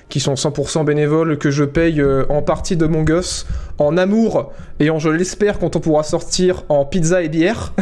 [0.08, 3.46] qui sont 100% bénévoles, que je paye en partie de mon gosse,
[3.78, 7.72] en amour, et en, je l'espère, quand on pourra sortir en pizza et bière.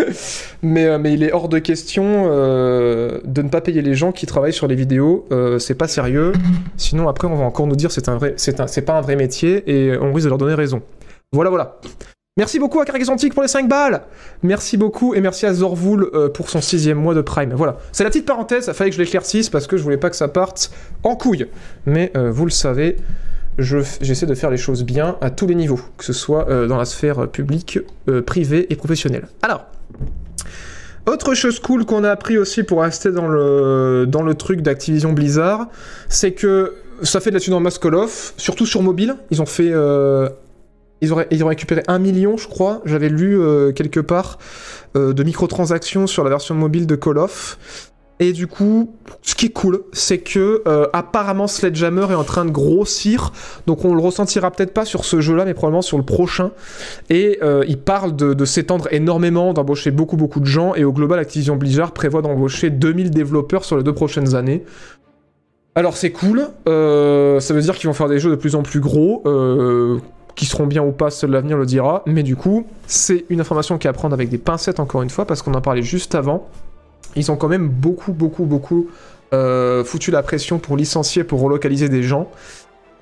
[0.62, 4.52] mais, mais il est hors de question de ne pas payer les gens qui travaillent
[4.52, 5.26] sur les vidéos.
[5.58, 6.32] C'est pas sérieux.
[6.76, 9.62] Sinon, après, on va encore nous dire c'est un vrai, c'est pas un vrai métier
[9.66, 10.82] et on risque de leur donner raison.
[11.32, 11.80] Voilà, voilà.
[12.38, 14.02] Merci beaucoup à Cargexantique pour les 5 balles.
[14.42, 17.52] Merci beaucoup et merci à Zorvoul euh, pour son sixième mois de Prime.
[17.54, 17.78] Voilà.
[17.92, 20.16] C'est la petite parenthèse, ça fallait que je l'éclaircisse parce que je voulais pas que
[20.16, 20.70] ça parte
[21.04, 21.46] en couille.
[21.86, 22.96] Mais euh, vous le savez,
[23.58, 26.76] j'essaie de faire les choses bien à tous les niveaux, que ce soit euh, dans
[26.76, 27.78] la sphère publique,
[28.26, 29.28] privée et professionnelle.
[29.40, 29.66] Alors,
[31.06, 35.12] autre chose cool qu'on a appris aussi pour rester dans le, dans le truc d'Activision
[35.12, 35.68] Blizzard,
[36.08, 37.62] c'est que ça fait de la thune en
[38.36, 39.16] surtout sur mobile.
[39.30, 39.70] Ils ont fait.
[41.02, 44.38] Ils, auraient, ils ont récupéré un million, je crois, j'avais lu euh, quelque part,
[44.96, 47.58] euh, de microtransactions sur la version mobile de Call of.
[48.20, 52.44] Et du coup, ce qui est cool, c'est que euh, apparemment Sledgehammer est en train
[52.44, 53.32] de grossir,
[53.66, 56.52] donc on le ressentira peut-être pas sur ce jeu-là, mais probablement sur le prochain.
[57.10, 61.18] Et euh, il parle de, s'étendre énormément, d'embaucher beaucoup beaucoup de gens, et au global,
[61.18, 64.62] Activision Blizzard prévoit d'embaucher 2000 développeurs sur les deux prochaines années.
[65.74, 68.80] Alors c'est cool, ça veut dire qu'ils vont faire des jeux de plus en plus
[68.80, 69.22] gros,
[70.34, 73.78] qui seront bien ou pas, seul l'avenir le dira, mais du coup, c'est une information
[73.78, 76.14] qui est à prendre avec des pincettes encore une fois, parce qu'on en parlait juste
[76.14, 76.48] avant.
[77.16, 78.88] Ils ont quand même beaucoup, beaucoup, beaucoup
[79.34, 82.30] euh, foutu la pression pour licencier, pour relocaliser des gens.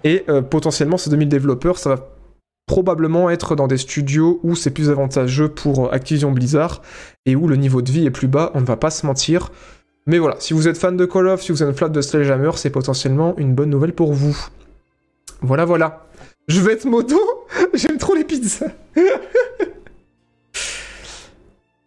[0.04, 2.08] Et euh, potentiellement, ces 2000 développeurs, ça va
[2.66, 6.82] probablement être dans des studios où c'est plus avantageux pour Activision Blizzard
[7.26, 9.50] et où le niveau de vie est plus bas, on ne va pas se mentir.
[10.06, 12.52] Mais voilà, si vous êtes fan de Call of, si vous êtes fan de Sledgehammer,
[12.54, 14.36] c'est potentiellement une bonne nouvelle pour vous.
[15.42, 16.06] Voilà, voilà.
[16.50, 17.16] Je vais être moto
[17.74, 18.72] J'aime trop les pizzas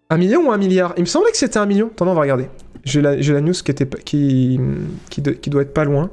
[0.10, 0.94] Un million ou un milliard?
[0.96, 1.88] Il me semblait que c'était un million.
[1.88, 2.50] Attendez, on va regarder.
[2.86, 4.60] J'ai la, news qui, était, qui,
[5.10, 6.12] qui doit être pas loin.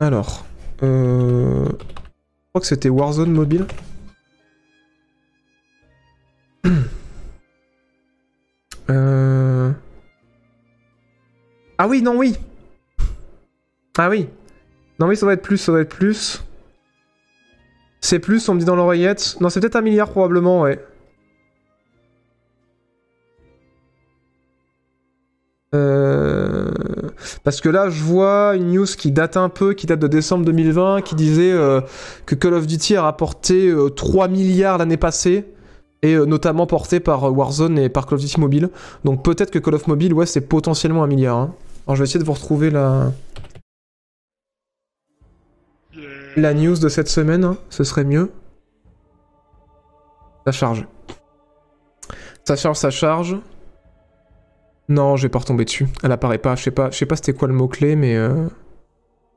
[0.00, 0.46] Alors.
[0.82, 1.66] Euh...
[1.66, 3.66] Je crois que c'était Warzone mobile.
[8.90, 9.70] Euh...
[11.76, 12.34] Ah oui, non, oui.
[13.98, 14.30] Ah oui.
[14.98, 16.42] Non, oui, ça doit être plus, ça doit être plus.
[18.00, 19.36] C'est plus, on me dit dans l'oreillette.
[19.40, 20.84] Non, c'est peut-être un milliard probablement, ouais.
[25.74, 26.70] Euh,
[27.44, 30.44] Parce que là, je vois une news qui date un peu, qui date de décembre
[30.46, 31.80] 2020, qui disait euh,
[32.26, 35.44] que Call of Duty a rapporté euh, 3 milliards l'année passée,
[36.02, 38.70] et euh, notamment porté par euh, Warzone et par Call of Duty Mobile.
[39.04, 41.36] Donc peut-être que Call of Mobile, ouais, c'est potentiellement un milliard.
[41.36, 41.54] hein.
[41.86, 43.12] Alors je vais essayer de vous retrouver la...
[46.40, 47.56] la news de cette semaine, hein.
[47.70, 48.30] ce serait mieux.
[50.46, 50.86] Ça charge.
[52.44, 53.36] Ça charge, ça charge.
[54.88, 55.86] Non, je vais pas retomber dessus.
[56.02, 56.56] Elle apparaît pas.
[56.56, 58.16] Je sais pas, pas c'était quoi le mot-clé, mais...
[58.16, 58.46] euh,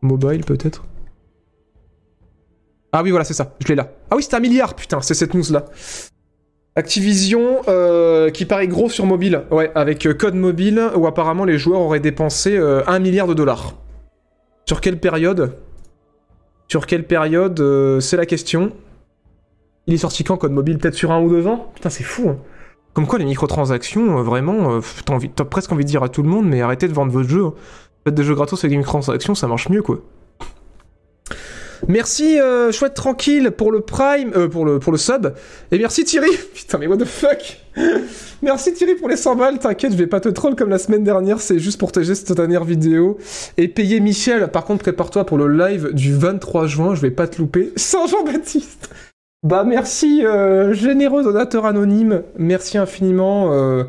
[0.02, 0.84] Mobile, peut-être
[2.91, 3.53] Ah oui, voilà, c'est ça.
[3.60, 3.91] Je l'ai là.
[4.10, 5.65] Ah oui, c'était un milliard, putain, c'est cette news-là.
[6.76, 9.44] Activision, euh, qui paraît gros sur mobile.
[9.52, 13.76] Ouais, avec euh, code mobile, où apparemment les joueurs auraient dépensé 1 milliard de dollars.
[14.65, 15.57] Sur quelle période?
[16.72, 18.72] Sur quelle période euh, C'est la question.
[19.88, 20.77] Il est sorti quand, code mobile?
[20.77, 21.69] Peut-être sur un ou deux ans?
[21.76, 22.38] Putain, c'est fou, hein.
[22.93, 26.07] Comme quoi, les microtransactions, euh, vraiment, euh, t'as envie- t'as presque envie de dire à
[26.07, 27.43] tout le monde, mais arrêtez de vendre votre jeu.
[28.06, 29.99] Faites des jeux gratos avec des microtransactions, ça marche mieux, quoi.
[31.89, 35.34] Merci, euh, chouette tranquille, pour le prime, euh, pour le, pour le sub.
[35.73, 36.30] Et merci Thierry.
[36.56, 37.60] Putain, mais what the fuck?
[38.41, 39.60] Merci Thierry pour les 100 balles.
[39.60, 42.31] T'inquiète, je vais pas te troll comme la semaine dernière, c'est juste pour te cette
[42.34, 43.18] dernière vidéo.
[43.57, 47.27] Et payer Michel, par contre, prépare-toi pour le live du 23 juin, je vais pas
[47.27, 47.72] te louper.
[47.77, 48.89] Sans Jean-Baptiste
[49.43, 53.53] Bah merci, euh, généreux donateur anonyme, merci infiniment.
[53.53, 53.84] euh,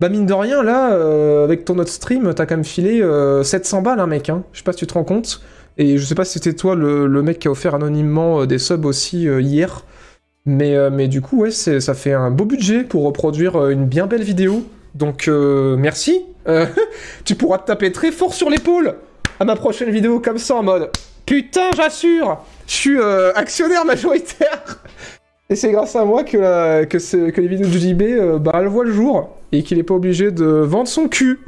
[0.00, 3.42] bah mine de rien, là, euh, avec ton autre stream, t'as quand même filé euh,
[3.42, 4.30] 700 balles, hein, mec.
[4.30, 4.44] Hein.
[4.52, 5.42] Je sais pas si tu te rends compte.
[5.76, 8.58] Et je sais pas si c'était toi le, le mec qui a offert anonymement des
[8.58, 9.84] subs aussi hier.
[10.46, 13.86] Mais, euh, mais du coup, ouais, ça fait un beau budget pour reproduire euh, une
[13.86, 14.64] bien belle vidéo.
[14.94, 16.22] Donc, euh, merci.
[17.24, 18.96] Tu pourras te taper très fort sur l'épaule
[19.38, 20.90] à ma prochaine vidéo comme ça en mode
[21.24, 22.98] Putain, j'assure Je suis
[23.36, 24.80] actionnaire majoritaire
[25.50, 28.92] Et c'est grâce à moi que, la- les vidéos de JB, bah, elles voient le
[28.92, 31.40] jour et qu'il est pas obligé de vendre son cul.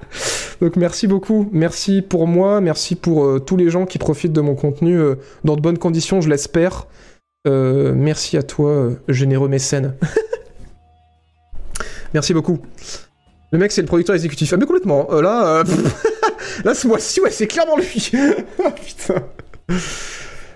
[0.60, 4.56] Donc merci beaucoup, merci pour moi, merci pour tous les gens qui profitent de mon
[4.56, 4.98] contenu
[5.44, 6.86] dans de bonnes conditions, je l'espère.
[7.46, 9.94] Euh, merci à toi, euh, généreux mécène.
[12.14, 12.58] merci beaucoup.
[13.52, 14.52] Le mec, c'est le producteur exécutif.
[14.52, 15.06] Ah mais complètement.
[15.12, 15.64] euh, là, euh,
[16.64, 18.10] là ce mois-ci, ouais, c'est clairement lui.
[18.64, 19.22] Ah, Putain.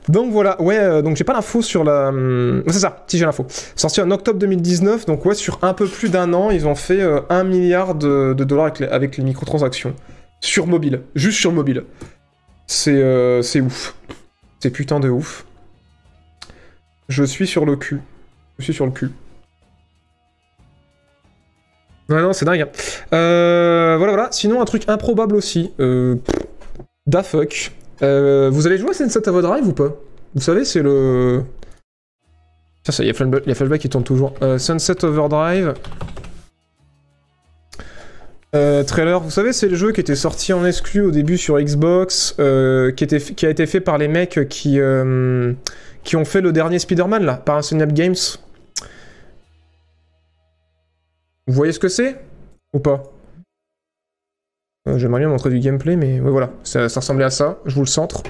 [0.09, 2.09] Donc voilà, ouais, euh, donc j'ai pas l'info sur la...
[2.09, 3.47] hum, C'est ça, si j'ai l'info.
[3.77, 7.03] Sorti en octobre 2019, donc ouais, sur un peu plus d'un an, ils ont fait
[7.03, 9.95] euh, 1 milliard de, de dollars avec les, avec les microtransactions.
[10.41, 11.85] Sur mobile, juste sur mobile.
[12.67, 13.95] C'est euh, c'est ouf.
[14.61, 15.45] C'est putain de ouf.
[17.09, 18.01] Je suis sur le cul.
[18.59, 19.11] Je suis sur le cul.
[22.09, 22.63] Ouais, non, c'est dingue.
[22.63, 22.69] hein.
[23.13, 24.29] Euh, voilà, voilà.
[24.31, 25.73] Sinon, un truc improbable aussi.
[25.81, 26.17] Euh,
[27.07, 27.73] da fuck.
[28.03, 29.95] Euh, vous allez jouer à Sunset Overdrive ou pas?
[30.35, 31.43] Vous savez, c'est le...
[32.85, 34.35] Ça, ça, il y a Flashback, y a qui tourne toujours.
[34.59, 35.75] Sunset Overdrive.
[38.53, 42.35] Trailer, vous savez, c'est le jeu qui était sorti en exclu au début sur Xbox,
[42.97, 44.81] qui, a été fait par les mecs qui,
[46.05, 48.17] qui ont fait le dernier Spider-Man, là, par Insomniac Games.
[51.47, 52.17] Vous voyez ce que c'est
[52.75, 53.03] Ou pas?
[54.89, 57.59] Euh, J'aimerais bien montrer du gameplay, mais voilà, ça, ressemblait à ça.
[57.65, 58.23] Je vous le centre.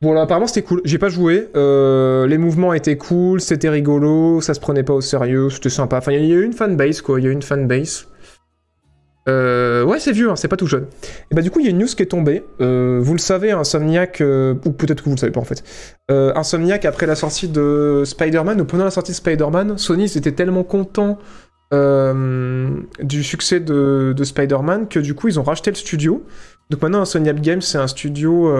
[0.00, 0.80] Voilà, apparemment c'était cool.
[0.84, 1.48] J'ai pas joué.
[1.54, 5.98] Euh, les mouvements étaient cool, c'était rigolo, ça se prenait pas au sérieux, c'était sympa.
[5.98, 7.20] Enfin, il y a eu une fanbase, quoi.
[7.20, 8.08] Il y a eu une fanbase.
[9.28, 10.86] Euh, ouais, c'est vieux, hein, c'est pas tout jeune.
[11.30, 12.44] Et bah, du coup, il y a une news qui est tombée.
[12.60, 15.62] Euh, vous le savez, Insomniac, euh, ou peut-être que vous le savez pas en fait.
[16.08, 20.32] Insomniac, après la sortie de Spider-Man, ou pendant la sortie de Spider-Man, Sony ils étaient
[20.32, 21.18] tellement contents
[21.72, 22.68] euh,
[23.02, 26.22] du succès de, de Spider-Man que du coup, ils ont racheté le studio.
[26.68, 28.54] Donc maintenant, Insomniac Games, c'est un studio.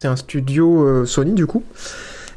[0.00, 1.64] c'est un studio Sony du coup.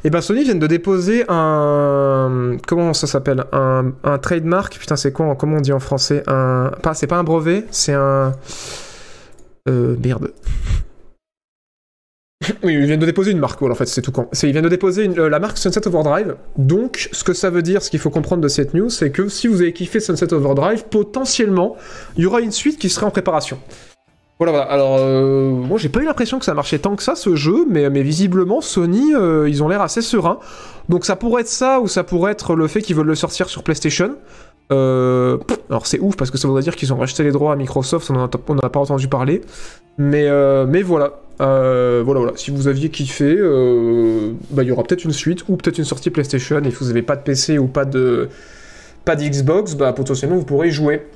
[0.02, 3.44] Et ben Sony vient de déposer un comment ça s'appelle?
[3.52, 4.78] Un, un trademark.
[4.78, 6.22] Putain c'est quoi comment on dit en français?
[6.26, 8.32] Un pas c'est pas un brevet c'est un
[9.68, 10.32] euh, merde.
[12.62, 14.26] Oui ils viennent de déposer une marque en fait c'est tout con.
[14.42, 16.36] Ils viennent de déposer euh, la marque Sunset Overdrive.
[16.56, 19.28] Donc ce que ça veut dire ce qu'il faut comprendre de cette news c'est que
[19.28, 21.76] si vous avez kiffé Sunset Overdrive potentiellement
[22.16, 23.58] il y aura une suite qui serait en préparation
[24.40, 24.62] voilà.
[24.62, 27.66] Alors, euh, moi, j'ai pas eu l'impression que ça marchait tant que ça, ce jeu,
[27.68, 30.38] mais, visiblement, Sony, euh, ils ont l'air assez sereins.
[30.88, 33.48] Donc, ça pourrait être ça, ou ça pourrait être le fait qu'ils veulent le sortir
[33.50, 34.16] sur PlayStation.
[34.72, 35.36] Euh,
[35.68, 38.10] alors, c'est ouf, parce que ça voudrait dire qu'ils ont racheté les droits à Microsoft,
[38.10, 39.42] on en a, pas entendu parler.
[39.98, 40.26] Mais,
[40.82, 41.20] voilà.
[41.38, 42.32] Voilà, voilà.
[42.36, 43.36] Si vous aviez kiffé,
[44.50, 46.90] bah, il y aura peut-être une suite, ou peut-être une sortie PlayStation, et si vous
[46.90, 48.30] avez pas de PC ou pas de
[49.04, 51.06] pas d'Xbox, bah potentiellement vous pourrez y jouer.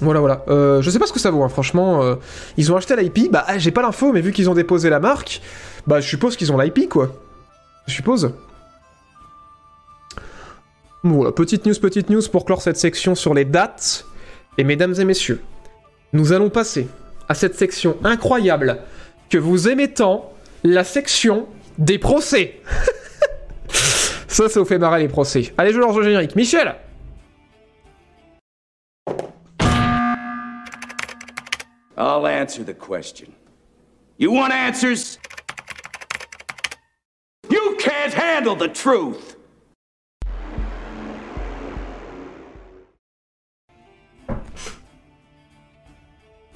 [0.00, 0.44] Voilà, voilà.
[0.48, 2.02] Euh, je sais pas ce que ça vaut, hein, franchement.
[2.02, 2.16] euh,
[2.56, 5.00] ils ont acheté l'IP, bah ah, j'ai pas l'info, mais vu qu'ils ont déposé la
[5.00, 5.40] marque,
[5.86, 7.10] bah je suppose qu'ils ont l'IP, quoi.
[7.86, 8.32] Je suppose.
[11.02, 14.06] Voilà, petite news, petite news pour clore cette section sur les dates.
[14.56, 15.42] Et mesdames et messieurs,
[16.12, 16.88] nous allons passer
[17.28, 18.78] à cette section incroyable
[19.28, 21.46] que vous aimez tant, la section
[21.78, 22.60] des procès.
[24.28, 25.52] ça, ça vous fait marrer les procès.
[25.58, 26.36] Allez, je lance le générique.
[26.36, 26.74] Michel
[31.96, 33.32] I'll answer the question.
[34.16, 35.18] You want answers?
[37.48, 39.36] You can't handle the truth!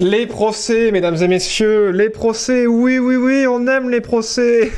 [0.01, 4.71] Les procès, mesdames et messieurs, les procès, oui, oui, oui, on aime les procès.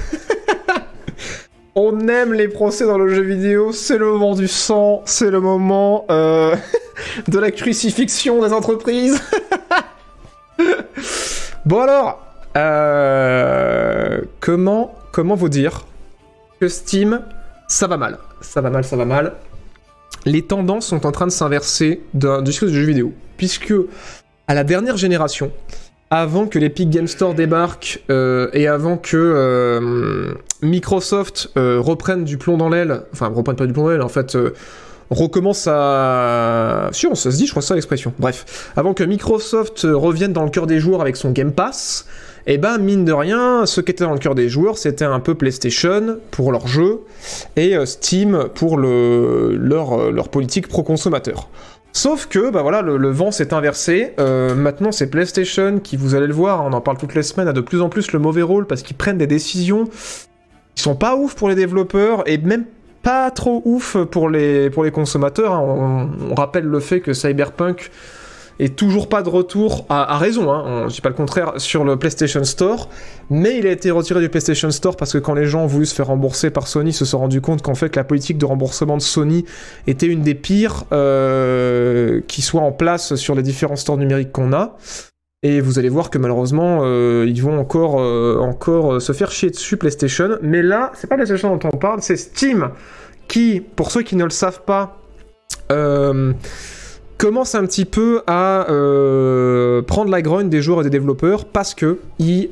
[1.75, 5.39] on aime les procès dans le jeu vidéo, c'est le moment du sang, c'est le
[5.39, 6.55] moment euh,
[7.27, 9.21] de la crucifixion des entreprises.
[11.65, 12.25] bon alors,
[12.57, 15.85] euh, comment, comment vous dire
[16.59, 17.21] que Steam,
[17.67, 19.33] ça va mal, ça va mal, ça va mal.
[20.25, 23.73] Les tendances sont en train de s'inverser d'un- du du jeu vidéo, puisque
[24.47, 25.51] à la dernière génération,
[26.09, 32.57] avant que l'Epic Game Store débarque euh, et avant que euh, Microsoft reprenne du plomb
[32.57, 34.37] dans l'aile, enfin reprenne pas du plomb dans l'aile, en fait,
[35.11, 36.89] recommence à...
[37.09, 38.13] On ça se dit, je crois ça l'expression.
[38.17, 42.07] Bref, avant que Microsoft euh, revienne dans le cœur des joueurs avec son Game Pass,
[42.47, 45.19] et ben mine de rien, ce qui était dans le cœur des joueurs, c'était un
[45.19, 47.01] peu PlayStation pour leurs jeux
[47.55, 51.49] et euh, Steam pour le, leur, euh, leur politique pro-consommateur.
[51.93, 54.13] Sauf que, bah voilà, le, vent s'est inversé.
[54.17, 57.53] Maintenant, c'est PlayStation qui, vous allez le voir, on en parle toutes les semaines, a
[57.53, 59.89] de plus en plus le mauvais rôle parce qu'ils prennent des décisions
[60.73, 62.63] qui sont pas ouf pour les développeurs et même
[63.03, 65.53] pas trop ouf pour les, pour les consommateurs.
[65.53, 66.09] hein.
[66.29, 67.91] On, rappelle le fait que Cyberpunk
[68.59, 71.97] est toujours pas de retour, à, raison, hein, on- dis pas le contraire, sur le
[71.97, 72.89] PlayStation Store,
[73.31, 75.87] mais il a été retiré du PlayStation Store parce que quand les gens ont voulu
[75.87, 78.45] se faire rembourser par Sony, ils se sont rendus compte qu'en fait la politique de
[78.45, 79.45] remboursement de Sony
[79.87, 84.53] était une des pires euh, qui soit en place sur les différents stores numériques qu'on
[84.53, 84.77] a.
[85.43, 89.31] Et vous allez voir que malheureusement, euh, ils vont encore, euh, encore euh, se faire
[89.31, 90.37] chier dessus PlayStation.
[90.43, 92.69] Mais là, c'est pas PlayStation dont on parle, c'est Steam
[93.27, 94.97] qui, pour ceux qui ne le savent pas,
[97.17, 98.65] commence un petit peu à
[99.87, 102.49] prendre la grogne des joueurs et des développeurs parce que ils,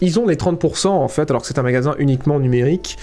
[0.00, 2.98] ils ont les 30% en fait, alors que c'est un magasin uniquement numérique.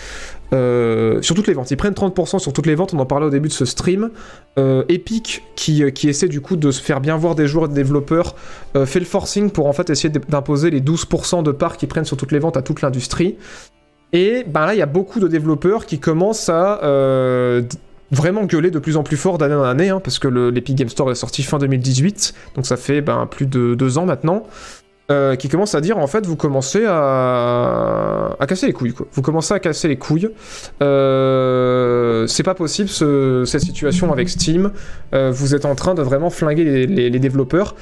[0.53, 2.93] Euh, sur toutes les ventes, ils prennent 30% sur toutes les ventes.
[2.93, 4.09] On en parlait au début de ce stream.
[4.57, 7.67] Euh, Epic, qui, qui essaie du coup de se faire bien voir des joueurs et
[7.69, 8.35] des développeurs,
[8.75, 12.05] euh, fait le forcing pour en fait essayer d'imposer les 12% de parts qu'ils prennent
[12.05, 13.37] sur toutes les ventes à toute l'industrie.
[14.11, 17.61] Et ben là, il y a beaucoup de développeurs qui commencent à euh,
[18.11, 20.75] vraiment gueuler de plus en plus fort d'année en année, hein, parce que le- l'Epic
[20.75, 24.47] Game Store est sorti fin 2018, donc ça fait ben, plus de deux ans maintenant.
[25.11, 29.07] Euh, qui commencent à dire en fait vous commencez à, à casser les couilles quoi.
[29.11, 30.29] Vous commencez à casser les couilles.
[30.81, 34.71] Euh, c'est pas possible ce- cette situation avec Steam.
[35.13, 37.75] Euh, vous êtes en train de vraiment flinguer les, développeurs.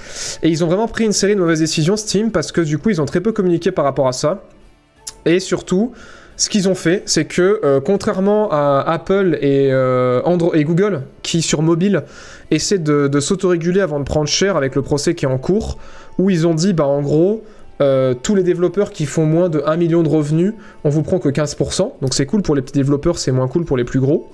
[0.43, 2.89] Et ils ont vraiment pris une série de mauvaises décisions Steam parce que du coup
[2.89, 4.43] ils ont très peu communiqué par rapport à ça.
[5.25, 5.91] Et surtout,
[6.37, 11.41] ce qu'ils ont fait, c'est que contrairement à Apple et, euh, Andro- et Google, qui
[11.41, 12.03] sur mobile
[12.51, 15.77] essaient de s'autoréguler avant de prendre cher avec le procès qui est en cours,
[16.17, 17.43] où ils ont dit, bah en gros,
[17.79, 20.53] euh, tous les développeurs qui font moins de 1 million de revenus,
[20.83, 21.93] on vous prend que 15%.
[22.01, 24.29] Donc c'est cool pour les petits développeurs, c'est moins cool pour les plus gros.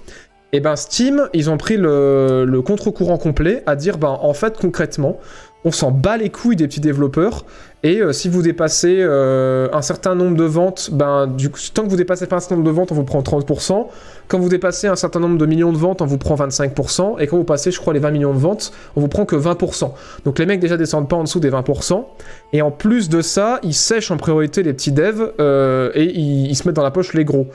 [0.53, 5.17] Et ben Steam, ils ont pris le, contre-courant complet à dire, ben en fait concrètement,
[5.65, 7.45] on s'en bat les couilles des petits développeurs.
[7.83, 11.83] Et euh, si vous dépassez euh, un certain nombre de ventes, ben, du coup, tant
[11.83, 13.87] que vous dépassez pas un certain nombre de ventes, on vous prend 30%.
[14.33, 17.19] Quand vous dépassez un certain nombre de millions de ventes, on vous prend 25%.
[17.19, 19.35] Et quand vous passez, je crois, les 20 millions de ventes, on vous prend que
[19.35, 19.91] 20%.
[20.25, 22.03] Donc les mecs déjà descendent pas en dessous des 20%.
[22.51, 26.55] Et en plus de ça, ils sèchent en priorité les petits devs euh, et ils,
[26.55, 27.45] se mettent dans la poche les gros.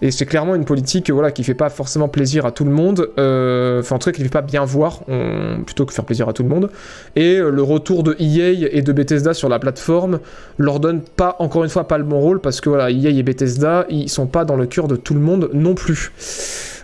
[0.00, 3.10] Et c'est clairement une politique voilà, qui fait pas forcément plaisir à tout le monde.
[3.18, 5.00] euh, Enfin, en tout cas, qui fait pas bien voir,
[5.66, 6.70] plutôt que faire plaisir à tout le monde.
[7.14, 10.20] Et euh, le retour de EA et de Bethesda sur la plateforme
[10.56, 13.22] leur donne pas, encore une fois, pas le bon rôle parce que voilà, EA et
[13.22, 16.10] Bethesda, ils sont pas dans le cœur de tout le monde non plus.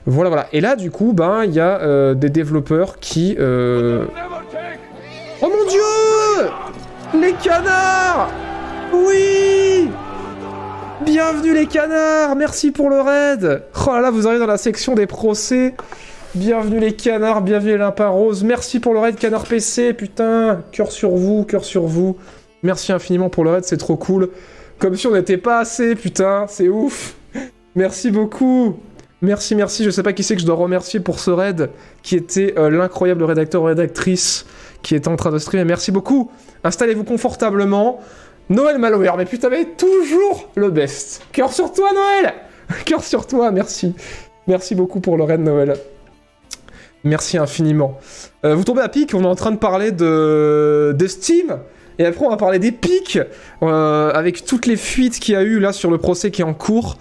[0.07, 0.47] Voilà, voilà.
[0.53, 3.37] Et là, du coup, ben, il y a euh, des développeurs qui.
[3.39, 4.05] euh,
[5.41, 8.31] Oh mon dieu Les canards
[8.93, 9.89] Oui
[11.05, 14.95] Bienvenue les canards Merci pour le raid Oh là là, vous arrivez dans la section
[14.95, 15.75] des procès.
[16.35, 18.45] Bienvenue les canards, bienvenue les lapins roses.
[18.45, 20.61] Merci pour le raid canard PC, putain.
[20.73, 22.17] Cœur sur vous, cœur sur vous.
[22.63, 24.31] Merci infiniment pour le raid, c'est trop cool.
[24.79, 27.15] Comme si on n'était pas assez, putain, c'est ouf.
[27.75, 28.77] Merci beaucoup.
[29.21, 29.85] Merci, merci.
[29.85, 31.71] Je sais pas qui c'est que je dois remercier pour ce raid,
[32.03, 34.47] qui était euh, l'incroyable rédacteur ou rédactrice
[34.83, 35.65] qui était en train de streamer.
[35.65, 36.31] Merci beaucoup.
[36.65, 38.01] Installez-vous confortablement.
[38.49, 41.23] Noël Malware, mais putain, mais toujours le best.
[41.33, 42.35] Cœur sur toi, Noël
[42.87, 43.95] Cœur sur toi, merci.
[44.47, 45.75] Merci beaucoup pour le raid, Noël.
[47.05, 47.99] Merci infiniment.
[48.45, 51.59] Euh, vous tombez à pic, on est en train de parler de, de Steam.
[51.99, 53.19] Et après, on va parler des pics,
[53.63, 56.45] euh, avec toutes les fuites qu'il y a eu là sur le procès qui est
[56.45, 56.97] en cours.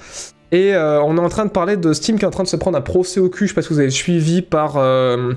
[0.51, 2.47] Et euh, on est en train de parler de Steam qui est en train de
[2.47, 3.45] se prendre un procès au cul.
[3.45, 5.33] Je sais pas si vous avez suivi par, euh,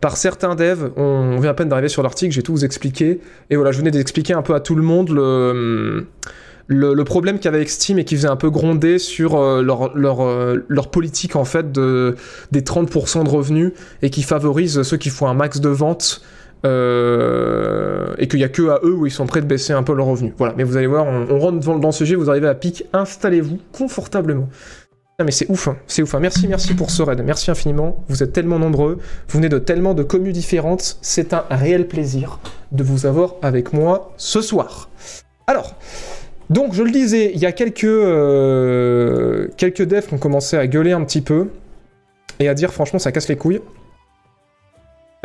[0.00, 0.92] par certains devs.
[0.96, 3.20] On vient à peine d'arriver sur l'article, j'ai tout vous expliqué.
[3.50, 6.06] Et voilà, je venais d'expliquer un peu à tout le monde le,
[6.68, 9.34] le, le problème qu'il y avait avec Steam et qui faisait un peu gronder sur
[9.36, 10.22] euh, leur, leur,
[10.68, 12.14] leur politique en fait de,
[12.52, 13.72] des 30% de revenus
[14.02, 16.22] et qui favorise ceux qui font un max de ventes.
[16.64, 19.82] Euh, et qu'il n'y a que à eux où ils sont prêts de baisser un
[19.82, 20.32] peu leurs revenus.
[20.38, 23.58] Voilà, mais vous allez voir, on, rentre dans, ce sujet, vous arrivez à pic, installez-vous
[23.72, 24.48] confortablement.
[25.18, 26.14] Ah mais c'est ouf, hein, c'est ouf.
[26.14, 26.20] hein.
[26.20, 27.22] Merci, merci pour ce raid.
[27.24, 28.02] Merci infiniment.
[28.08, 28.98] Vous êtes tellement nombreux.
[29.28, 30.98] Vous venez de tellement de communes différentes.
[31.02, 32.40] C'est un réel plaisir
[32.72, 34.88] de vous avoir avec moi ce soir.
[35.46, 35.76] Alors,
[36.50, 40.66] donc je le disais, il y a quelques, euh, quelques devs qui ont commencé à
[40.66, 41.48] gueuler un petit peu
[42.40, 43.60] et à dire franchement ça casse les couilles.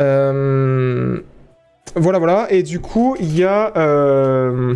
[0.00, 1.18] Euh,
[1.96, 2.46] Voilà, voilà.
[2.50, 3.72] Et du coup, il y a...
[3.76, 4.74] euh,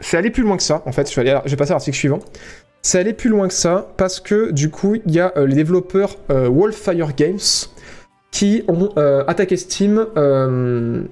[0.00, 1.10] C'est allé plus loin que ça, en fait.
[1.10, 2.20] Je vais, aller- passer à l'article suivant.
[2.82, 5.54] C'est allé plus loin que ça parce que du coup, il y a euh, les
[5.56, 7.38] développeurs Wildfire Games
[8.30, 8.88] qui ont
[9.26, 11.02] attaqué Steam, euh,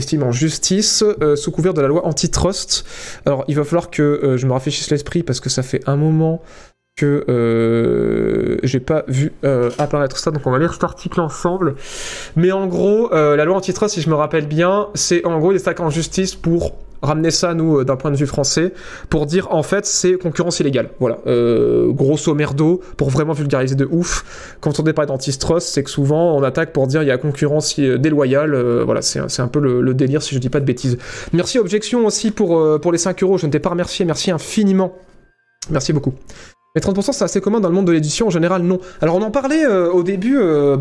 [0.00, 1.02] Steam en justice
[1.36, 2.84] sous couvert de la loi antitrust.
[3.26, 6.42] Alors, il va falloir que je me rafraîchisse l'esprit parce que ça fait un moment
[6.98, 11.76] que euh, j'ai pas vu euh, apparaître ça, donc on va lire cet article ensemble.
[12.36, 15.52] Mais en gros, euh, la loi antitrust, si je me rappelle bien, c'est en gros
[15.52, 18.72] des attaques en justice pour ramener ça, nous, euh, d'un point de vue français,
[19.10, 20.90] pour dire en fait c'est concurrence illégale.
[20.98, 24.56] Voilà, euh, grosso merdo, pour vraiment vulgariser de ouf.
[24.60, 27.78] Quand on parle d'antitrust, c'est que souvent on attaque pour dire il y a concurrence
[27.78, 28.54] déloyale.
[28.54, 30.98] euh, voilà, c'est un peu le, le délire si je dis pas de bêtises.
[31.32, 34.30] Merci, objection aussi pour, euh, pour les 5 euros, je ne t'ai pas remercié, merci
[34.30, 34.92] infiniment.
[35.70, 36.14] Merci beaucoup.
[36.74, 38.78] Les 30% c'est assez commun dans le monde de l'édition, en général non.
[39.00, 40.76] Alors on en parlait euh, au début, euh,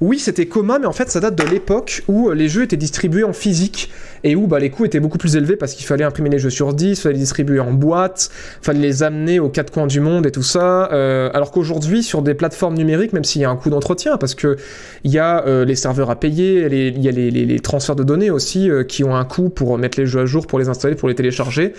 [0.00, 2.78] oui c'était commun, mais en fait ça date de l'époque où euh, les jeux étaient
[2.78, 3.90] distribués en physique
[4.24, 6.48] et où bah, les coûts étaient beaucoup plus élevés parce qu'il fallait imprimer les jeux
[6.48, 8.30] sur 10, fallait les distribuer en boîte,
[8.62, 10.90] fallait les amener aux quatre coins du monde et tout ça.
[10.90, 14.34] euh, alors qu'aujourd'hui sur des plateformes numériques, même s'il y a un coût d'entretien, parce
[14.34, 14.56] que
[15.04, 17.96] il y a euh, les serveurs à payer, il y a les, les- les transferts
[17.96, 20.58] de données aussi euh, qui ont un coût pour mettre les jeux à jour, pour
[20.58, 21.74] les installer, pour les télécharger.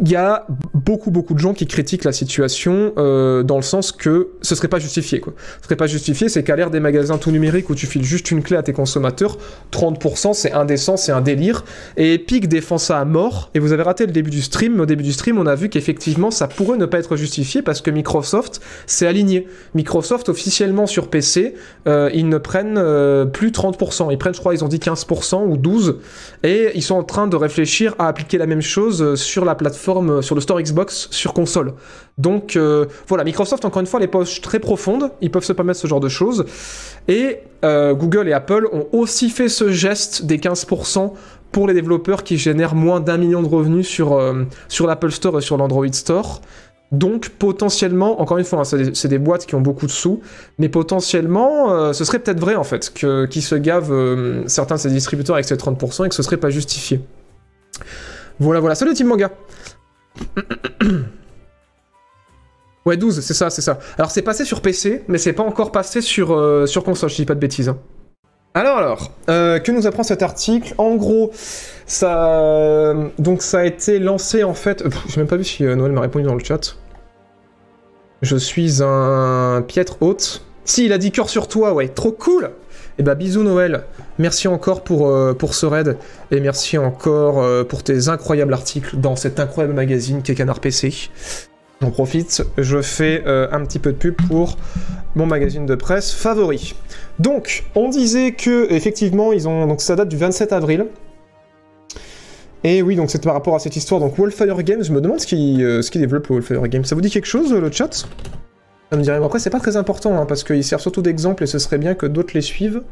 [0.00, 3.92] Il y a beaucoup beaucoup de gens qui critiquent la situation euh, dans le sens
[3.92, 5.34] que ce serait pas justifié quoi.
[5.60, 8.30] Ce serait pas justifié, c'est qu'à l'ère des magasins tout numériques où tu files juste
[8.30, 9.38] une clé à tes consommateurs,
[9.72, 11.64] 30% c'est indécent, c'est un délire.
[11.96, 13.50] Et Epic défend ça à mort.
[13.54, 15.54] Et vous avez raté le début du stream, mais au début du stream on a
[15.54, 19.46] vu qu'effectivement ça pourrait ne pas être justifié parce que Microsoft s'est aligné.
[19.74, 21.54] Microsoft officiellement sur PC,
[21.86, 25.44] euh, ils ne prennent euh, plus 30%, ils prennent je crois ils ont dit 15%
[25.46, 25.96] ou 12%
[26.42, 29.54] et ils sont en train de réfléchir à appliquer la même chose euh, sur la
[29.54, 31.74] plateforme, euh, sur le store Xbox, sur console.
[32.18, 35.80] Donc euh, voilà, Microsoft, encore une fois, les poches très profondes, ils peuvent se permettre
[35.80, 36.44] ce genre de choses.
[37.08, 41.12] Et euh, Google et Apple ont aussi fait ce geste des 15%
[41.52, 44.20] pour les développeurs qui génèrent moins d'un million de revenus sur,
[44.68, 46.40] sur l'Apple Store et sur l'Android Store.
[46.90, 50.20] Donc potentiellement, encore une fois, hein, c'est des, boîtes qui ont beaucoup de sous,
[50.58, 53.94] mais potentiellement, ce serait peut-être vrai en fait, qu'ils se gavent
[54.48, 57.00] certains de ces distributeurs avec ces 30% et que ce serait pas justifié.
[58.40, 58.74] Voilà, voilà.
[58.74, 59.30] Salut Team Manga
[62.86, 63.78] Ouais, 12, c'est ça, c'est ça.
[63.96, 67.24] Alors c'est passé sur PC, mais c'est pas encore passé sur, euh, console, je dis
[67.24, 67.70] pas de bêtises.
[67.70, 67.78] hein.
[68.52, 70.74] Alors, alors, euh, que nous apprend cet article?
[70.78, 71.32] En gros,
[71.86, 74.82] ça, donc ça a été lancé en fait.
[74.84, 76.76] Pff, J'ai même pas vu si euh, Noël m'a répondu dans le chat.
[78.22, 80.42] Je suis un piètre hôte.
[80.66, 82.50] Si, il a dit cœur sur toi, ouais, trop cool
[82.98, 83.84] Et bah bisous Noël.
[84.18, 85.96] Merci encore pour, euh, pour ce raid.
[86.30, 91.10] Et merci encore euh, pour tes incroyables articles dans cet incroyable magazine qu'est Canard PC.
[91.80, 94.56] J'en profite, je fais euh, un petit peu de pub pour
[95.16, 96.74] mon magazine de presse favori.
[97.18, 100.86] Donc, on disait que effectivement, ils ont donc ça date du 27 avril.
[102.62, 104.00] Et oui, donc c'est par rapport à cette histoire.
[104.00, 106.84] Donc Wildfire Games, je me demande ce qui euh, ce qui développe le Wildfire Games.
[106.84, 108.06] Ça vous dit quelque chose le chat?
[108.94, 109.16] Ça me dirait.
[109.16, 111.96] Après, c'est pas très important hein, parce qu'ils servent surtout d'exemple et ce serait bien
[111.96, 112.82] que d'autres les suivent.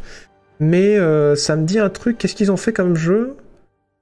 [0.58, 2.18] Mais euh, ça me dit un truc.
[2.18, 3.36] Qu'est-ce qu'ils ont fait comme jeu?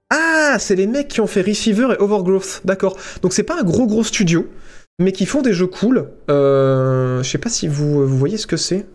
[0.08, 2.62] Ah, c'est les mecs qui ont fait Receiver et Overgrowth.
[2.64, 2.96] D'accord.
[3.20, 4.48] Donc c'est pas un gros gros studio,
[4.98, 6.08] mais qui font des jeux cool.
[6.30, 8.86] Euh, je sais pas si vous, vous voyez ce que c'est.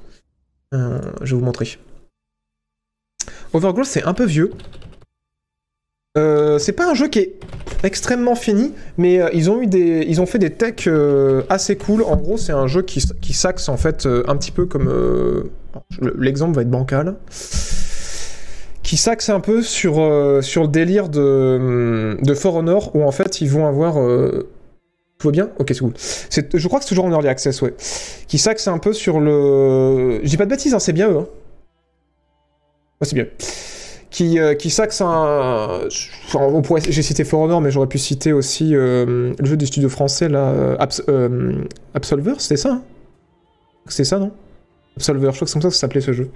[0.73, 1.77] Euh, je vais vous montrer.
[3.53, 4.49] Overgrowth, c'est un peu vieux.
[6.17, 7.33] Euh, c'est pas un jeu qui est
[7.83, 11.75] extrêmement fini, mais euh, ils ont eu des, ils ont fait des techs euh, assez
[11.75, 12.03] cool.
[12.03, 13.01] En gros, c'est un jeu qui,
[13.33, 15.51] s'axe en fait un petit peu comme le-
[16.17, 17.15] l'exemple va être bancal,
[18.83, 19.95] qui s'axe un peu sur
[20.41, 23.95] sur le délire de de For Honor où en fait ils vont avoir
[25.17, 25.49] tout va bien?
[25.59, 25.93] Ok, c'est cool.
[26.53, 27.73] Je crois que c'est toujours en early access, ouais.
[28.27, 30.19] Qui s'axe un peu sur le.
[30.23, 31.17] Je dis pas de bêtises, hein, c'est bien eux.
[31.19, 31.27] Hein.
[33.01, 33.25] Ouais, c'est bien.
[34.15, 35.81] Qui, euh, qui s'axe un.
[36.87, 40.29] J'ai cité For Honor, mais j'aurais pu citer aussi euh, le jeu des studios français,
[40.29, 40.51] là.
[40.51, 42.81] euh, Abs- euh, Absolver, c'était ça hein?
[43.87, 44.31] C'était ça, non?
[44.95, 46.29] Absolver, je crois que c'est comme ça que ça s'appelait ce jeu.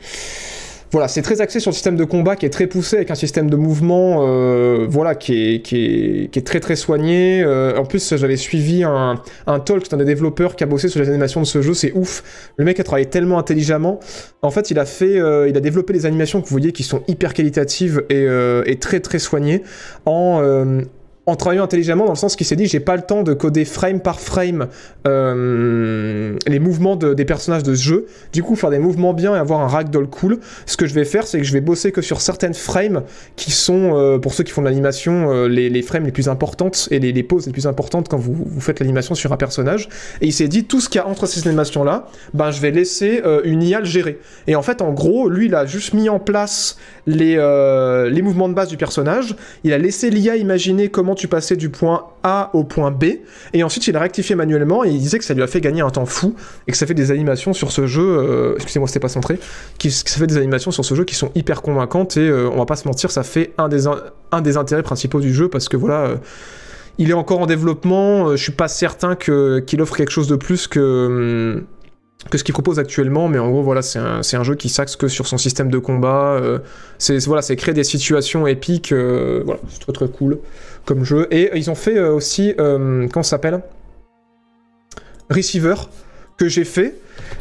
[0.91, 3.15] Voilà, c'est très axé sur le système de combat qui est très poussé avec un
[3.15, 7.43] système de mouvement euh, voilà, qui, est, qui, est, qui est très très soigné.
[7.43, 10.99] Euh, en plus, j'avais suivi un, un talk d'un des développeurs qui a bossé sur
[10.99, 12.51] les animations de ce jeu, c'est ouf.
[12.57, 13.99] Le mec a travaillé tellement intelligemment.
[14.41, 16.83] En fait, il a fait, euh, il a développé des animations que vous voyez qui
[16.83, 19.61] sont hyper qualitatives et, euh, et très très soignées
[20.07, 20.41] en,
[21.29, 23.65] en travaillant intelligemment dans le sens qu'il s'est dit j'ai pas le temps de coder
[23.65, 24.67] frame par frame
[25.07, 28.05] euh, les mouvements de- des personnages de ce jeu.
[28.33, 30.39] Du coup, faire des mouvements bien et avoir un ragdoll cool.
[30.65, 33.03] Ce que je vais faire, c'est que je vais bosser que sur certaines frames
[33.35, 36.87] qui sont, euh, pour ceux qui font de l'animation, euh, les, frames les plus importantes
[36.91, 39.89] et les, les poses les plus importantes quand vous, faites l'animation sur un personnage.
[40.21, 42.71] Et il s'est dit tout ce qu'il y a entre ces animations-là, ben je vais
[42.71, 44.19] laisser une IA le gérer.
[44.47, 46.77] Et en fait, en gros, lui, il a juste mis en place
[47.09, 49.35] les, euh, les mouvements de base du personnage.
[49.63, 53.05] Il a laissé l'IA imaginer comment tu passais du point A au point B.
[53.53, 55.81] Et ensuite, il a rectifié manuellement et il disait que ça lui a fait gagner
[55.81, 56.35] un temps fou
[56.67, 58.03] et que ça fait des animations sur ce jeu.
[58.03, 59.39] euh, Excusez-moi, c'était pas centré.
[59.79, 62.57] Qui, ça fait des animations sur ce jeu qui sont hyper convaincantes et euh, on
[62.57, 66.15] va pas se mentir, ça fait un des, intérêts principaux du jeu parce que voilà.
[66.99, 70.67] il est encore en développement, je suis pas certain qu'il offre quelque chose de plus
[70.67, 71.65] que, hum,
[72.29, 74.95] que ce qu'il propose actuellement, mais en gros, voilà, c'est un, un jeu qui s'axe
[74.95, 76.33] que sur son système de combat.
[76.33, 76.59] euh,
[76.97, 78.91] c'est voilà, c'est créer des situations épiques.
[78.91, 80.39] euh, voilà, c'est très très cool
[80.85, 81.27] comme jeu.
[81.31, 83.61] Et ils ont fait euh, aussi, comment ça s'appelle?
[85.29, 85.75] Receiver,
[86.37, 86.95] que j'ai fait,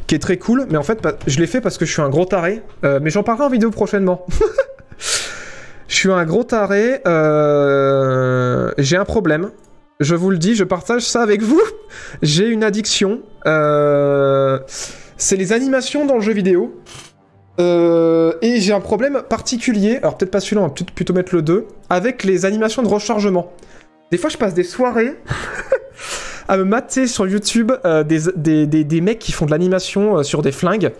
[0.06, 2.02] qui est très cool, mais en fait, pas- je l'ai fait parce que je suis
[2.02, 4.26] un gros taré, mais j'en parlerai en vidéo prochainement.
[5.88, 7.00] je suis un gros taré,
[8.78, 9.50] j'ai un problème.
[10.00, 11.60] Je vous le dis, je partage ça avec vous.
[12.22, 13.22] J'ai une addiction.
[13.46, 14.60] euh,
[15.16, 16.80] c'est les animations dans le jeu vidéo.
[17.58, 21.42] Euh, et j'ai un problème particulier, alors peut-être pas celui-là, on va plutôt mettre le
[21.42, 23.52] 2, avec les animations de rechargement.
[24.12, 25.16] Des fois, je passe des soirées
[26.48, 30.40] à me mater sur YouTube euh, des, des, des, mecs qui font de l'animation sur
[30.42, 30.92] des flingues.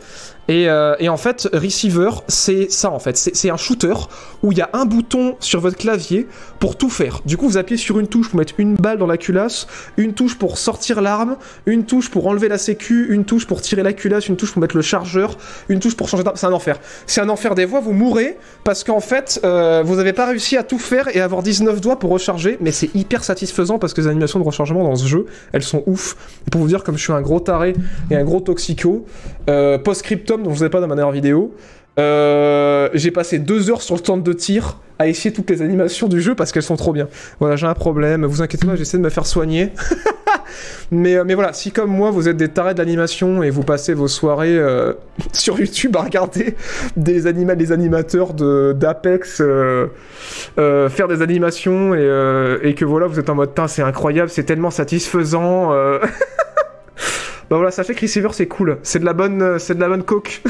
[0.48, 3.16] Et, euh, et en fait, Receiver, c'est ça en fait.
[3.16, 3.94] C'est un shooter
[4.42, 6.26] où il y a un bouton sur votre clavier
[6.58, 7.20] pour tout faire.
[7.26, 9.66] Du coup, vous appuyez sur une touche pour mettre une balle dans la culasse,
[9.98, 13.82] une touche pour sortir l'arme, une touche pour enlever la sécu, une touche pour tirer
[13.82, 15.36] la culasse, une touche pour mettre le chargeur,
[15.68, 16.36] une touche pour changer d'arme.
[16.36, 16.78] C'est un enfer.
[17.06, 20.56] C'est un enfer des voix, vous mourrez parce qu'en fait, euh, vous n'avez pas réussi
[20.56, 24.00] à tout faire et avoir 19 doigts pour recharger, mais c'est hyper satisfaisant parce que
[24.00, 26.16] les animations de rechargement dans ce jeu, elles sont ouf.
[26.50, 27.74] Pour vous dire, comme je suis un gros taré
[28.10, 29.04] et un gros toxico,
[29.50, 31.54] euh, post-scriptum dont je vous ai pas dans ma dernière vidéo,
[31.98, 36.08] euh, j'ai passé deux heures sur le stand de tir à essayer toutes les animations
[36.08, 37.08] du jeu parce qu'elles sont trop bien.
[37.40, 39.72] Voilà, j'ai un problème, vous inquiétez pas, j'essaie de me faire soigner.
[40.92, 43.62] mais, euh, mais voilà, si comme moi vous êtes des tarés de l'animation et vous
[43.62, 44.92] passez vos soirées euh,
[45.32, 46.54] sur YouTube à regarder
[46.96, 49.86] des, anima des animateurs de- d'Apex euh,
[50.58, 54.44] euh, faire des animations et, et que voilà, vous êtes en mode, c'est incroyable, c'est
[54.44, 55.72] tellement satisfaisant.
[57.50, 59.88] bah voilà, sachez que Receiver c'est cool, c'est de la bonne, euh, c'est de la
[59.88, 60.42] bonne coke.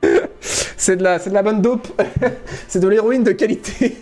[0.40, 1.88] c'est de la, bonne dope.
[2.68, 3.96] c'est de l'héroïne de qualité.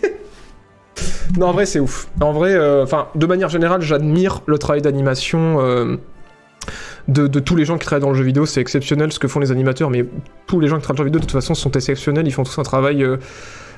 [1.37, 2.07] non, en vrai, c'est ouf.
[2.21, 5.59] En vrai, euh, de manière générale, j'admire le travail d'animation.
[5.59, 5.97] euh,
[7.09, 9.39] de, tous les gens qui travaillent dans le jeu vidéo, c'est exceptionnel ce que font
[9.39, 10.05] les animateurs, mais
[10.47, 12.31] tous les gens qui travaillent dans le jeu vidéo de toute façon sont exceptionnels, ils
[12.31, 13.03] font tous un travail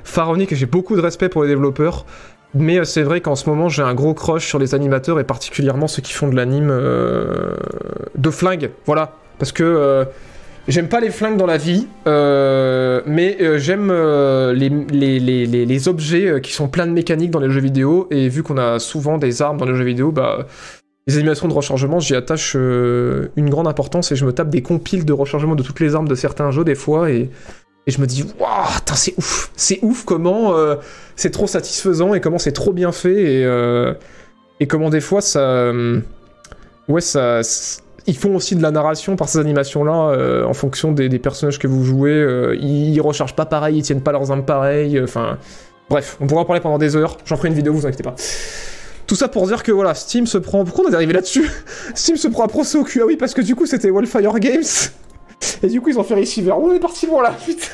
[0.04, 2.06] pharaonique et j'ai beaucoup de respect pour les développeurs.
[2.54, 5.24] Mais euh, c'est vrai qu'en ce moment j'ai un gros crush sur les animateurs et
[5.24, 7.56] particulièrement ceux qui font de l'anime euh,
[8.18, 9.14] de flingue, voilà.
[9.40, 10.06] Parce que euh,
[10.68, 13.92] j'aime pas les flingues dans la vie, mais j'aime
[14.54, 18.08] les, les, les, les, objets qui sont pleins de mécaniques dans les jeux vidéo.
[18.12, 20.46] Et vu qu'on a souvent des armes dans les jeux vidéo, bah
[21.08, 25.04] les animations de rechargement, j'y attache une grande importance et je me tape des compiles
[25.04, 27.32] de rechargement de toutes les armes de certains jeux des fois et,
[27.88, 30.76] et je me dis waouh, c'est ouf, c'est ouf comment euh,
[31.16, 33.94] c'est trop satisfaisant et comment c'est trop bien fait et, euh,
[34.60, 36.00] et comment des fois ça, euh,
[36.88, 37.42] ouais ça,
[38.08, 41.68] ils font aussi de la narration par ces animations-là en fonction des, des personnages que
[41.68, 42.56] vous jouez.
[42.60, 45.00] ils, ils rechargent pas pareil, ils tiennent pas leurs armes pareil.
[45.00, 45.38] Enfin,
[45.88, 47.18] bref, on pourra en parler pendant des heures.
[47.26, 48.16] J'en ferai une vidéo, vous inquiétez pas.
[49.06, 50.64] Tout ça pour dire que voilà, Steam se prend.
[50.64, 51.50] Pourquoi on est arrivé là-dessus?
[51.94, 53.02] Steam se prend un procès au cul.
[53.04, 54.64] Ah oui, parce que du coup, c'était Wildfire Games.
[55.64, 56.52] Et du coup, ils ont fait Receiver.
[56.52, 57.68] On est parti pour là, putain.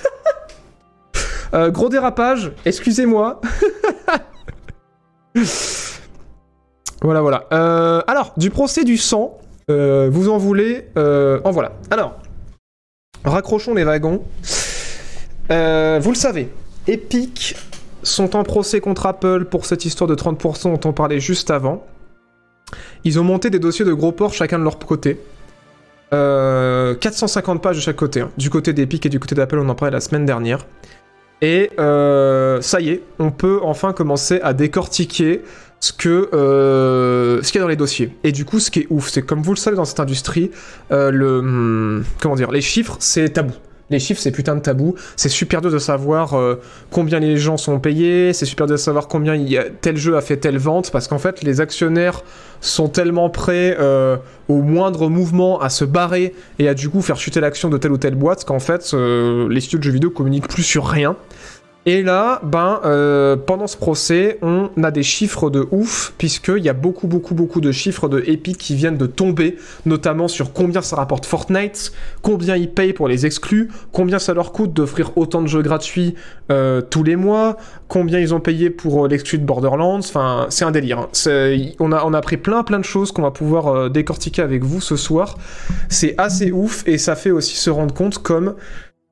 [1.53, 3.41] Euh, gros dérapage, excusez-moi.
[7.03, 7.45] Voilà, voilà.
[7.53, 9.37] Euh, alors, du procès du sang,
[9.69, 11.73] euh, vous en voulez En voilà.
[11.91, 12.15] Alors,
[13.23, 14.23] raccrochons les wagons.
[15.47, 16.49] Vous le savez,
[16.87, 17.55] Epic
[18.01, 21.85] sont en procès contre Apple pour cette histoire de 30% dont on parlait juste avant.
[23.03, 25.19] Ils ont monté des dossiers de gros ports chacun de leur côté.
[26.13, 28.21] Euh, 450 pages de chaque côté.
[28.21, 28.31] hein.
[28.37, 30.65] Du côté d'Epic et du côté d'Apple, on en parlait la semaine dernière.
[31.41, 35.41] Et euh, ça y est, on peut enfin commencer à décortiquer
[36.05, 38.15] euh, ce qu'il y a dans les dossiers.
[38.23, 40.49] Et du coup, ce qui est ouf, c'est comme vous le savez dans cette industrie,
[40.91, 43.53] euh, le hum, comment dire, les chiffres, c'est tabou.
[43.89, 44.95] Les chiffres, c'est putain de tabou.
[45.15, 46.55] C'est super dur de savoir euh,
[46.91, 48.33] combien les gens sont payés.
[48.33, 49.37] C'est super dur de savoir combien
[49.81, 50.91] tel jeu a fait telle vente.
[50.91, 52.23] Parce qu'en fait, les actionnaires
[52.59, 54.17] sont tellement prêts euh,
[54.49, 57.91] au moindre mouvement à se barrer et à du coup faire chuter l'action de telle
[57.91, 61.15] ou telle boîte qu'en fait, euh, les studios de jeux vidéo communiquent plus sur rien.
[61.89, 66.67] Et là, ben, euh, pendant ce procès, on a des chiffres de ouf, puisqu'il y
[66.67, 69.55] a beaucoup, beaucoup, beaucoup de chiffres de Epic qui viennent de tomber,
[69.85, 74.51] notamment sur combien ça rapporte Fortnite, combien ils payent pour les exclus, combien ça leur
[74.51, 76.15] coûte d'offrir autant de jeux gratuits
[76.51, 77.55] euh, tous les mois,
[77.87, 80.99] combien ils ont payé pour euh, l'exclu de Borderlands, enfin, c'est un délire.
[80.99, 81.09] hein.
[81.79, 84.61] On, a, on a appris plein, plein de choses qu'on va pouvoir euh, décortiquer avec
[84.61, 85.37] vous ce soir.
[85.87, 88.55] C'est assez ouf, et ça fait aussi se rendre compte comme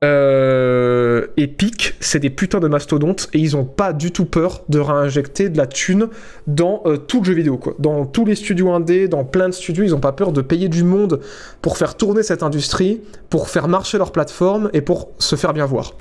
[0.06, 4.78] euh, Epic, c'est des putains de mastodontes et ils ont pas du tout peur de
[4.78, 6.08] réinjecter de la thune
[6.46, 7.60] dans euh, tout le jeu vidéo.
[7.78, 10.68] Dans tous les studios indés, dans plein de studios, ils ont pas peur de payer
[10.68, 11.20] du monde
[11.62, 13.00] pour faire tourner cette industrie,
[13.30, 15.94] pour faire marcher leur plateforme et pour se faire bien voir.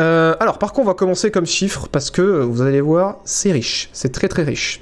[0.00, 3.18] Euh, alors par contre on va commencer comme chiffre parce que euh, vous allez voir
[3.24, 4.80] c'est riche, c'est très très riche.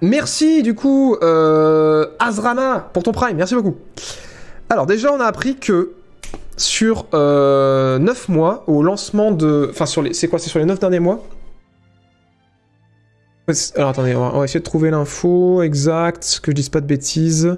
[0.00, 3.76] Merci du coup euh, Azrama pour ton prime, merci beaucoup.
[4.70, 5.94] Alors déjà on a appris que
[6.56, 9.68] sur euh, 9 mois, au lancement de...
[9.70, 10.12] Enfin sur les...
[10.12, 11.22] C'est quoi C'est sur les 9 derniers mois?
[13.76, 16.80] Alors attendez, on va, on va essayer de trouver l'info exacte, que je dise pas
[16.80, 17.56] de bêtises.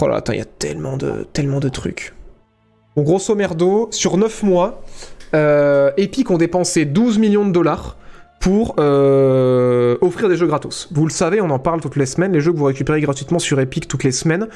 [0.00, 2.14] Oh là, attends, il y a tellement de, tellement de trucs.
[2.94, 4.82] Bon, grosso merdo, sur 9 mois,
[5.34, 7.96] euh, Epic ont dépensé 12 millions de dollars
[8.40, 10.88] pour euh, offrir des jeux gratos.
[10.92, 12.32] Vous le savez, on en parle toutes les semaines.
[12.32, 14.46] Les jeux que vous récupérez gratuitement sur Epic toutes les semaines,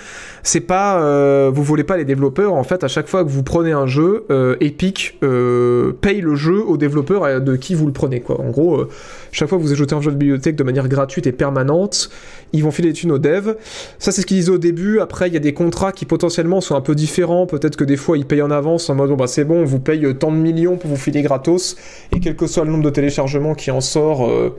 [0.43, 2.55] c'est pas, euh, vous volez pas les développeurs.
[2.55, 6.35] En fait, à chaque fois que vous prenez un jeu, euh, Epic euh, paye le
[6.37, 8.21] jeu aux développeurs euh, de qui vous le prenez.
[8.21, 8.41] Quoi.
[8.41, 8.87] En gros,
[9.33, 12.11] chaque fois que vous ajoutez un jeu de bibliothèque de manière gratuite et permanente,
[12.53, 13.57] ils vont filer des thunes aux devs.
[13.99, 15.01] Ça, c'est ce qu'ils disaient au début.
[15.01, 17.47] Après, il y a des contrats qui potentiellement sont un peu différents.
[17.47, 19.65] Peut-être que des fois, ils payent en avance en mode, bon, bah, c'est bon, on
[19.65, 21.77] vous paye euh, tant de millions pour vous filer gratos.
[22.15, 24.57] Et quel que soit le nombre de téléchargements qui en sort, euh,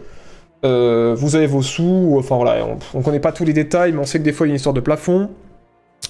[0.64, 2.16] euh, vous avez vos sous.
[2.18, 4.48] Enfin, voilà, on, on connaît pas tous les détails, mais on sait que des fois,
[4.48, 5.30] il y a une histoire de plafond.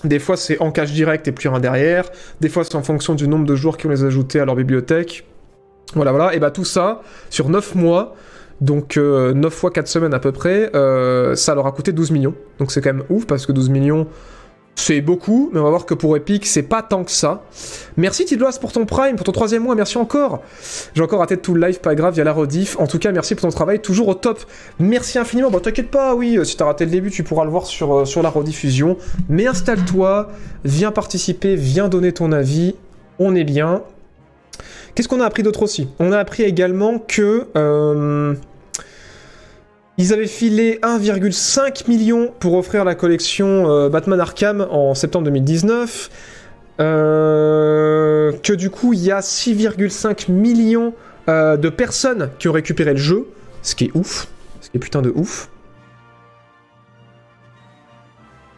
[0.04, 2.10] Des fois, c'est en cash direct et plus rien derrière.
[2.40, 4.56] Des fois, c'est en fonction du nombre de jours qu'ils ont les ajoutés à leur
[4.56, 5.26] bibliothèque.
[5.94, 6.34] Voilà, voilà.
[6.34, 8.16] Et bah, tout ça, sur 9 mois,
[8.62, 12.12] donc euh, 9 fois 4 semaines à peu près, euh, ça leur a coûté 12
[12.12, 12.36] millions.
[12.60, 14.08] Donc c'est quand même ouf parce que 12 millions,
[14.76, 17.44] c'est beaucoup, mais on va voir que pour Epic, c'est pas tant que ça.
[17.98, 20.42] Merci Tidloas pour ton Prime, pour ton troisième mois, merci encore.
[20.96, 22.80] J'ai encore raté tout le live, pas grave, il y a la rediff.
[22.80, 24.40] En tout cas, merci pour ton travail, toujours au top.
[24.80, 25.52] Merci infiniment.
[25.52, 27.94] Bon, t'inquiète pas, oui, euh, si t'as raté le début, tu pourras le voir sur,
[27.94, 28.98] euh, la rediffusion.
[29.28, 30.30] Mais installe-toi,
[30.64, 32.76] viens participer, viens donner ton avis.
[33.20, 33.84] On est bien.
[34.96, 35.90] Qu'est-ce qu'on a appris d'autre aussi?
[36.00, 37.48] On a appris également que.
[37.56, 38.36] euh,
[39.98, 46.10] ils avaient filé 1,5 million pour offrir la collection euh, Batman Arkham en septembre 2019.
[46.80, 50.94] Euh, que du coup, il y a 6,5 millions
[51.30, 53.28] euh, de personnes qui ont récupéré le jeu.
[53.62, 54.28] Ce qui est ouf.
[54.62, 55.50] Ce qui est putain de ouf.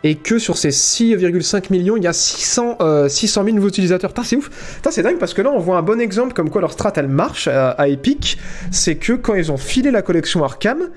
[0.06, 4.12] Et que sur ces 6,5 millions, il y a 600, euh, 600 000 nouveaux utilisateurs.
[4.12, 4.50] Putain, c'est ouf.
[4.76, 6.94] Putain, c'est dingue parce que là, on voit un bon exemple comme quoi leur strat,
[6.96, 8.38] elle marche à, à Epic.
[8.72, 10.90] C'est que quand ils ont filé la collection Arkham,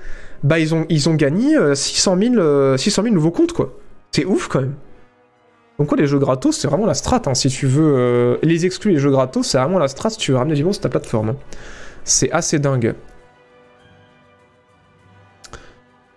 [0.47, 3.73] bah, ils ont, ils ont gagné euh, 600, 000, euh, 600 000 nouveaux comptes, quoi.
[4.13, 4.77] C'est ouf, quand même.
[5.79, 7.95] Donc, quoi, les jeux gratos, c'est vraiment la strat, hein, si tu veux.
[7.97, 10.63] euh, les exclus, les jeux gratos, c'est vraiment la strat si tu veux ramener du
[10.65, 11.31] monde sur ta plateforme.
[11.31, 11.37] hein.
[12.05, 12.95] C'est assez dingue.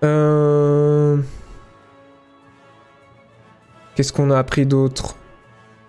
[0.03, 1.17] Euh...
[3.95, 5.15] Qu'est-ce qu'on a appris d'autre?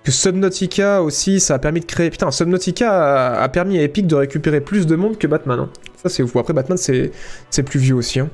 [0.03, 2.11] Que Subnautica aussi, ça a permis de créer.
[2.11, 5.61] Putain, Subnautica a, permis à Epic de récupérer plus de monde que Batman.
[5.61, 5.69] hein.
[6.03, 6.35] Ça, c'est ouf.
[6.37, 8.21] Après, Batman, c'est plus vieux aussi.
[8.21, 8.31] hein.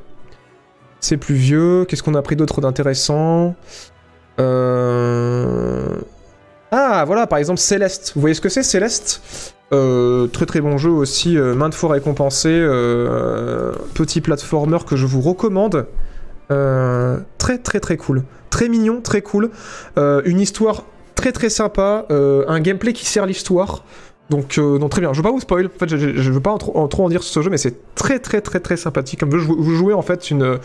[1.01, 1.85] C'est plus vieux.
[1.85, 3.57] Qu'est-ce qu'on a appris d'autre d'intéressant?
[4.39, 5.97] Euh...
[6.71, 8.13] Ah, voilà, par exemple, Céleste.
[8.15, 9.55] Vous voyez ce que c'est, Céleste?
[9.73, 12.51] Euh, Très très bon jeu aussi, euh, maintes fois récompensé.
[13.95, 15.87] petit platformer que je vous recommande.
[16.49, 18.23] Très très très cool.
[18.51, 19.51] Très mignon, très cool.
[19.97, 20.85] Une histoire
[21.27, 22.07] très très sympa.
[22.11, 23.83] euh, un gameplay qui sert l'histoire.
[24.31, 25.13] Donc, euh, non, très bien.
[25.13, 25.67] Je veux pas vous spoil.
[25.67, 27.59] En fait, je, je, je veux pas en trop, en dire sur ce jeu, mais
[27.59, 29.21] c'est très, très, très, sympathique.
[29.21, 30.59] Comme vous, vous jouez en fait une,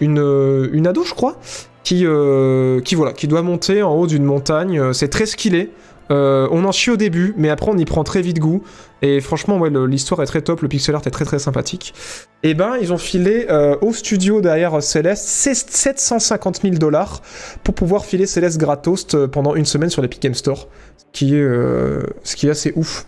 [0.00, 1.36] une, une ado, je crois,
[1.82, 4.78] qui, euh, qui voilà, qui doit monter en haut d'une montagne.
[4.78, 5.70] Euh, C'est très skillé.
[6.10, 8.62] Euh, on en chie au début, mais après on y prend très vite goût.
[9.02, 11.94] Et franchement, l'histoire est très top, le pixel art est très très sympathique.
[12.42, 17.22] Et ben, ils ont filé euh, au studio derrière Céleste 750 000 dollars
[17.62, 20.68] pour pouvoir filer Céleste gratos euh, pendant une semaine sur l'Epic Game Store.
[21.12, 23.06] Ce qui est, assez ouf.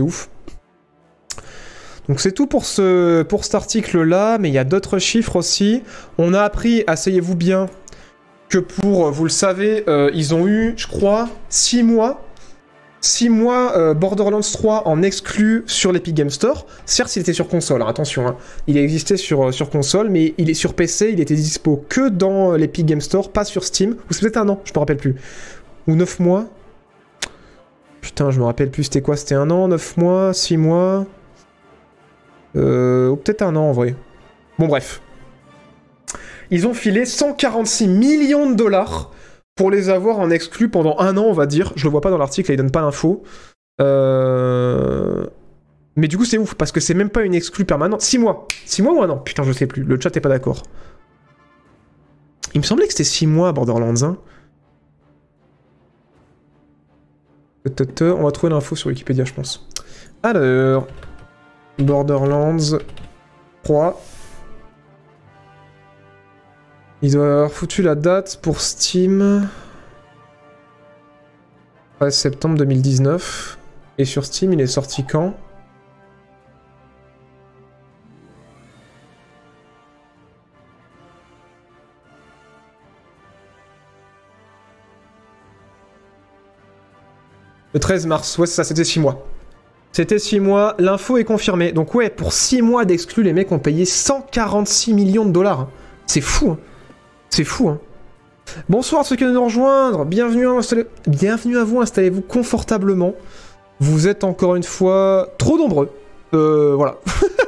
[0.00, 0.28] Ouf.
[2.08, 5.82] Donc c'est tout pour, ce, cet article-là, mais il y a d'autres chiffres aussi.
[6.16, 7.68] On a appris, asseyez-vous bien,
[8.48, 9.84] que pour, vous le savez,
[10.14, 12.27] ils ont eu, je crois, 6 mois
[13.00, 16.66] 6 mois euh, Borderlands 3 en exclu sur l'Epic Game Store.
[16.84, 18.36] Certes, il était sur console, hein, attention, hein.
[18.66, 22.08] il existait sur, euh, sur console, mais il est sur PC, il était dispo que
[22.08, 23.92] dans euh, l'Epic Game Store, pas sur Steam.
[23.92, 25.14] Ou c'est peut-être un an, je me rappelle plus.
[25.86, 26.46] Ou 9 mois.
[28.00, 29.16] Putain, je me rappelle plus, c'était quoi?
[29.16, 31.06] C'était un an, 9 mois, 6 mois?
[32.54, 33.94] Ou peut-être un an en vrai.
[34.58, 35.00] Bon, bref.
[36.50, 39.10] Ils ont filé 146 millions de dollars
[39.58, 41.72] pour les avoir en exclu pendant un an, on va dire.
[41.74, 43.24] Je le vois pas dans l'article, là, il donne pas l'info.
[43.80, 45.26] Euh...
[45.96, 48.00] Mais du coup, c'est ouf, parce que c'est même pas une exclu permanente.
[48.00, 48.46] 6 mois.
[48.66, 49.18] 6 mois ou un an?
[49.18, 49.82] Putain, je sais plus.
[49.82, 50.62] Le chat est pas d'accord.
[52.54, 54.16] Il me semblait que c'était 6 mois Borderlands 1.
[57.64, 59.68] Te-te-te, On va trouver l'info sur Wikipédia, je pense.
[60.22, 60.86] Alors.
[61.78, 62.78] Borderlands
[63.64, 64.00] 3.
[67.00, 69.48] Il doit avoir foutu la date pour Steam.
[72.00, 73.56] 13 septembre 2019.
[73.98, 75.34] Et sur Steam, il est sorti quand?
[87.74, 89.24] Le 13 mars, ouais, ça, c'était 6 mois.
[89.92, 91.70] C'était 6 mois, l'info est confirmée.
[91.70, 95.68] Donc ouais, pour 6 mois d'exclus, les mecs ont payé 146 millions de dollars.
[96.06, 96.58] C'est fou, hein.
[97.30, 97.78] C'est fou, hein.
[98.68, 100.04] Bonsoir ceux qui viennent nous rejoindre.
[100.06, 103.14] Bienvenue à, installez- Bienvenue à vous, installez-vous confortablement.
[103.80, 105.90] Vous êtes encore une fois trop nombreux.
[106.34, 106.96] Euh, voilà.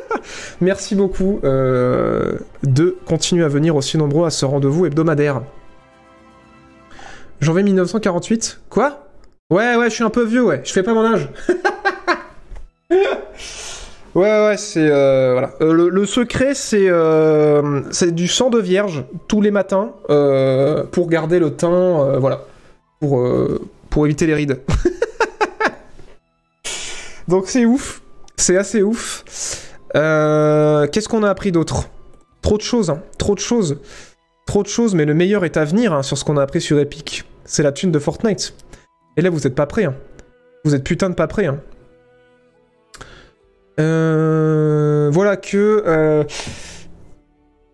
[0.60, 5.42] Merci beaucoup euh, de continuer à venir aussi nombreux à ce rendez-vous hebdomadaire.
[7.40, 9.06] Janvier 1948 Quoi?
[9.50, 10.60] Ouais, ouais, je suis un peu vieux, ouais.
[10.64, 11.28] Je fais pas mon âge.
[14.14, 15.52] Ouais, ouais, c'est euh, voilà.
[15.60, 19.92] Euh, le, secret, c'est euh, c'est du sang de vierge tous les matins
[20.90, 22.44] pour garder le teint, voilà,
[22.98, 23.26] pour
[23.88, 24.60] pour éviter les rides.
[27.28, 28.02] Donc c'est ouf,
[28.36, 29.24] c'est assez ouf.
[29.94, 31.88] Qu'est-ce qu'on a appris d'autre?
[32.42, 33.78] Trop de choses, hein, trop de choses,
[34.46, 34.94] trop de choses.
[34.94, 37.24] Mais le meilleur est à venir hein, sur ce qu'on a appris sur Epic.
[37.44, 38.54] C'est la thune de Fortnite.
[39.16, 39.84] Et là, vous êtes pas prêts.
[39.84, 39.94] Hein.
[40.64, 41.46] Vous êtes putain de pas prêts.
[41.46, 41.60] Hein.
[43.78, 45.82] Euh, voilà que...
[45.86, 46.24] euh,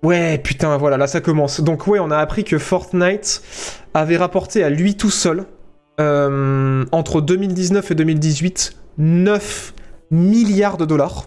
[0.03, 1.61] Ouais, putain, voilà, là ça commence.
[1.61, 3.43] Donc ouais, on a appris que Fortnite
[3.95, 5.47] avait rapporté à lui tout seul,
[5.99, 9.75] euh, entre 2019 et 2018, 9
[10.11, 11.27] milliards de dollars.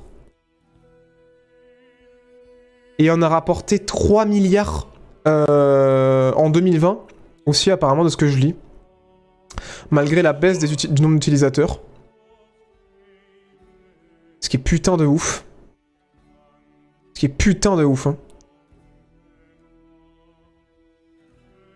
[3.00, 4.88] Et on a rapporté 3 milliards
[5.28, 7.00] euh, en 2020,
[7.46, 8.56] aussi apparemment de ce que je lis.
[9.90, 11.82] Malgré la baisse des du nombre d'utilisateurs.
[14.42, 15.46] Ce qui est putain de ouf.
[17.14, 18.08] Ce qui est putain de ouf.
[18.08, 18.18] Hein.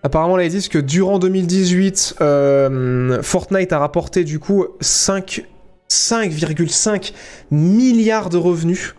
[0.04, 5.46] Apparemment, là, ils disent que durant 2018, euh, Fortnite a rapporté du coup 5
[5.90, 7.14] 5,5
[7.52, 8.96] milliards de revenus.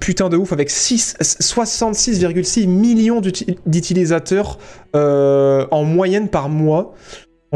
[0.00, 4.58] Putain de ouf, avec 6 66,6 millions d'uti- d'utilisateurs
[4.94, 6.94] euh, en moyenne par mois.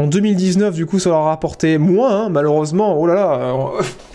[0.01, 2.99] En 2019, du coup, ça leur a rapporté moins, hein, malheureusement.
[2.99, 3.53] Oh là là,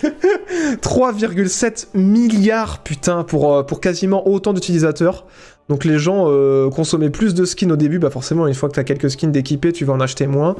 [0.03, 0.09] euh,
[0.81, 5.25] 3,7 milliards, putain, pour, euh, pour quasiment autant d'utilisateurs.
[5.69, 8.75] Donc les gens euh, consommaient plus de skins au début, bah forcément, une fois que
[8.75, 10.57] t'as quelques skins d'équipés, tu vas en acheter moins.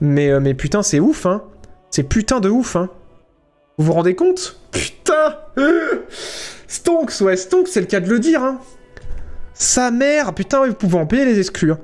[0.00, 1.42] Mais, euh, mais putain, c'est ouf, hein.
[1.90, 2.88] C'est putain de ouf, hein.
[3.78, 4.58] Vous vous rendez compte?
[4.72, 5.36] Putain
[6.66, 8.58] Stonks, ouais, Stonks, c'est le cas de le dire, hein.
[9.54, 11.70] Sa mère, putain, vous pouvez en payer les exclus.
[11.70, 11.78] hein.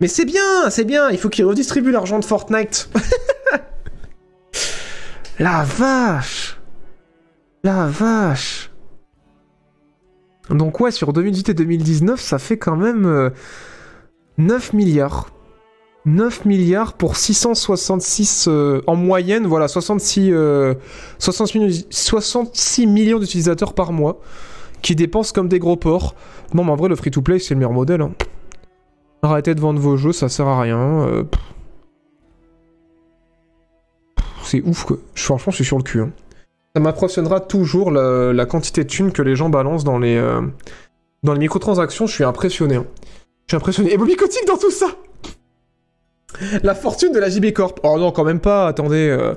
[0.00, 2.90] Mais c'est bien, c'est bien, il faut qu'ils redistribuent l'argent de Fortnite.
[5.38, 6.58] La vache
[7.62, 8.70] La vache
[10.50, 13.30] Donc ouais, sur 2018 et 2019, ça fait quand même euh,
[14.38, 15.28] 9 milliards.
[16.06, 20.74] 9 milliards pour 666 euh, en moyenne, voilà, 66, euh,
[21.18, 24.20] 66, millions- 66 millions d'utilisateurs par mois
[24.82, 26.14] qui dépensent comme des gros porcs.
[26.54, 28.00] Non, mais en vrai, le free-to-play, c'est le meilleur modèle.
[28.02, 28.12] hein.
[29.26, 30.78] Arrêtez de vendre vos jeux, ça sert à rien.
[30.78, 31.24] euh,
[34.44, 34.98] c'est ouf, quoi.
[35.14, 36.00] Je- Franchement, je suis sur le cul.
[36.00, 36.10] hein.
[36.74, 40.42] Ça m'impressionnera toujours la, quantité de thunes que les gens balancent dans les, euh,
[41.22, 42.06] dans les microtransactions.
[42.06, 42.76] Je suis impressionné.
[42.76, 42.86] hein.
[43.46, 43.92] Je suis impressionné.
[43.92, 44.86] Et Bobby Kotick dans tout ça
[46.62, 47.80] La fortune de la JB Corp.
[47.82, 48.68] Oh non, quand même pas.
[48.68, 49.08] Attendez.
[49.08, 49.34] euh,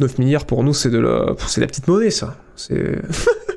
[0.00, 2.36] 9 milliards pour nous, c'est de la, c'est de la petite monnaie, ça.
[2.56, 3.00] C'est.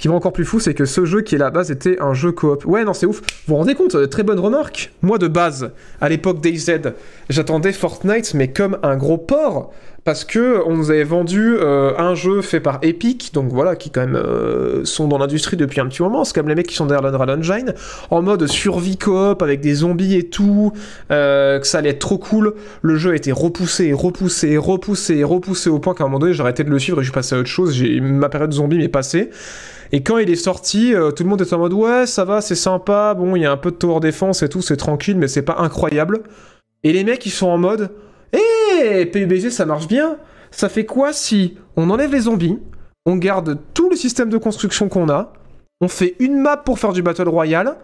[0.00, 1.70] Ce qui va encore plus fou, c'est que ce jeu qui est à la base
[1.70, 2.64] était un jeu coop.
[2.64, 3.20] Ouais, non, c'est ouf.
[3.20, 4.94] Vous vous rendez compte euh, Très bonne remarque.
[5.02, 6.94] Moi, de base, à l'époque DayZ,
[7.28, 9.74] j'attendais Fortnite, mais comme un gros porc.
[10.04, 13.90] Parce que on nous avait vendu euh, un jeu fait par Epic, donc voilà, qui
[13.90, 16.24] quand même euh, sont dans l'industrie depuis un petit moment.
[16.24, 17.74] C'est comme les mecs qui sont derrière l'Unreal Engine,
[18.08, 20.72] en mode survie coop avec des zombies et tout,
[21.10, 22.54] que ça allait être trop cool.
[22.80, 26.40] Le jeu a été repoussé, repoussé, repoussé, repoussé au point qu'à un moment donné, j'ai
[26.40, 27.78] arrêté de le suivre et je suis passé à autre chose.
[28.00, 29.28] Ma période zombie m'est passée.
[29.92, 32.40] Et quand il est sorti, euh, tout le monde était en mode ouais, ça va,
[32.40, 35.16] c'est sympa, bon, il y a un peu de tower défense et tout, c'est tranquille,
[35.16, 36.22] mais c'est pas incroyable.
[36.84, 37.90] Et les mecs, ils sont en mode
[38.32, 40.16] hé, PUBG, ça marche bien.
[40.50, 42.58] Ça fait quoi si on enlève les zombies,
[43.06, 45.32] on garde tout le système de construction qu'on a,
[45.80, 47.76] on fait une map pour faire du Battle Royale,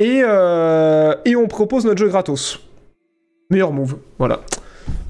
[0.00, 2.60] et, euh, et on propose notre jeu gratos.
[3.50, 4.40] Meilleur move, voilà.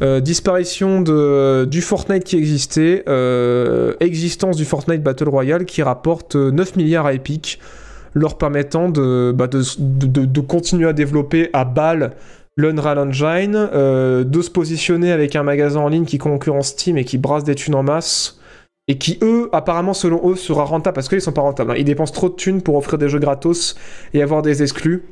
[0.02, 6.50] Euh, disparition du Fortnite qui existait, euh, existence du Fortnite Battle Royale qui rapporte euh,
[6.50, 7.60] 9 milliards à Epic,
[8.12, 12.12] leur permettant de, bah, de, continuer à développer à balle
[12.56, 17.04] l'Unreal Engine, euh, de se positionner avec un magasin en ligne qui concurrence Steam et
[17.04, 18.38] qui brasse des thunes en masse,
[18.86, 21.72] et qui, eux, apparemment, selon eux, sera rentable, parce qu'ils sont pas rentables.
[21.72, 21.76] hein.
[21.78, 23.76] Ils dépensent trop de thunes pour offrir des jeux gratos
[24.12, 25.04] et avoir des exclus.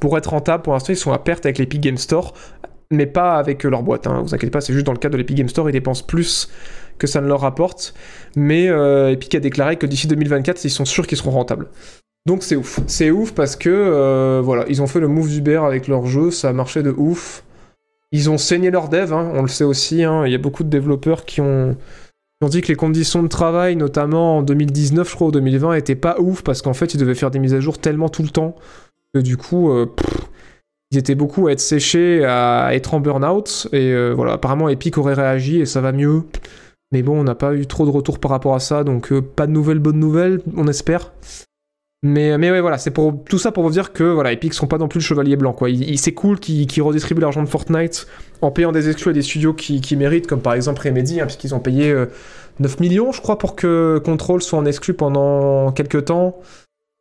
[0.00, 2.34] Pour être rentable, pour l'instant, ils sont à perte avec l'Epic Game Store,
[2.90, 4.06] mais pas avec euh, leur boîte.
[4.06, 4.22] Hein.
[4.22, 6.48] Vous inquiétez pas, c'est juste dans le cadre de l'Epic Game Store, ils dépensent plus
[6.98, 7.94] que ça ne leur rapporte.
[8.36, 11.68] Mais euh, Epic a déclaré que d'ici 2024, ils sont sûrs qu'ils seront rentables.
[12.26, 12.80] Donc c'est ouf.
[12.86, 16.30] C'est ouf parce que euh, voilà, ils ont fait le move d'Uber avec leur jeu,
[16.30, 17.44] ça a marché de ouf.
[18.12, 20.02] Ils ont saigné leur dev, hein, on le sait aussi.
[20.04, 20.24] hein.
[20.26, 21.76] Il y a beaucoup de développeurs qui ont,
[22.42, 26.16] dit que les conditions de travail, notamment en 2019, je crois, ou 2020, étaient pas
[26.20, 28.54] ouf parce qu'en fait, ils devaient faire des mises à jour tellement tout le temps
[29.12, 29.70] que du coup,
[30.90, 33.68] ils étaient beaucoup à être séchés, à être en burn-out.
[33.72, 36.22] Et euh, voilà, apparemment, Epic aurait réagi et ça va mieux.
[36.92, 39.20] Mais bon, on n'a pas eu trop de retours par rapport à ça, donc euh,
[39.20, 41.12] pas de nouvelles bonnes nouvelles, on espère.
[42.02, 44.68] Mais, mais ouais, voilà, c'est pour tout ça pour vous dire que voilà, Epic sont
[44.68, 45.68] pas non plus le chevalier blanc, quoi.
[45.96, 48.06] C'est cool qu'ils redistribuent l'argent de Fortnite
[48.42, 51.54] en payant des exclus à des studios qui, méritent, comme par exemple Remedy, hein, puisqu'ils
[51.54, 52.06] ont payé euh,
[52.60, 56.38] 9 millions, je crois, pour que Control soit en exclu pendant quelques temps.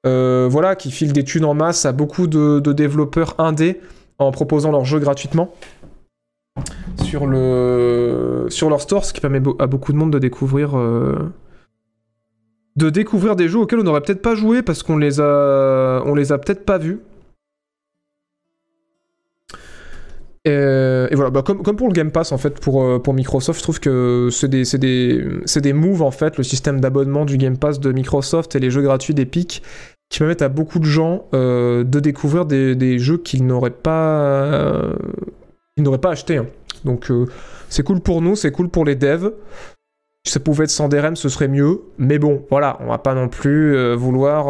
[0.05, 3.81] Euh, voilà, qui filent des thunes en masse à beaucoup de, développeurs indés
[4.19, 5.51] en proposant leurs jeux gratuitement
[7.03, 11.33] sur, le, sur leur store, ce qui permet à beaucoup de monde de découvrir, euh,
[12.75, 16.31] de découvrir des jeux auxquels on n'aurait peut-être pas joué parce qu'on les a, les
[16.31, 16.99] a peut-être pas vus.
[20.45, 23.79] Et voilà, bah, comme, pour le Game Pass en fait, pour, euh, Microsoft, je trouve
[23.79, 27.91] que c'est des, des, des moves en fait, le système d'abonnement du Game Pass de
[27.91, 29.63] Microsoft et les jeux gratuits d'Epic
[30.09, 34.93] qui permettent à beaucoup de gens euh, de découvrir des, jeux qu'ils n'auraient pas, euh,
[35.75, 36.37] qu'ils n'auraient pas acheté.
[36.37, 36.45] hein.
[36.83, 37.25] Donc euh,
[37.69, 39.31] c'est cool pour nous, c'est cool pour les devs.
[40.25, 41.81] Si ça pouvait être sans DRM, ce serait mieux.
[41.97, 44.49] Mais bon, voilà, on va pas non plus euh, vouloir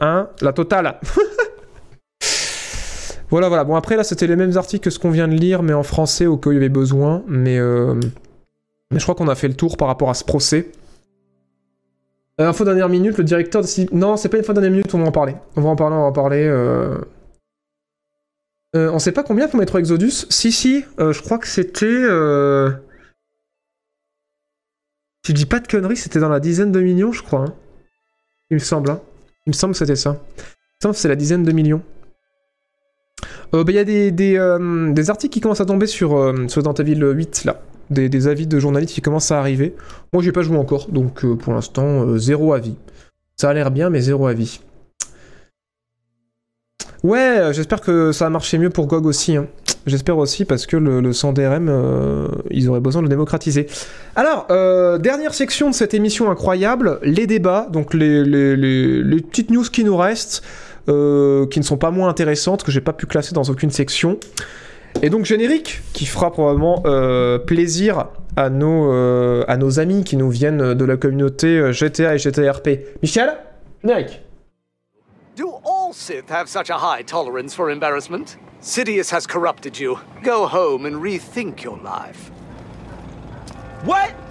[0.00, 0.98] un, la totale.
[3.30, 3.64] voilà, voilà.
[3.64, 5.82] Bon, après, là, c'était les mêmes articles que ce qu'on vient de lire, mais en
[5.82, 7.22] français, au cas où il y avait besoin.
[7.28, 10.70] Mais, mais je crois qu'on a fait le tour par rapport à ce procès.
[12.40, 13.66] Euh, info dernière minute, le directeur de...
[13.66, 15.34] Ci- Non, c'est pas une info dernière minute, on va en parler.
[15.56, 16.42] On va en parler, on va en parler.
[16.44, 16.96] euh.
[18.76, 21.86] Euh, on sait pas combien pour Metro Exodus Si, si, je crois que c'était...
[25.26, 27.40] Si je dis pas de conneries, c'était dans la dizaine de millions, je crois.
[27.40, 27.54] hein.
[28.50, 28.90] Il me semble.
[28.90, 29.00] hein.
[29.46, 30.16] Il me semble que c'était ça.
[30.38, 31.82] Il me semble que c'est la dizaine de millions.
[33.52, 37.44] Bah, Il y a des, des, articles qui commencent à tomber sur, sur Evil 8,
[37.44, 37.60] là.
[37.90, 39.74] Des, avis de journalistes qui commencent à arriver.
[40.12, 42.76] Moi, j'ai pas joué encore, donc euh, pour l'instant, euh, zéro avis.
[43.36, 44.60] Ça a l'air bien, mais zéro avis.
[47.02, 49.36] Ouais, euh, j'espère que ça a marché mieux pour GOG aussi.
[49.36, 49.48] hein.
[49.86, 53.66] J'espère aussi parce que le, le 100 DRM, ils auraient besoin de le démocratiser.
[54.14, 54.46] Alors,
[54.98, 58.22] dernière section de cette émission incroyable, les débats, donc les,
[59.22, 60.42] petites news qui nous restent,
[60.86, 64.18] qui ne sont pas moins intéressantes, que j'ai pas pu classer dans aucune section.
[65.02, 69.44] Et donc générique, qui fera probablement euh, plaisir à nos, euh,
[69.78, 73.00] amis qui nous viennent de la communauté euh, GTA et GTRP.
[73.02, 73.36] Michel
[73.82, 74.22] Générique
[75.36, 78.36] Do all Sith have such a high tolerance for embarrassment?
[78.60, 79.98] Sidious has corrupted you.
[80.22, 82.30] Go home and rethink your life.
[83.84, 84.29] What?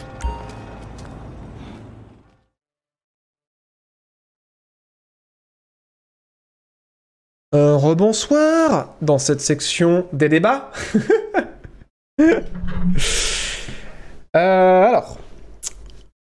[7.51, 10.71] Un rebonsoir dans cette section des débats.
[14.35, 15.17] Euh, alors,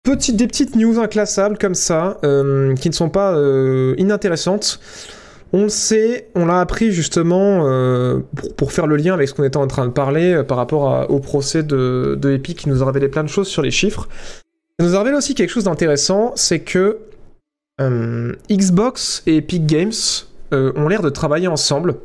[0.04, 4.80] des petites news inclassables comme ça, euh, qui ne sont pas euh, inintéressantes.
[5.54, 8.20] On le sait, on l'a appris justement euh,
[8.56, 11.10] pour, faire le lien avec ce qu'on était en train de parler euh, par rapport
[11.10, 14.08] au procès de, de Epic qui nous a révélé plein de choses sur les chiffres.
[14.80, 17.00] Ça nous a révélé aussi quelque chose d'intéressant, c'est que
[17.82, 19.92] euh, Xbox et Epic Games
[20.54, 21.96] euh, ont l'air de travailler ensemble.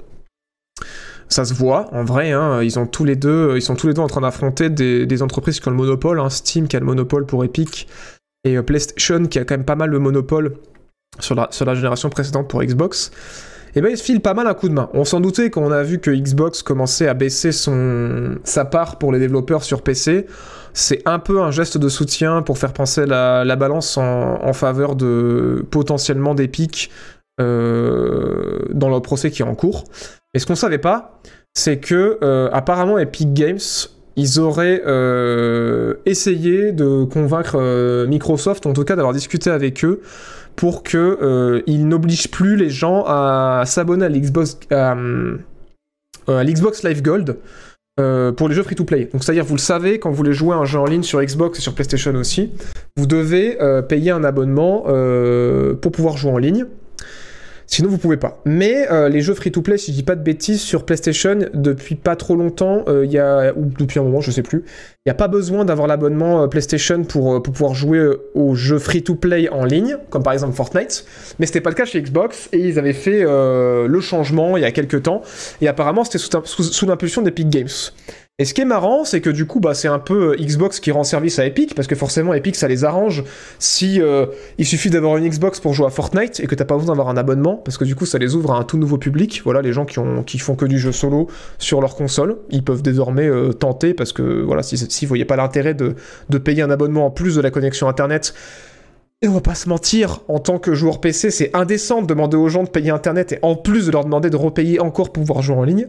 [1.29, 3.95] Ça se voit, en vrai, hein, ils, ont tous les deux, ils sont tous les
[3.95, 6.87] deux en train d'affronter des, entreprises qui ont le monopole, hein, Steam qui a le
[6.87, 7.89] monopole pour Epic,
[8.45, 10.55] et euh, PlayStation qui a quand même pas mal le monopole
[11.19, 13.11] sur la, génération précédente pour Xbox.
[13.75, 14.89] Et ben ils se filent pas mal un coup de main.
[14.95, 18.97] On s'en doutait quand on a vu que Xbox commençait à baisser son, sa part
[18.97, 20.27] pour les développeurs sur PC.
[20.73, 24.53] C'est un peu un geste de soutien pour faire penser la, la balance en, en
[24.55, 26.91] faveur de potentiellement d'Epic
[27.39, 29.85] euh, dans le procès qui est en cours.
[30.33, 31.21] Mais ce qu'on savait pas,
[31.53, 33.59] c'est que euh, apparemment Epic Games,
[34.17, 40.01] ils auraient euh, essayé de convaincre Microsoft, en tout cas d'avoir discuté avec eux,
[40.57, 44.59] pour que ils n'obligent plus les gens à s'abonner à l'Xbox
[46.83, 47.37] Live Gold.
[47.99, 49.11] pour les jeux free-to-play.
[49.13, 51.23] Donc c'est-à-dire, vous le savez, quand vous voulez jouer à un jeu en ligne sur
[51.23, 52.53] Xbox et sur PlayStation aussi,
[52.97, 53.59] vous devez
[53.91, 54.85] payer un abonnement
[55.83, 56.65] pour pouvoir jouer en ligne.
[57.67, 58.41] Sinon, vous pouvez pas.
[58.45, 62.15] Mais euh, les jeux free-to-play, si je dis pas de bêtises, sur PlayStation, depuis pas
[62.15, 65.11] trop longtemps, euh, il y a, ou depuis un moment, je sais plus, il n'y
[65.11, 69.49] a pas besoin d'avoir l'abonnement euh, PlayStation pour, euh, pour pouvoir jouer aux jeux free-to-play
[69.49, 71.05] en ligne, comme par exemple Fortnite.
[71.39, 74.67] Mais c'était pas le cas chez Xbox, et ils avaient fait le changement il y
[74.67, 75.23] a quelques temps,
[75.61, 77.69] et apparemment c'était sous, sous, sous l'impulsion d'Epic Games.
[78.39, 80.79] Et ce qui est marrant, c'est que du coup, bah, c'est un peu euh, Xbox
[80.79, 83.25] qui rend service à Epic, parce que forcément, Epic, ça les arrange
[83.59, 84.27] si euh,
[84.59, 87.09] il suffit d'avoir une Xbox pour jouer à Fortnite et que t'as pas besoin d'avoir
[87.09, 89.41] un abonnement, parce que du coup, ça les ouvre à un tout nouveau public.
[89.45, 92.63] Voilà, les gens qui, ont, qui font que du jeu solo sur leur console, ils
[92.63, 95.95] peuvent désormais euh, tenter, parce que voilà, si, si vous pas l'intérêt de,
[96.29, 98.35] de payer un abonnement en plus de la connexion Internet,
[99.23, 102.37] et on va pas se mentir, en tant que joueur PC, c'est indécent de demander
[102.37, 105.23] aux gens de payer Internet et en plus de leur demander de repayer encore pour
[105.23, 105.89] pouvoir jouer en ligne.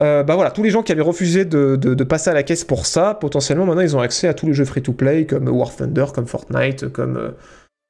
[0.00, 2.86] Euh, bah voilà, tous les gens qui avaient refusé de, passer à la caisse pour
[2.86, 6.26] ça, potentiellement maintenant ils ont accès à tous les jeux free-to-play comme War Thunder, comme
[6.26, 7.30] Fortnite, comme euh,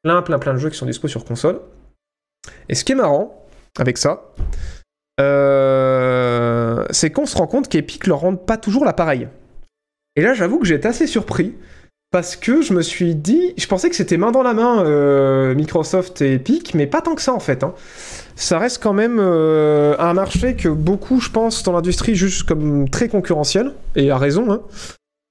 [0.03, 1.61] plein plein plein de jeux qui sont dispo sur console.
[2.71, 3.47] Et ce qui est marrant
[3.79, 4.33] avec ça,
[5.21, 9.29] euh, c'est qu'on se rend compte qu'Epic leur rend pas toujours l'appareil.
[10.17, 11.57] Et là j'avoue que j'ai été assez surpris
[12.11, 16.23] parce que je me suis dit, je pensais que c'était main dans la main Microsoft
[16.23, 17.63] et Epic, mais pas tant que ça en fait.
[17.63, 17.75] hein.
[18.39, 22.89] Ça reste quand même euh, un marché que beaucoup, je pense, dans l'industrie jugent comme
[22.89, 24.61] très concurrentiel, et à raison, hein.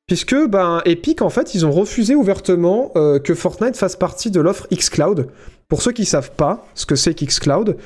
[0.08, 4.42] puisque ben, Epic, en fait, ils ont refusé ouvertement euh, que Fortnite fasse partie de
[4.42, 5.30] l'offre xCloud.
[5.70, 7.78] Pour ceux qui savent pas ce que c'est qu'xCloud,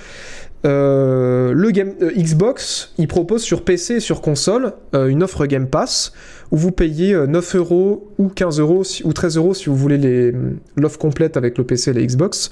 [0.65, 1.71] euh,
[2.17, 6.13] Xbox, il propose sur PC et sur console une offre Game Pass
[6.51, 9.97] où vous payez euh, 9 euros ou 15 euros ou 13 euros si vous voulez
[9.97, 10.33] les-
[10.75, 12.49] l'offre complète avec le PC et la Xbox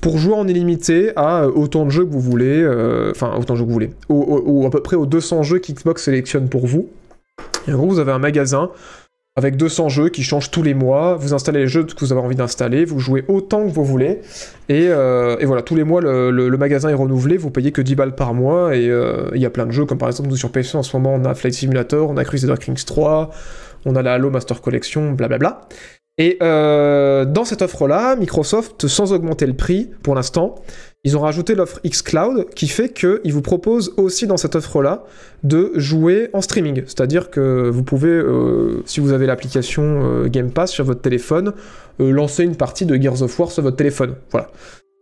[0.00, 3.54] pour jouer en illimité à euh, autant de jeux que vous voulez, euh, enfin autant
[3.54, 6.02] de jeux que vous voulez, ou, ou- ou à peu près aux 200 jeux qu'Xbox
[6.02, 6.88] sélectionne pour vous.
[7.68, 8.70] Et en gros, vous avez un magasin
[9.34, 11.16] avec 200 jeux qui changent tous les mois.
[11.16, 14.20] Vous installez les jeux que vous avez envie d'installer, vous jouez autant que vous voulez.
[14.68, 17.36] Et, euh, voilà, tous les mois, le magasin est renouvelé.
[17.36, 18.76] Vous payez que 10 balles par mois.
[18.76, 20.82] Et euh, il y a plein de jeux, comme par exemple, nous sur PC en
[20.82, 23.30] ce moment, on a Flight Simulator, on a Crusader Kings 3,
[23.86, 25.68] on a la Halo Master Collection, blablabla.
[26.18, 30.56] Et euh, dans cette offre-là, Microsoft, sans augmenter le prix pour l'instant,
[31.04, 35.04] ils ont rajouté l'offre xCloud qui fait qu'ils vous proposent aussi dans cette offre-là
[35.42, 36.82] de jouer en streaming.
[36.86, 41.54] C'est-à-dire que vous pouvez, euh, si vous avez l'application euh, Game Pass sur votre téléphone,
[42.00, 44.14] euh, lancer une partie de Gears of War sur votre téléphone.
[44.30, 44.50] Voilà.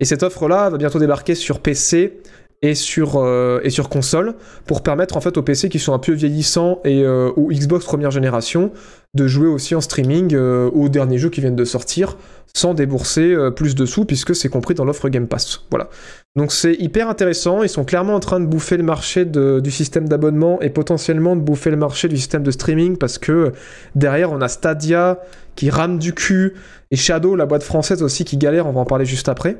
[0.01, 2.21] Et cette offre-là va bientôt débarquer sur PC
[2.63, 3.27] et sur,
[3.63, 4.35] et sur console
[4.67, 8.11] pour permettre en fait aux PC qui sont un peu vieillissants et aux Xbox première
[8.11, 8.71] génération
[9.15, 12.19] de jouer aussi en streaming aux derniers jeux qui viennent de sortir
[12.55, 15.63] sans débourser euh, plus de sous puisque c'est compris dans l'offre Game Pass.
[15.71, 15.89] Voilà.
[16.37, 20.09] Donc c'est hyper intéressant, ils sont clairement en train de bouffer le marché du système
[20.09, 23.53] d'abonnement et potentiellement de bouffer le marché du système de streaming parce que
[23.95, 25.19] derrière on a Stadia
[25.57, 26.55] qui rame du cul
[26.91, 29.57] et Shadow, la boîte française aussi qui galère, on va en parler juste après.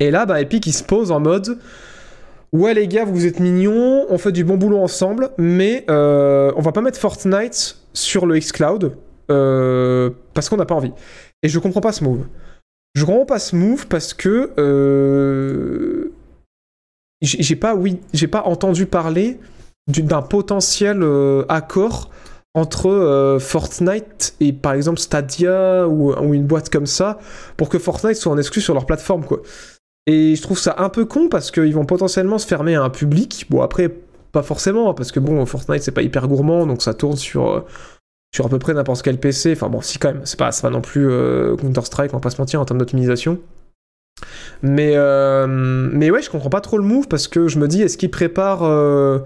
[0.00, 1.58] Et là, bah, Epic il se pose en mode
[2.52, 6.62] Ouais les gars, vous êtes mignons, on fait du bon boulot ensemble, mais euh, on
[6.62, 8.96] va pas mettre Fortnite sur le xCloud
[9.30, 10.92] euh, parce qu'on n'a pas envie.
[11.46, 12.26] Et je comprends pas ce move.
[12.96, 16.12] Je comprends pas ce move parce que euh,
[17.22, 19.38] j'ai pas oui, j'ai pas entendu parler
[19.86, 22.10] du- d'un potentiel euh, accord
[22.54, 27.20] entre euh, Fortnite et par exemple Stadia ou, une boîte comme ça
[27.56, 29.40] pour que Fortnite soit en exclu sur leur plateforme quoi.
[30.08, 32.90] Et je trouve ça un peu con parce qu'ils vont potentiellement se fermer à un
[32.90, 33.46] public.
[33.50, 33.88] Bon après
[34.32, 37.64] pas forcément parce que bon Fortnite c'est pas hyper gourmand donc ça tourne sur
[38.34, 39.52] sur à peu près n'importe quel PC.
[39.52, 42.40] Enfin bon, si quand même, c'est pas, non plus euh, Counter-Strike, on va pas se
[42.40, 43.38] mentir en termes d'optimisation.
[44.62, 47.82] Mais, euh, mais ouais, je comprends pas trop le move parce que je me dis,
[47.82, 49.18] est-ce qu'ils préparent, euh,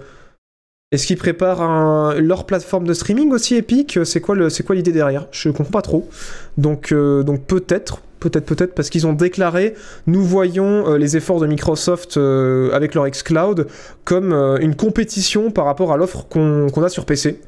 [0.91, 3.99] est-ce qu'ils préparent leur plateforme de streaming aussi Epic?
[4.03, 5.27] C'est quoi, l'idée derrière?
[5.31, 6.09] Je comprends pas trop.
[6.57, 9.73] Donc, donc peut-être, peut-être, peut-être, parce qu'ils ont déclaré,
[10.07, 13.67] nous voyons les efforts de Microsoft avec leur xCloud
[14.03, 17.39] comme une compétition par rapport à l'offre qu'on a sur PC.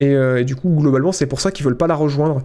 [0.00, 2.42] Et, euh, et du coup, globalement, c'est pour ça qu'ils veulent pas la rejoindre.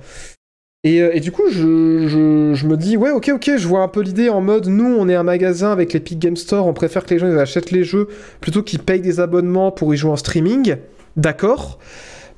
[0.83, 4.29] Et, euh, du coup, je, me dis, ouais, ok, ok, je vois un peu l'idée
[4.29, 7.19] en mode, nous, on est un magasin avec l'Epic Game Store, on préfère que les
[7.19, 8.09] gens achètent les jeux
[8.41, 10.75] plutôt qu'ils payent des abonnements pour y jouer en streaming.
[11.15, 11.79] D'accord.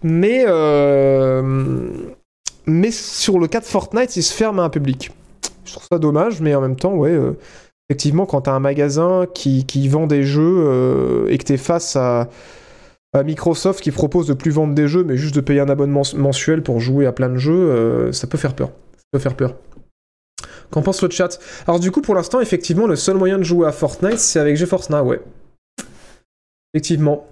[0.04, 1.90] Mais, euh,
[2.68, 5.12] mais sur le cas de Fortnite, ils se ferment à un public.
[5.64, 7.18] Je trouve ça dommage, mais en même temps, ouais,
[7.90, 12.30] effectivement, quand t'as un magasin qui, qui vend des jeux et que t'es face à,
[13.16, 16.04] à Microsoft qui propose de plus vendre des jeux, mais juste de payer un abonnement
[16.16, 18.72] mensuel pour jouer à plein de jeux, euh, ça peut faire peur.
[20.70, 21.40] Qu'en pense le chat?
[21.68, 24.58] Alors du coup, pour l'instant, effectivement, le seul moyen de jouer à Fortnite, c'est avec
[24.58, 25.22] GeForce Now, ouais.
[26.74, 27.28] Effectivement.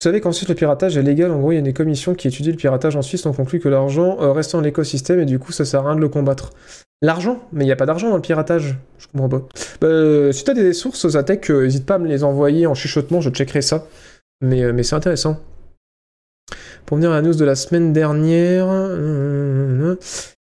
[0.00, 2.28] Vous savez qu'ensuite le piratage est légal, en gros il y a des commissions qui
[2.28, 5.40] étudient le piratage en Suisse, on conclut que l'argent euh, reste dans l'écosystème et du
[5.40, 6.52] coup ça sert à rien de le combattre.
[7.02, 7.42] L'argent?
[7.52, 9.42] Mais il n'y a pas d'argent dans le piratage, je comprends pas.
[9.80, 12.76] Bah, euh, si t'as des sources, Zatek, euh, n'hésite pas à me les envoyer en
[12.76, 13.88] chuchotement, je checkerai ça.
[14.40, 15.38] Mais, euh, mais c'est intéressant.
[16.86, 19.96] Pour venir à la news de la semaine dernière, euh,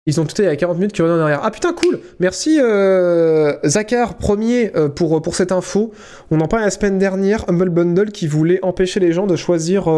[0.05, 1.41] ils ont tout à 40 minutes qui reviennent en arrière.
[1.43, 5.93] Ah putain, cool Merci euh, Zakar, premier, pour, pour cette info.
[6.31, 9.89] On en parlait la semaine dernière, Humble Bundle qui voulait empêcher les gens de choisir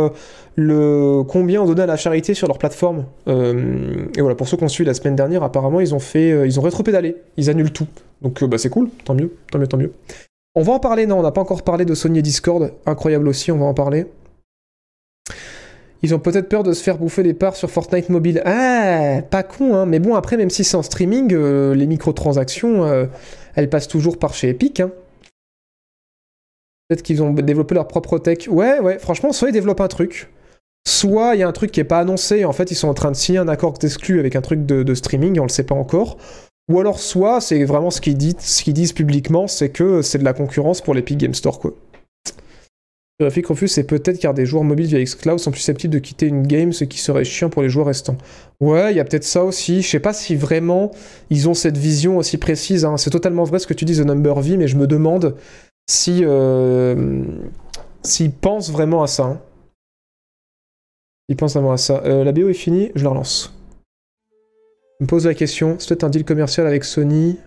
[0.54, 3.06] le combien on donnait à la charité sur leur plateforme.
[3.26, 6.62] Et voilà, pour ceux qu'on suit la semaine dernière, apparemment, ils ont fait, ils ont
[6.62, 7.88] rétropédalé, ils annulent tout.
[8.22, 9.90] Donc bah, c'est cool, tant mieux, tant mieux, tant mieux.
[10.58, 13.28] On va en parler, non, on n'a pas encore parlé de Sony et Discord, incroyable
[13.28, 14.06] aussi, on va en parler.
[16.02, 18.40] Ils ont peut-être peur de se faire bouffer les parts sur Fortnite mobile.
[18.46, 19.84] Ah, pas con, hein.
[19.84, 23.04] Mais bon, après, même si c'est en streaming, euh, les microtransactions, euh,
[23.54, 24.80] elles passent toujours par chez Epic.
[24.80, 24.92] Hein.
[26.88, 28.48] Peut-être qu'ils ont développé leur propre tech.
[28.48, 30.32] Ouais, ouais, franchement, soit ils développent un truc,
[30.88, 32.94] soit il y a un truc qui est pas annoncé, en fait, ils sont en
[32.94, 35.64] train de signer un accord d'exclus avec un truc de, de streaming, on le sait
[35.64, 36.16] pas encore.
[36.70, 40.18] Ou alors, soit c'est vraiment ce qu'ils disent, ce qu'ils disent publiquement, c'est que c'est
[40.18, 41.72] de la concurrence pour l'Epic Game Store, quoi.
[43.18, 46.46] Graphic Refuse, c'est peut-être car des joueurs mobiles via xCloud sont susceptibles de quitter une
[46.46, 48.18] game, ce qui serait chiant pour les joueurs restants.
[48.60, 49.80] Ouais, il y a peut-être ça aussi.
[49.80, 50.90] Je sais pas si vraiment
[51.30, 52.84] ils ont cette vision aussi précise.
[52.84, 52.98] hein.
[52.98, 55.34] C'est totalement vrai ce que tu dis, The Number V, mais je me demande
[55.88, 57.22] si euh,
[58.02, 59.22] s'ils pensent vraiment à ça.
[59.24, 59.40] hein.
[61.30, 62.02] Ils pensent vraiment à ça.
[62.04, 63.55] Euh, la BO est finie, je la relance.
[64.98, 67.38] Je me pose la question, c'est peut-être un deal commercial avec Sony.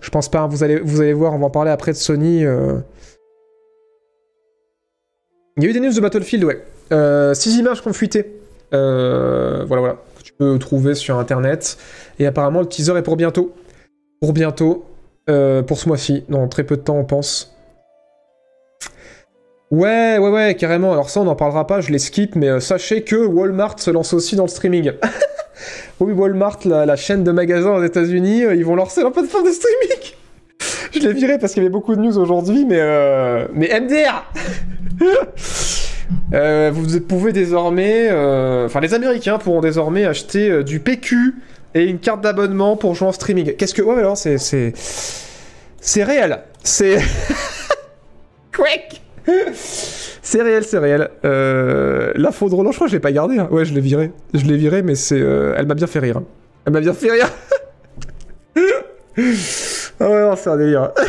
[0.00, 0.48] Je pense pas, hein.
[0.48, 2.44] vous allez, vous allez voir, on va en parler après de Sony.
[2.44, 2.78] euh.
[5.56, 6.64] Il y a eu des news de Battlefield, ouais.
[6.92, 8.40] Euh, six images qu'on fuité.
[8.72, 9.96] Euh, voilà, voilà.
[10.18, 11.78] Que tu peux trouver sur internet.
[12.18, 13.54] Et apparemment, le teaser est pour bientôt.
[14.20, 14.84] Pour bientôt.
[15.26, 16.24] Pour ce mois-ci.
[16.28, 17.54] Dans très peu de temps, on pense.
[19.70, 20.92] Ouais, ouais, ouais, carrément.
[20.92, 24.14] Alors ça, on n'en parlera pas, je les skip, mais sachez que Walmart se lance
[24.14, 24.92] aussi dans le streaming.
[26.00, 29.52] oui, Walmart, la, chaîne de magasins aux États-Unis, euh, ils vont lancer leur plateforme de
[29.52, 30.14] streaming.
[30.92, 34.24] je l'ai viré parce qu'il y avait beaucoup de news aujourd'hui, mais euh, mais MDR.
[36.32, 41.34] Euh, vous pouvez désormais, euh, enfin les Américains pourront désormais acheter du PQ
[41.74, 43.54] et une carte d'abonnement pour jouer en streaming.
[43.56, 44.72] Qu'est-ce que, ouais, alors c'est c'est
[45.82, 46.96] c'est réel, c'est
[48.52, 49.02] quick.
[50.22, 51.10] C'est réel, c'est réel.
[51.24, 53.38] Euh, L'info de Roland, je crois je l'ai pas gardé.
[53.50, 54.12] Ouais, je l'ai viré.
[54.34, 56.20] Je l'ai viré, mais c'est, euh, elle m'a bien fait rire.
[56.66, 57.28] Elle m'a bien fait rire.
[60.00, 60.90] ah ouais, non, c'est un délire.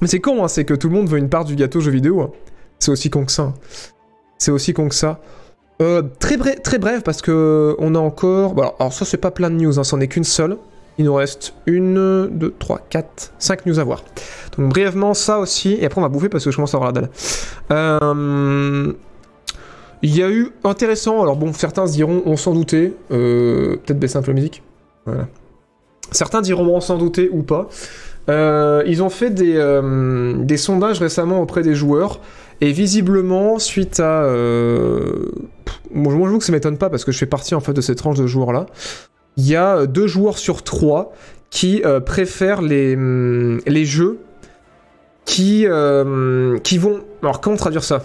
[0.00, 1.90] mais c'est con, hein, c'est que tout le monde veut une part du gâteau jeu
[1.90, 2.20] vidéo.
[2.20, 2.30] hein.
[2.78, 3.54] C'est aussi con que ça.
[4.38, 5.20] C'est aussi con que ça.
[5.82, 8.52] Euh, très, bref, très bref, parce que on a encore.
[8.52, 10.56] Alors, alors ça, c'est pas plein de news, hein, c'en est qu'une seule.
[10.98, 14.02] Il nous reste une, deux, trois, quatre, cinq news à voir.
[14.56, 16.92] Donc brièvement ça aussi, et après on va bouffer parce que je commence à avoir
[16.92, 17.10] la dalle.
[17.70, 18.92] Euh,
[20.02, 24.16] Il y a eu intéressant, alors bon, certains diront on s'en doutait, euh, peut-être baisser
[24.16, 24.62] un peu musique.
[25.04, 25.28] Voilà.
[26.12, 27.68] Certains diront on s'en doutait ou pas.
[28.28, 32.20] Euh, ils ont fait des, sondages récemment auprès des joueurs,
[32.62, 34.22] et visiblement, suite à...
[35.92, 37.80] Moi, je j'avoue que ça m'étonne pas parce que je fais partie en fait de
[37.80, 38.66] cette tranche de joueurs-là.
[39.36, 41.12] Il y a deux joueurs sur trois
[41.50, 44.18] qui euh, préfèrent les, hum, les jeux
[45.24, 47.00] qui, euh, qui vont...
[47.22, 48.02] Alors comment traduire ça?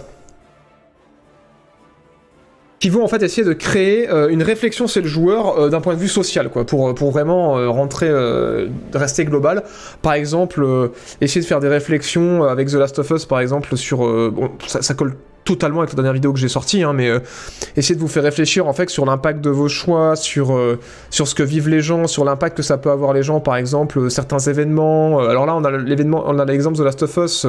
[2.82, 5.80] Qui vont en fait essayer de créer euh, une réflexion chez le joueur euh, d'un
[5.80, 9.62] point de vue social, quoi, pour, pour vraiment euh, rentrer, euh, rester global.
[10.02, 10.88] Par exemple, euh,
[11.20, 14.04] essayer de faire des réflexions avec The Last of Us, par exemple, sur...
[14.04, 15.14] euh, bon, ça, ça colle
[15.44, 17.20] totalement avec la dernière vidéo que j'ai sortie, hein, mais euh,
[17.76, 20.80] essayez de vous faire réfléchir en fait sur l'impact de vos choix, sur, euh,
[21.10, 23.54] sur ce que vivent les gens, sur l'impact que ça peut avoir les gens, par
[23.54, 25.20] exemple, euh, certains événements.
[25.20, 27.46] Alors là, on a l'événement, on a l'exemple de Last of Us.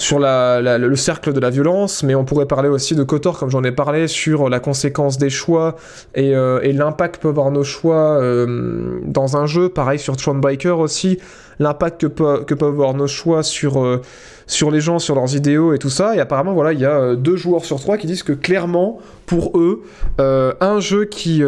[0.00, 3.38] Sur la, la- le cercle de la violence, mais on pourrait parler aussi de Kotor,
[3.38, 5.76] comme j'en ai parlé, sur la conséquence des choix
[6.14, 9.68] et, euh, et l'impact que peuvent avoir nos choix euh, dans un jeu.
[9.68, 11.18] Pareil sur Thronebreaker aussi,
[11.58, 14.00] l'impact que, peuvent avoir nos choix sur, euh,
[14.46, 16.16] sur les gens, sur leurs idéaux et tout ça.
[16.16, 19.00] Et apparemment, voilà, il y a euh, deux joueurs sur trois qui disent que clairement,
[19.26, 19.82] pour eux,
[20.18, 21.42] un jeu qui...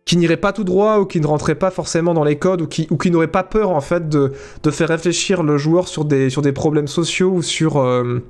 [0.00, 2.62] euh, qui n'irait pas tout droit ou qui ne rentrait pas forcément dans les codes
[2.62, 4.32] ou qui, ou qui n'aurait pas peur en fait de,
[4.62, 8.20] de faire réfléchir le joueur sur des, sur des problèmes sociaux ou sur, euh,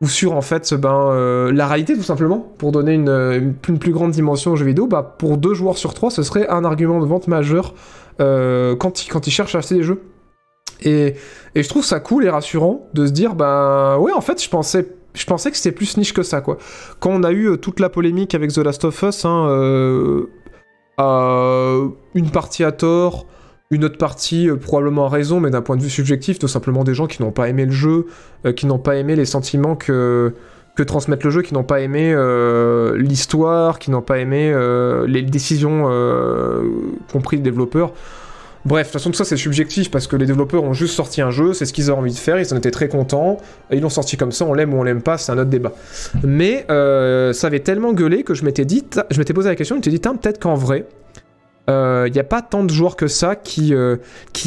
[0.00, 2.52] ou sur en fait ben, euh, la réalité tout simplement.
[2.58, 5.78] Pour donner une, plus- une plus grande dimension au jeu vidéo bah, pour deux joueurs
[5.78, 7.74] sur trois ce serait un argument de vente majeur
[8.20, 10.02] euh, quand, ils, quand ils cherchent à acheter des jeux.
[10.82, 11.14] Et,
[11.54, 14.48] et je trouve ça cool et rassurant de se dire bah ouais en fait je
[14.48, 16.58] pensais je pensais que c'était plus niche que ça quoi.
[17.00, 19.52] Quand on a eu euh, toute la polémique avec The Last of Us hein, euh,
[19.54, 20.30] euh,
[20.98, 23.26] une partie à tort,
[23.70, 26.84] une autre partie euh, probablement à raison, mais d'un point de vue subjectif, tout simplement
[26.84, 28.06] des gens qui n'ont pas aimé le jeu,
[28.46, 30.34] euh, qui n'ont pas aimé les sentiments que,
[30.76, 34.54] que transmettent le jeu, qui n'ont pas aimé euh, l'histoire, qui n'ont pas aimé
[35.06, 35.84] les décisions
[37.22, 37.92] pris les développeurs.
[38.64, 41.20] Bref, de toute façon, tout ça c'est subjectif parce que les développeurs ont juste sorti
[41.20, 43.36] un jeu, c'est ce qu'ils ont envie de faire, ils en étaient très contents,
[43.70, 45.72] ils l'ont sorti comme ça, on l'aime ou on l'aime pas, c'est un autre débat.
[46.22, 49.74] Mais euh, ça avait tellement gueulé que je m'étais dit, je m'étais posé la question,
[49.76, 50.86] je m'étais dit, peut-être qu'en vrai,
[51.68, 53.96] il n'y a pas tant de joueurs que ça qui, euh,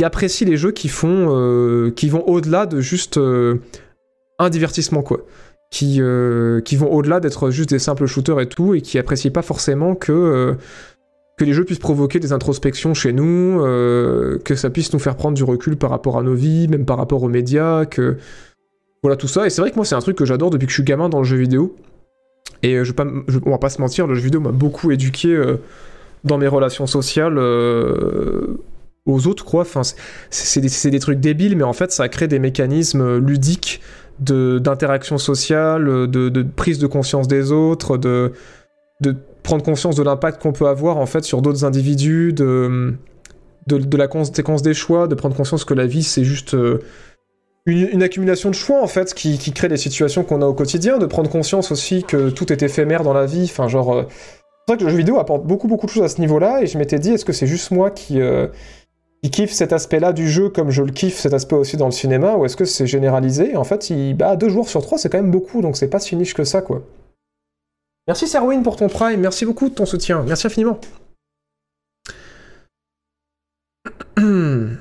[0.04, 3.62] apprécient les jeux qui font, euh, qui vont au-delà de juste euh,
[4.40, 5.20] un divertissement quoi.
[5.70, 9.32] Qui, euh, qui vont au-delà d'être juste des simples shooters et tout, et qui apprécient
[9.32, 10.54] pas forcément que, euh,
[11.38, 15.16] que les jeux puissent provoquer des introspections chez nous, euh, que ça puisse nous faire
[15.16, 18.18] prendre du recul par rapport à nos vies, même par rapport aux médias, que
[19.04, 19.46] voilà tout ça.
[19.46, 21.10] Et c'est vrai que moi c'est un truc que j'adore depuis que je suis gamin
[21.10, 21.76] dans le jeu vidéo.
[22.64, 23.06] Et euh, je, pas
[23.46, 25.58] on va pas se mentir, le jeu vidéo m'a beaucoup éduqué euh,
[26.24, 29.62] dans mes relations sociales aux autres, quoi.
[29.62, 29.84] Enfin,
[30.32, 33.82] c'est- des, trucs débiles, mais en fait ça crée des mécanismes ludiques
[34.20, 38.34] d'interaction sociale, de, prise de conscience des autres, de
[39.48, 42.98] prendre conscience de l'impact qu'on peut avoir en fait sur d'autres individus, de,
[43.66, 46.82] de, la conséquence des choix, de prendre conscience que la vie c'est juste euh,
[47.66, 50.98] une, accumulation de choix en fait qui, qui crée les situations qu'on a au quotidien,
[50.98, 53.94] de prendre conscience aussi que tout est éphémère dans la vie, enfin genre...
[53.96, 54.04] euh,
[54.68, 56.68] c'est vrai que le jeu vidéo apporte beaucoup beaucoup de choses à ce niveau-là et
[56.68, 58.48] je m'étais dit est-ce que c'est juste moi qui, euh,
[59.24, 61.94] qui kiffe cet aspect-là du jeu comme je le kiffe cet aspect aussi dans le
[61.94, 63.56] cinéma ou est-ce que c'est généralisé?
[63.56, 66.02] En fait, il, bah, deux jours sur trois c'est quand même beaucoup donc c'est pas
[66.02, 66.82] si niche que ça quoi.
[68.08, 70.80] Merci Serwin pour ton prime, merci beaucoup de ton soutien, merci infiniment.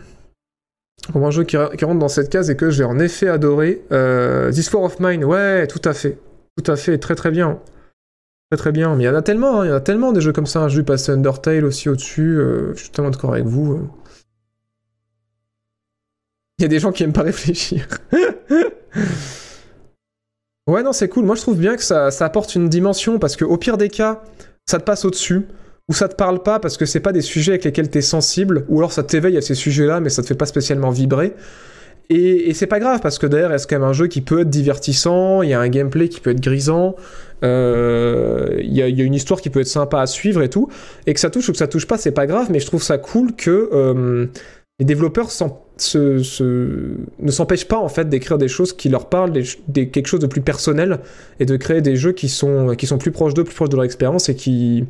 [1.12, 4.50] Pour un jeu qui, rentre dans cette case et que j'ai en effet adoré, euh,
[4.50, 6.18] This War of Mine, ouais, tout à fait,
[6.56, 7.60] tout à fait, très très bien.
[8.50, 10.12] Très très bien, mais il y en a tellement, hein, il y en a tellement
[10.12, 10.68] des jeux comme ça.
[10.68, 13.74] J'ai vu passer Undertale aussi au-dessus, euh, je suis tellement d'accord avec vous.
[13.74, 13.88] euh.
[16.58, 17.86] Il y a des gens qui aiment pas réfléchir.
[20.66, 21.24] ouais, non, c'est cool.
[21.24, 24.22] Moi, je trouve bien que ça, apporte une dimension parce que au pire des cas,
[24.66, 25.47] ça te passe au-dessus
[25.88, 28.64] ou ça te parle pas parce que c'est pas des sujets avec lesquels t'es sensible,
[28.68, 31.34] ou alors ça t'éveille à ces sujets-là, mais ça te fait pas spécialement vibrer.
[32.09, 34.51] Et, c'est pas grave parce que derrière, reste quand même un jeu qui peut être
[34.51, 36.94] divertissant, il y a un gameplay qui peut être grisant,
[37.43, 40.43] euh, il y, a, il y a une histoire qui peut être sympa à suivre
[40.43, 40.68] et tout,
[41.06, 42.82] et que ça touche ou que ça touche pas, c'est pas grave, mais je trouve
[42.82, 44.26] ça cool que euh,
[44.78, 49.32] les développeurs ne s'empêchent pas en fait d'écrire des choses qui leur parlent,
[49.72, 51.00] quelque chose de plus personnel,
[51.40, 54.28] et de créer des jeux qui sont, plus proches d'eux, plus proches de leur expérience,
[54.28, 54.84] et qui,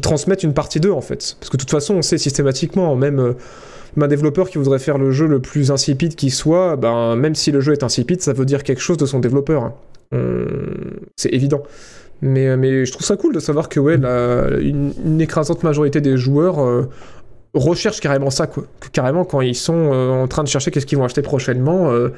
[0.00, 1.36] transmettent une partie d'eux en fait.
[1.40, 3.32] Parce que de toute façon, on sait systématiquement, même euh,
[4.00, 7.50] un développeur qui voudrait faire le jeu le plus insipide qui soit, ben, même si
[7.50, 9.64] le jeu est insipide, ça veut dire quelque chose de son développeur.
[9.64, 9.74] hein.
[11.16, 11.64] C'est évident.
[12.20, 16.60] Mais, mais je trouve ça cool de savoir que ouais, une écrasante majorité des joueurs
[16.60, 16.88] euh,
[17.58, 18.46] recherchent carrément ça.
[18.46, 18.64] Quoi.
[18.92, 22.10] Carrément, quand ils sont euh, en train de chercher qu'est-ce qu'ils vont acheter prochainement, euh,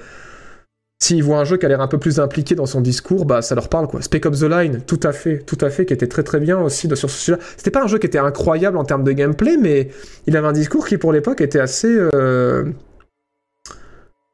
[1.03, 3.43] s'ils voient un jeu qui a l'air un peu plus impliqué dans son discours, bah
[3.43, 4.03] ça leur parle quoi.
[4.03, 6.61] Spec Ops The Line, tout à fait, tout à fait, qui était très très bien
[6.61, 7.43] aussi sur ce sujet-là.
[7.57, 9.89] C'était pas un jeu qui était incroyable en termes de gameplay, mais
[10.27, 12.71] il avait un discours qui pour l'époque était assez euh,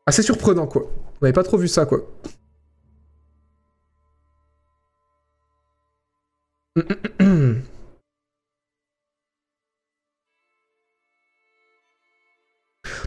[0.07, 0.91] assez surprenant quoi.
[1.21, 2.01] On n'avait pas trop vu ça quoi.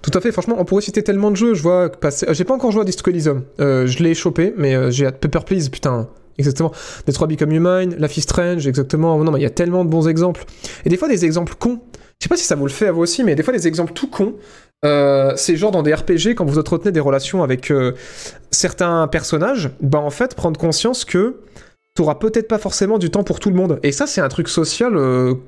[0.10, 1.54] Tout à fait, franchement, on pourrait citer tellement de jeux.
[1.54, 2.28] Je vois passer.
[2.28, 3.44] euh, J'ai pas encore joué à Disco Elysium.
[3.60, 5.20] Euh, je l'ai chopé, mais euh, j'ai hâte.
[5.20, 6.08] Pepper Please, putain.
[6.38, 6.72] Exactement.
[7.06, 9.22] Detroit Become Human, Life is Strange, exactement.
[9.24, 10.46] Non, mais il y a tellement de bons exemples.
[10.86, 11.80] Et des fois, des exemples cons.
[12.20, 13.68] Je sais pas si ça vous le fait à vous aussi, mais des fois, des
[13.68, 14.36] exemples tout cons.
[15.36, 17.72] c'est genre dans des RPG, quand vous entretenez des relations avec
[18.52, 21.38] certains personnages, bah en fait, prendre conscience que
[21.96, 23.80] t'auras peut-être pas forcément du temps pour tout le monde.
[23.84, 24.94] Et ça, c'est un truc social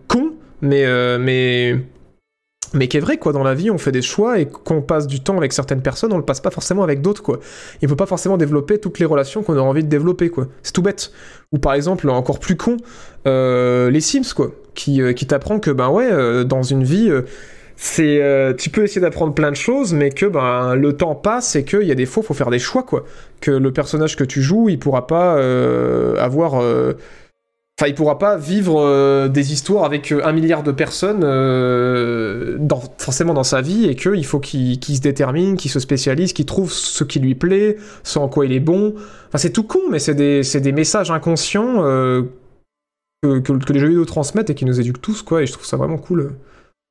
[0.08, 0.32] con,
[0.62, 0.86] mais,
[1.20, 1.78] mais,
[2.74, 3.34] mais qui est vrai, quoi.
[3.34, 6.14] Dans la vie, on fait des choix et qu'on passe du temps avec certaines personnes,
[6.14, 7.40] on le passe pas forcément avec d'autres, quoi.
[7.82, 10.48] Il faut pas forcément développer toutes les relations qu'on aura envie de développer, quoi.
[10.64, 11.12] C'est tout bête.
[11.52, 12.78] Ou par exemple, encore plus con,
[13.28, 14.52] euh, les Sims, quoi.
[14.74, 17.10] Qui, euh, qui t'apprend que, ben ouais, euh, dans une vie.
[17.10, 17.24] euh,
[17.76, 21.56] c'est euh, tu peux essayer d'apprendre plein de choses mais que ben le temps passe
[21.56, 23.06] et qu'il y a des fois faut faire des choix quoi
[23.40, 26.94] que le personnage que tu joues il pourra pas euh, avoir euh,
[27.82, 32.60] Enfin, il pourra pas vivre euh, des histoires avec euh, un milliard de personnes euh,
[33.00, 36.72] forcément dans sa vie et qu'il faut qu'il se détermine, qu'il se spécialise, qu'il trouve
[36.72, 38.94] ce qui lui plaît, ce en quoi il est bon.
[39.30, 41.82] Enfin, c'est tout con, mais c'est des, messages inconscients
[43.24, 45.42] que, les jeux vidéo transmettent et qui nous éduquent tous, quoi.
[45.42, 46.34] Et je trouve ça vraiment cool.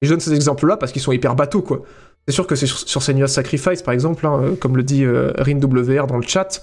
[0.03, 1.83] Je donne ces exemples-là parce qu'ils sont hyper bateaux, quoi.
[2.27, 6.17] C'est sûr que c'est sur, sur Sacrifice, par exemple, hein, comme le dit RinWR dans
[6.17, 6.61] le chat,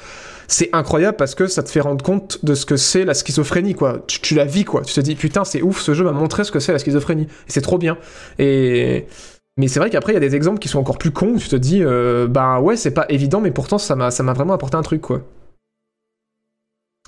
[0.48, 3.76] c'est incroyable parce que ça te fait rendre compte de ce que c'est la schizophrénie,
[3.76, 4.04] quoi.
[4.08, 4.82] Tu, la vis, quoi.
[4.82, 7.24] Tu te dis, putain, c'est ouf, ce jeu m'a montré ce que c'est la schizophrénie.
[7.24, 7.98] Et c'est trop bien.
[8.40, 11.34] Mais c'est vrai qu'après, il y a des exemples qui sont encore plus cons.
[11.34, 14.54] où Tu te dis, euh, bah ouais, c'est pas évident, mais pourtant, ça m'a vraiment
[14.54, 15.22] apporté un truc, quoi.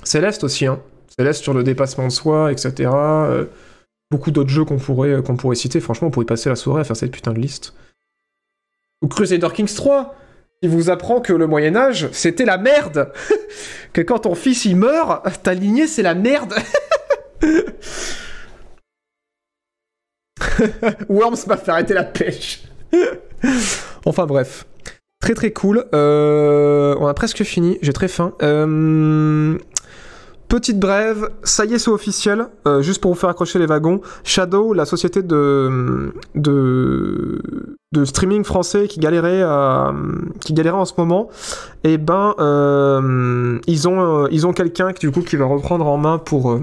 [0.03, 0.82] Céleste aussi, hein.
[1.18, 2.91] Céleste sur le dépassement de soi, etc.
[2.94, 3.45] Euh,
[4.11, 5.80] beaucoup d'autres jeux qu'on pourrait, qu'on pourrait citer.
[5.80, 7.74] Franchement, on pourrait passer la soirée à faire cette putain de liste.
[9.02, 10.16] Ou Crusader Kings 3
[10.61, 13.11] qui vous apprend que le Moyen Âge, c'était la merde.
[13.94, 16.56] que quand ton fils il meurt, ta lignée c'est la merde.
[21.10, 22.64] Worms m'a fait arrêter la pêche.
[24.06, 24.65] enfin bref.
[25.22, 25.86] Très très cool.
[25.94, 28.34] Euh, on a presque fini, j'ai très faim.
[28.41, 29.57] Euh,
[30.49, 32.47] Petite brève, ça y est, c'est officiel.
[32.67, 36.11] Euh, juste pour vous faire accrocher les wagons, Shadow, la société de,
[38.03, 39.93] streaming français qui galérait, à,
[40.41, 41.30] qui galérait en ce moment,
[41.84, 46.17] et ben, euh, ils ont, euh, quelqu'un qui du coup qui va reprendre en main
[46.17, 46.61] pour, euh,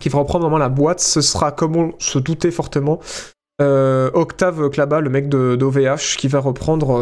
[0.00, 0.98] qui va reprendre en main la boîte.
[0.98, 2.98] Ce sera, comme on se doutait fortement,
[3.62, 7.00] euh, Octave Klaba, le mec de d'OVH, qui va reprendre.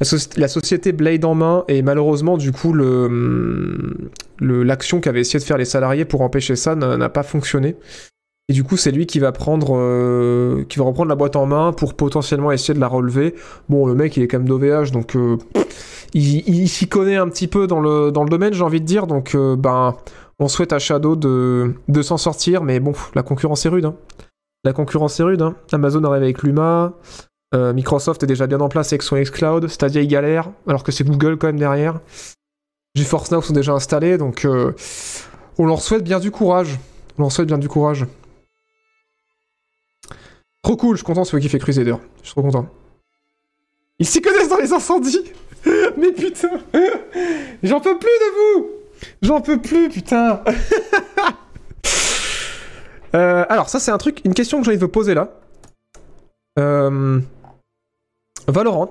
[0.00, 4.10] La, soci- la société Blade en main et malheureusement du coup le
[4.40, 7.76] l'action qu'avaient essayé de faire les salariés pour empêcher ça n'a pas fonctionné
[8.50, 11.46] et du coup c'est lui qui va prendre euh, qui va reprendre la boîte en
[11.46, 13.34] main pour potentiellement essayer de la relever
[13.68, 15.36] bon le mec il est quand même d'OVH donc euh,
[16.14, 19.06] il, s'y connaît un petit peu dans le dans le domaine j'ai envie de dire
[19.06, 19.94] donc euh, ben
[20.40, 23.94] on souhaite à Shadow de de s'en sortir mais bon la concurrence est rude hein.
[24.64, 25.54] la concurrence est rude hein.
[25.70, 26.94] Amazon arrive avec Luma
[27.54, 30.92] euh, Microsoft est déjà bien en place avec son xCloud, Stadia il galère, alors que
[30.92, 32.00] c'est Google quand même derrière.
[32.94, 34.72] GeForce Now sont déjà installés, donc euh,
[35.58, 36.78] on leur souhaite bien du courage.
[37.18, 38.06] On leur souhaite bien du courage.
[40.62, 41.96] Trop cool, je suis content, moi qui fait Crusader.
[42.20, 42.68] Je suis trop content.
[43.98, 45.32] Ils s'y connaissent dans les incendies
[45.98, 46.50] Mais putain
[47.62, 48.70] J'en peux plus de vous
[49.22, 50.42] J'en peux plus, putain
[53.14, 55.40] Euh, Alors, ça c'est un truc, une question que j'ai envie de vous poser là.
[56.58, 57.20] Euh...
[58.50, 58.90] Valorant,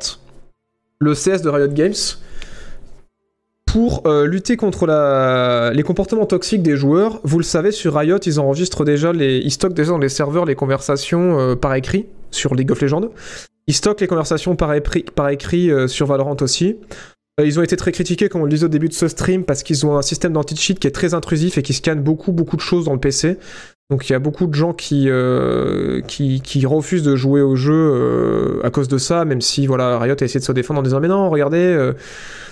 [1.00, 1.94] le CS de Riot Games,
[3.72, 4.88] pour euh, lutter contre
[5.76, 7.22] les comportements toxiques des joueurs.
[7.24, 10.46] Vous le savez, sur Riot, ils enregistrent déjà les, ils stockent déjà dans les serveurs
[10.46, 13.10] les conversations euh, par écrit sur League of Legends.
[13.68, 16.78] Ils stockent les conversations par, écrit euh, sur Valorant aussi.
[17.42, 19.64] Ils ont été très critiqués, comme on le disait au début de ce stream, parce
[19.64, 22.62] qu'ils ont un système d'anti-cheat qui est très intrusif et qui scanne beaucoup, beaucoup de
[22.62, 23.38] choses dans le PC.
[23.90, 27.56] Donc il y a beaucoup de gens qui, euh, qui, qui refusent de jouer au
[27.56, 30.80] jeu euh, à cause de ça, même si voilà, Riot a essayé de se défendre
[30.80, 31.94] en disant mais non, regardez, euh,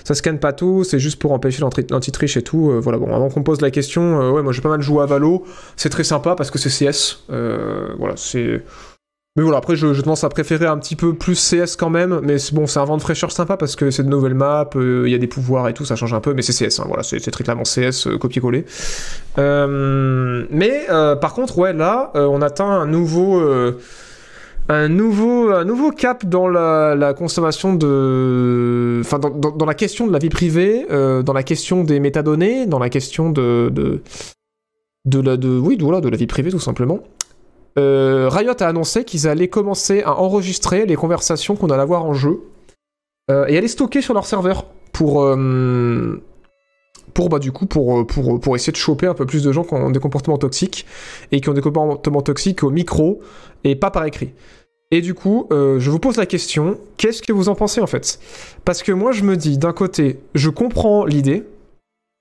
[0.03, 2.72] ça scanne pas tout, c'est juste pour empêcher l'anti- l'anti-triche et tout.
[2.72, 5.05] Euh, voilà, bon, avant qu'on pose la question, ouais, moi j'ai pas mal joué à
[5.05, 5.45] Valo,
[5.76, 7.19] c'est très sympa parce que c'est CS.
[7.30, 8.64] Voilà, c'est.
[9.38, 12.38] Mais voilà, après, je, je à préférer un petit peu plus CS quand même, mais
[12.53, 15.11] bon, c'est un vent de fraîcheur sympa parce que c'est de nouvelles maps, euh, il
[15.11, 17.03] y a des pouvoirs et tout, ça change un peu, mais c'est CS, hein, voilà,
[17.03, 18.65] c'est très clairement CS, euh, copier-coller.
[19.38, 23.39] Euh, mais euh, par contre, ouais, là, on atteint un nouveau.
[24.69, 29.01] un nouveau, un nouveau cap dans la, la consommation de.
[29.01, 32.89] Enfin, dans, la question de la vie privée, dans la question des métadonnées, dans la
[32.89, 33.69] question de.
[33.72, 34.01] de,
[35.05, 37.03] de la, de, oui, de, voilà, de la vie privée, tout simplement.
[37.78, 42.14] Euh, Riot a annoncé qu'ils allaient commencer à enregistrer les conversations qu'on allait avoir en
[42.14, 42.41] jeu
[43.30, 45.24] euh, et à les stocker sur leur serveur pour.
[45.24, 46.22] euh,
[47.32, 49.99] bah du coup pour, essayer de choper un peu plus de gens qui ont des
[49.99, 50.86] comportements toxiques
[51.32, 53.22] et qui ont des comportements toxiques au micro
[53.64, 54.34] et pas par écrit.
[54.91, 58.20] Et du coup, je vous pose la question, qu'est-ce que vous en pensez en fait?
[58.66, 61.44] Parce que moi je me dis, d'un côté, je comprends l'idée,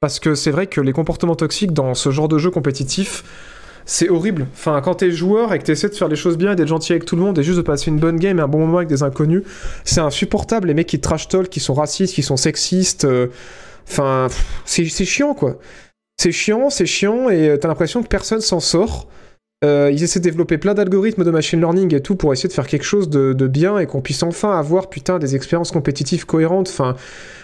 [0.00, 3.22] parce que c'est vrai que les comportements toxiques dans ce genre de jeu compétitif,
[3.86, 4.46] c'est horrible.
[4.52, 6.92] Enfin, quand t'es joueur et que t'essaies de faire les choses bien et d'être gentil
[6.92, 8.78] avec tout le monde et juste de passer une bonne game et un bon moment
[8.78, 9.44] avec des inconnus,
[9.84, 10.68] c'est insupportable.
[10.68, 13.06] Les mecs qui trash talk, qui sont racistes, qui sont sexistes.
[13.06, 13.28] euh,
[13.88, 14.26] Enfin,
[14.64, 15.58] c'est chiant, quoi.
[16.20, 19.06] C'est chiant, c'est chiant, et euh, t'as l'impression que personne s'en sort.
[19.64, 22.52] Euh, ils essaient de développer plein d'algorithmes de machine learning et tout pour essayer de
[22.52, 26.26] faire quelque chose de, de bien et qu'on puisse enfin avoir putain des expériences compétitives
[26.26, 26.68] cohérentes.
[26.68, 26.94] Enfin,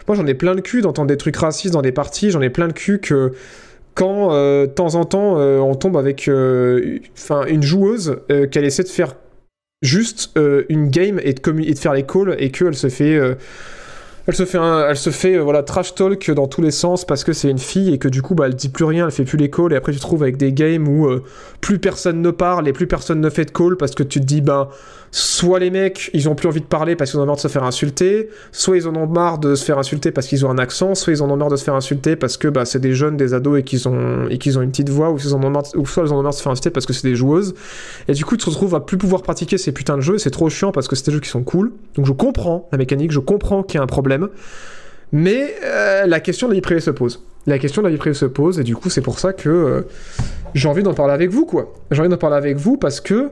[0.07, 2.51] moi j'en ai plein le cul d'entendre des trucs racistes dans des parties, j'en ai
[2.51, 3.33] plein le cul que
[3.95, 6.99] quand euh, de temps en temps euh, on tombe avec euh,
[7.49, 8.19] une joueuse
[8.51, 9.17] qu'elle essaie de faire
[9.83, 10.31] juste
[10.69, 13.19] une game et de, faire les calls et qu'elle se fait
[14.29, 17.33] elle se fait, elle se fait voilà, trash talk dans tous les sens parce que
[17.33, 19.39] c'est une fille et que du coup bah, elle dit plus rien, elle fait plus
[19.39, 21.09] les calls et après tu te trouves avec des games où
[21.61, 24.25] plus personne ne parle et plus personne ne fait de call parce que tu te
[24.25, 24.69] dis ben
[25.13, 27.49] soit les mecs ils ont plus envie de parler parce qu'ils ont marre de se
[27.49, 30.59] faire insulter, soit ils en ont marre de se faire insulter parce qu'ils ont un
[30.59, 32.95] accent, soit ils en ont marre de se faire insulter parce que bah, c'est des
[32.95, 35.45] jeunes, des ados et qu'ils ont, et qu'ils ont une petite voix ou, ils en
[35.45, 37.07] ont marre, ou soit ils en ont marre de se faire insulter parce que c'est
[37.07, 37.55] des joueuses
[38.09, 40.31] et du coup tu te retrouves à plus pouvoir pratiquer ces putains de jeux c'est
[40.31, 43.13] trop chiant parce que c'est des jeux qui sont cool donc je comprends la mécanique,
[43.13, 44.29] je comprends qu'il y a un problème
[45.13, 47.23] mais euh, la question de la vie privée se pose.
[47.47, 49.49] La question de la vie privée se pose, et du coup, c'est pour ça que
[49.49, 49.83] euh,
[50.55, 51.75] j'ai envie d'en parler avec vous, quoi.
[51.91, 53.31] J'ai envie d'en parler avec vous parce que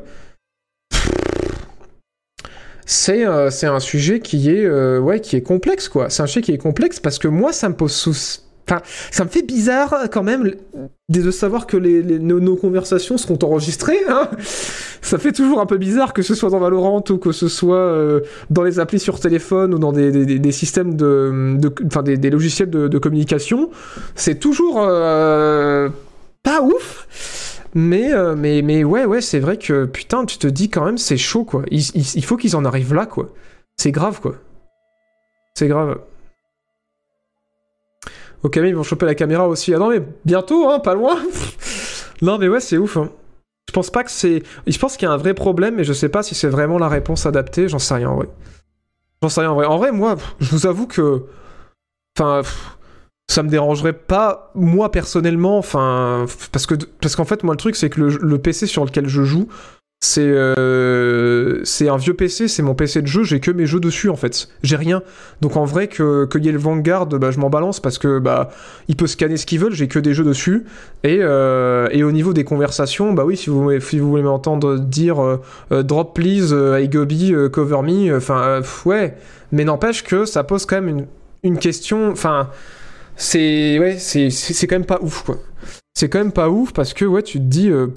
[2.90, 6.10] c'est euh, c'est un sujet qui est euh, ouais qui est complexe, quoi.
[6.10, 8.40] C'est un sujet qui est complexe parce que moi, ça me pose sous.
[8.68, 10.52] Enfin, ça me fait bizarre quand même
[11.08, 14.00] de savoir que nos, conversations seront enregistrées.
[14.08, 14.28] Hein
[15.02, 17.76] ça fait toujours un peu bizarre que ce soit dans Valorant ou que ce soit
[17.76, 22.98] euh, dans les applis sur téléphone ou dans des, systèmes de, enfin des, logiciels de,
[22.98, 23.70] communication.
[24.16, 24.76] C'est toujours
[26.42, 27.49] pas ouf.
[27.74, 30.98] Mais, euh, mais, mais ouais, ouais, c'est vrai que putain, tu te dis quand même,
[30.98, 31.62] c'est chaud quoi.
[31.70, 33.32] Il, faut qu'ils en arrivent là quoi.
[33.76, 34.36] C'est grave quoi.
[35.54, 36.00] C'est grave.
[38.42, 39.74] Ok, mais ils vont choper la caméra aussi.
[39.74, 41.18] Ah non, mais bientôt, hein, pas loin.
[42.22, 42.96] non, mais ouais, c'est ouf.
[42.96, 43.10] hein.
[43.68, 44.42] Je pense pas que c'est.
[44.66, 46.78] Je pense qu'il y a un vrai problème, mais je sais pas si c'est vraiment
[46.78, 47.68] la réponse adaptée.
[47.68, 48.28] J'en sais rien en vrai.
[49.22, 49.66] J'en sais rien en vrai.
[49.66, 51.24] En vrai, moi, je vous avoue que.
[52.18, 52.42] Enfin.
[53.30, 56.26] Ça me dérangerait pas, moi personnellement, enfin.
[56.50, 59.22] Parce que parce qu'en fait, moi, le truc, c'est que le, PC sur lequel je
[59.22, 59.46] joue,
[60.00, 60.26] c'est.
[60.26, 64.08] euh, c'est un vieux PC, c'est mon PC de jeu, j'ai que mes jeux dessus
[64.08, 64.48] en fait.
[64.64, 65.04] J'ai rien.
[65.42, 68.18] Donc en vrai, que qu'il y ait le Vanguard, bah, je m'en balance parce que
[68.18, 68.50] bah,
[68.88, 70.64] il peut scanner ce qu'ils veulent, j'ai que des jeux dessus.
[71.04, 74.76] Et, euh, et au niveau des conversations, bah oui, si vous, si vous voulez m'entendre
[74.76, 76.90] dire euh, drop please, I
[77.52, 79.14] cover me, enfin ouais.
[79.52, 81.06] Mais n'empêche que ça pose quand même une,
[81.44, 82.50] une question, enfin
[83.20, 85.36] c'est ouais, c'est c'est quand même pas ouf quoi.
[85.94, 87.88] C'est quand même pas ouf parce que ouais, tu te dis euh,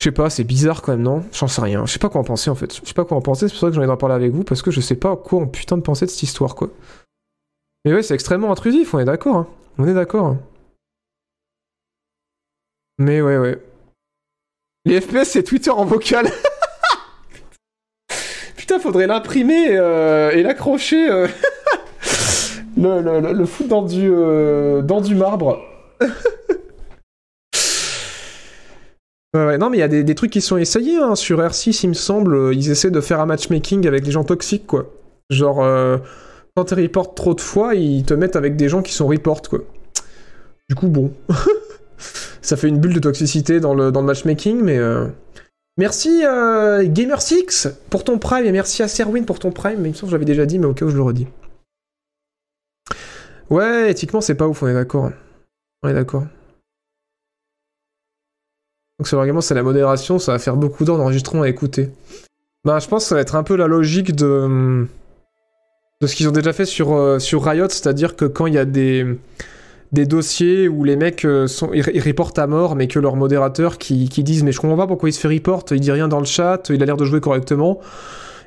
[0.00, 1.24] je sais pas, c'est bizarre quand même, non?
[1.32, 1.86] J'en sais rien.
[1.86, 2.74] Je sais pas quoi en penser en fait.
[2.74, 4.32] Je sais pas quoi en penser, c'est pour ça que j'ai envie d'en parler avec
[4.32, 6.70] vous parce que je sais pas quoi en putain de penser de cette histoire quoi.
[7.84, 9.36] Mais ouais, c'est extrêmement intrusif, on est d'accord.
[9.36, 9.46] hein.
[9.78, 10.26] On est d'accord.
[10.26, 10.40] hein.
[12.98, 13.58] Mais ouais, ouais.
[14.86, 16.30] Les FPS, c'est Twitter en vocal.
[18.56, 21.10] Putain, faudrait l'imprimer euh, et l'accrocher.
[21.10, 21.28] euh,
[22.76, 25.60] le, le, le- dans du, euh, dans du marbre.
[29.34, 31.16] Ouais, ouais, non, mais il y a des, des trucs qui sont essayés hein.
[31.16, 32.34] sur R6, il me semble.
[32.36, 34.86] euh, Ils essaient de faire un matchmaking avec des gens toxiques, quoi.
[35.28, 35.98] Genre, euh,
[36.56, 39.42] quand tu reportes trop de fois, ils te mettent avec des gens qui sont report,
[39.42, 39.58] quoi.
[40.68, 41.12] Du coup, bon.
[42.42, 44.78] Ça fait une bulle de toxicité dans le, dans le matchmaking, mais.
[45.78, 49.80] Merci euh, Gamer6 pour ton prime et merci à Serwin pour ton prime.
[49.80, 51.26] Mais il me semble que j'avais déjà dit, mais au cas où je le redis.
[53.54, 55.12] Ouais, éthiquement, c'est pas ouf, on est d'accord.
[55.84, 56.24] On est d'accord.
[58.98, 61.90] Donc, sur l'argument, c'est la modération, ça va faire beaucoup d'heures d'enregistrement à écouter.
[62.64, 64.88] Ben, je pense que ça va être un peu la logique de.
[66.00, 68.64] de ce qu'ils ont déjà fait sur, euh, Riot, c'est-à-dire que quand il y a
[68.64, 69.16] des
[69.92, 73.78] dossiers où les mecs euh, sont, ils, ils reportent à mort, mais que leur modérateur
[73.78, 76.08] qui, qui disent mais je comprends pas pourquoi il se fait report, il dit rien
[76.08, 77.78] dans le chat, il a l'air de jouer correctement.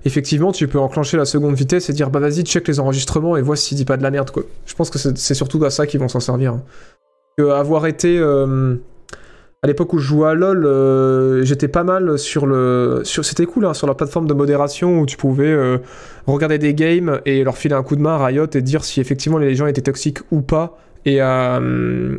[0.06, 3.42] Effectivement, tu peux enclencher la seconde vitesse et dire bah vas-y check les enregistrements et
[3.42, 4.44] vois s'il dit pas de la merde quoi.
[4.66, 6.54] Je pense que c'est surtout à ça qu'ils vont s'en servir.
[6.54, 6.64] hein.
[7.40, 8.76] Avoir été euh,
[9.62, 13.46] à l'époque où je jouais à LoL, euh, j'étais pas mal sur le, sur, c'était
[13.46, 15.78] cool hein, sur la plateforme de modération où tu pouvais euh,
[16.26, 19.02] regarder des games et leur filer un coup de main à Riot et dire si
[19.02, 21.62] effectivement les gens étaient toxiques ou pas et à,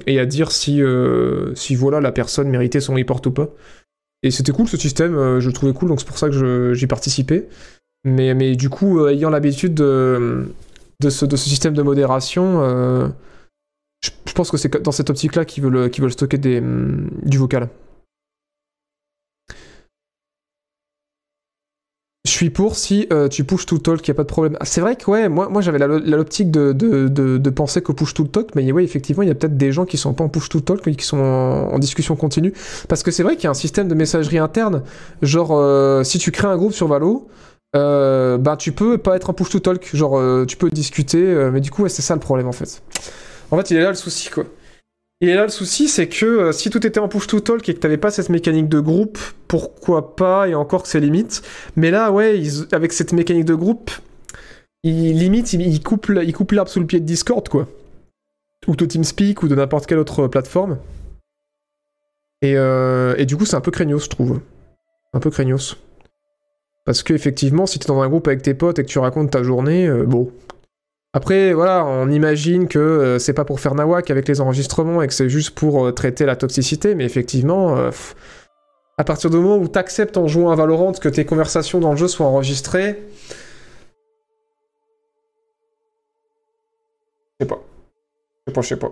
[0.07, 0.81] et à dire si,
[1.55, 3.49] si voilà la personne méritait son report ou pas.
[4.23, 6.73] Et c'était cool ce système, euh, je le trouvais cool, donc c'est pour ça que
[6.75, 7.49] j'y participais.
[8.05, 10.49] Mais, mais du coup, euh, ayant l'habitude de,
[11.03, 13.09] ce, de ce système de modération, euh,
[14.03, 17.69] je, pense que c'est dans cette optique-là qu'ils veulent, veulent stocker hum, du vocal.
[22.29, 24.59] Je suis pour si euh, tu push to talk, y a pas de problème.
[24.63, 28.55] C'est vrai que ouais, moi, moi j'avais l'optique de, de, penser qu'au push to talk,
[28.55, 30.61] mais ouais, effectivement, il y a peut-être des gens qui sont pas en push to
[30.61, 32.53] talk, mais qui sont en, discussion continue.
[32.87, 34.83] Parce que c'est vrai qu'il y a un système de messagerie interne,
[35.23, 37.29] genre euh, si tu crées un groupe sur Valo,
[37.75, 41.23] euh, bah tu peux pas être en push to talk, genre euh, tu peux discuter,
[41.51, 42.83] mais du coup c'est ça le problème en fait.
[43.51, 44.45] En fait, il est là le souci quoi.
[45.21, 47.75] Est là le souci, c'est que euh, si tout était en push to talk et
[47.75, 49.19] que t'avais pas cette mécanique de groupe,
[49.49, 51.43] pourquoi pas, et encore que c'est limite.
[51.75, 52.41] Mais là, ouais,
[52.71, 53.91] avec cette mécanique de groupe,
[54.85, 56.07] ils limite, ils, ils coupent,
[56.53, 57.67] l'arbre sous le pied de Discord, quoi.
[58.69, 60.79] Ou de TeamSpeak, ou de n'importe quelle autre plateforme.
[62.43, 64.41] Et, euh, et du coup, c'est un peu craignos, je trouve.
[65.15, 65.77] Un peu craignos.
[66.85, 69.33] Parce que effectivement, si t'es dans un groupe avec tes potes et que tu racontes
[69.33, 70.31] ta journée, euh, bon.
[71.19, 75.09] Après, voilà, on imagine que euh, c'est pas pour faire nawak avec les enregistrements et
[75.09, 77.91] que c'est juste pour euh, traiter la toxicité, mais effectivement, euh,
[78.99, 81.97] à partir du moment où t'acceptes en jouant à Valorant que tes conversations dans le
[81.97, 83.03] jeu soient enregistrées,
[87.41, 87.59] je sais pas.
[88.47, 88.91] Je sais pas, je sais pas.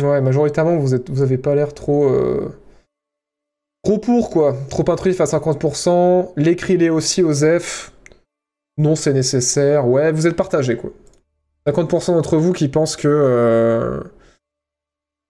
[0.00, 2.10] Ouais, majoritairement, vous, êtes, vous avez pas l'air trop.
[3.82, 4.56] Trop pour, quoi.
[4.70, 6.32] Trop intrusif à 50%.
[6.38, 7.93] L'écrit-les aussi aux F.
[8.76, 9.86] Non, c'est nécessaire.
[9.86, 10.90] Ouais, vous êtes partagés, quoi.
[11.66, 13.08] 50% d'entre vous qui pensent que.
[13.08, 14.00] euh,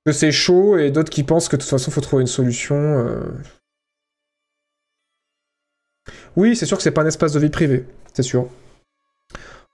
[0.06, 2.76] que c'est chaud et d'autres qui pensent que de toute façon, faut trouver une solution.
[2.76, 3.20] euh.
[6.36, 7.84] Oui, c'est sûr que c'est pas un espace de vie privée.
[8.12, 8.46] C'est sûr.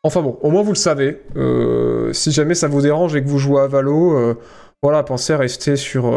[0.03, 1.21] Enfin bon, au moins vous le savez.
[1.37, 4.37] Euh, si jamais ça vous dérange et que vous jouez à Valo,
[4.83, 6.15] voilà, pensez à rester sur,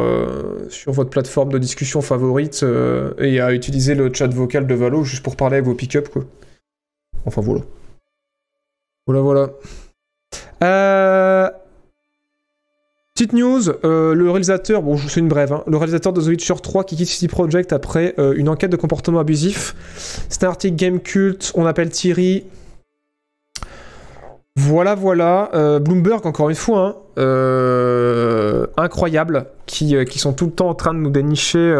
[0.69, 2.63] sur votre plateforme de discussion favorite
[3.17, 6.23] et à utiliser le chat vocal de Valo juste pour parler avec vos pick-up, quoi.
[7.25, 7.61] Enfin voilà.
[9.05, 9.49] Voilà, voilà.
[10.63, 11.49] Euh...
[13.15, 16.29] Petite news, euh, le réalisateur, bon, je fais une brève, hein, le réalisateur de The
[16.29, 19.75] Witcher 3 qui quitte City Project après euh, une enquête de comportement abusif.
[20.29, 22.45] C'est un Game Cult, on appelle Thierry.
[24.55, 25.51] Voilà, voilà.
[25.79, 31.09] Bloomberg, encore une fois, hein, incroyable, qui, sont tout le temps en train de nous
[31.09, 31.75] dénicher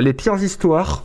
[0.00, 1.04] les pires histoires.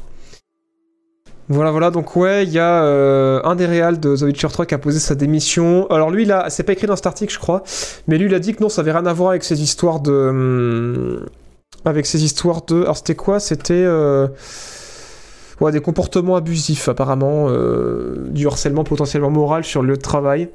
[1.50, 4.66] Voilà, voilà, donc ouais, il y a euh, un des réals de The Witcher 3
[4.66, 5.88] qui a posé sa démission.
[5.90, 7.64] Alors lui, là, c'est pas écrit dans cet article, je crois,
[8.08, 10.02] mais lui, il a dit que non, ça avait rien à voir avec ces histoires
[10.02, 10.12] de...
[10.12, 11.26] hum,
[11.86, 12.82] avec ces histoires de...
[12.82, 13.40] Alors c'était quoi?
[13.40, 13.74] C'était...
[13.74, 14.28] euh,
[15.60, 20.50] Ouais, des comportements abusifs, apparemment, euh, du harcèlement potentiellement moral sur le lieu de travail.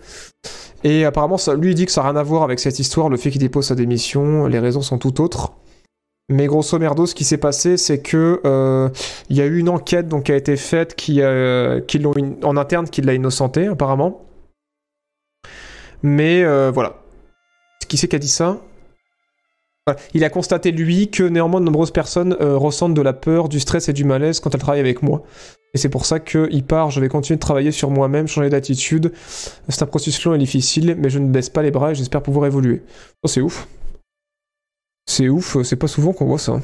[0.84, 3.16] Et apparemment, lui, il dit que ça n'a rien à voir avec cette histoire, le
[3.16, 5.52] fait qu'il dépose sa démission, les raisons sont tout autres.
[6.32, 8.88] Mais grosso merdo, ce qui s'est passé, c'est que euh,
[9.28, 11.80] il y a eu une enquête donc, qui a été faite qui, euh,
[12.42, 14.22] en interne qui l'a innocenté, apparemment.
[16.02, 16.96] Mais euh, voilà.
[17.86, 18.62] Qui c'est qui a dit ça?
[20.14, 23.90] Il a constaté, lui, que néanmoins de nombreuses personnes ressentent de la peur, du stress
[23.90, 25.24] et du malaise quand elles travaillent avec moi.
[25.74, 29.12] Et c'est pour ça qu'il part, je vais continuer de travailler sur moi-même, changer d'attitude.
[29.68, 32.22] C'est un processus long et difficile, mais je ne baisse pas les bras et j'espère
[32.22, 32.84] pouvoir évoluer.
[33.22, 33.66] Oh, c'est ouf.
[35.06, 36.60] C'est ouf, c'est pas souvent qu'on voit ça.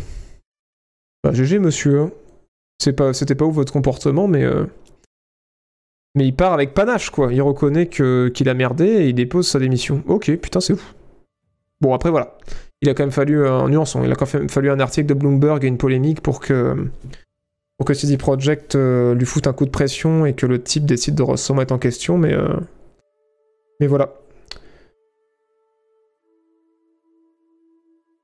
[1.24, 2.00] Bah, GG, monsieur.
[2.00, 2.10] hein.
[2.78, 4.44] C'est pas, c'était pas ouf votre comportement, mais.
[4.44, 4.64] euh,
[6.14, 7.32] Mais il part avec panache, quoi.
[7.32, 10.02] Il reconnaît que, qu'il a merdé et il dépose sa démission.
[10.06, 10.94] Ok, putain, c'est ouf.
[11.80, 12.38] Bon, après, voilà.
[12.80, 14.04] Il a quand même fallu un nuançon.
[14.04, 16.88] Il a quand même fallu un article de Bloomberg et une polémique pour que.
[17.76, 20.84] Pour que CD Projekt euh, lui foute un coup de pression et que le type
[20.84, 22.32] décide de se remettre en question, mais.
[22.32, 22.56] euh,
[23.80, 24.14] Mais voilà.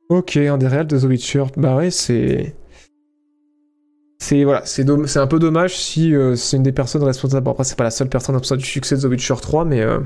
[0.09, 1.45] Ok, un des réels de The Witcher.
[1.57, 2.55] Bah ouais, c'est.
[4.19, 7.49] C'est voilà, c'est un peu dommage si euh, c'est une des personnes responsables.
[7.49, 9.83] Après, c'est pas la seule personne responsable du succès de The Witcher 3, mais.
[9.83, 10.01] euh,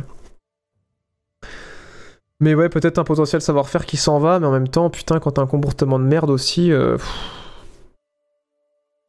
[2.40, 5.32] Mais ouais, peut-être un potentiel savoir-faire qui s'en va, mais en même temps, putain, quand
[5.32, 6.72] t'as un comportement de merde aussi.
[6.72, 7.08] euh, pff.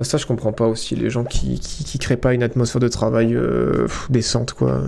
[0.02, 2.88] Ça, je comprends pas aussi, les gens qui, qui, qui créent pas une atmosphère de
[2.88, 3.38] travail
[4.10, 4.82] décente, quoi.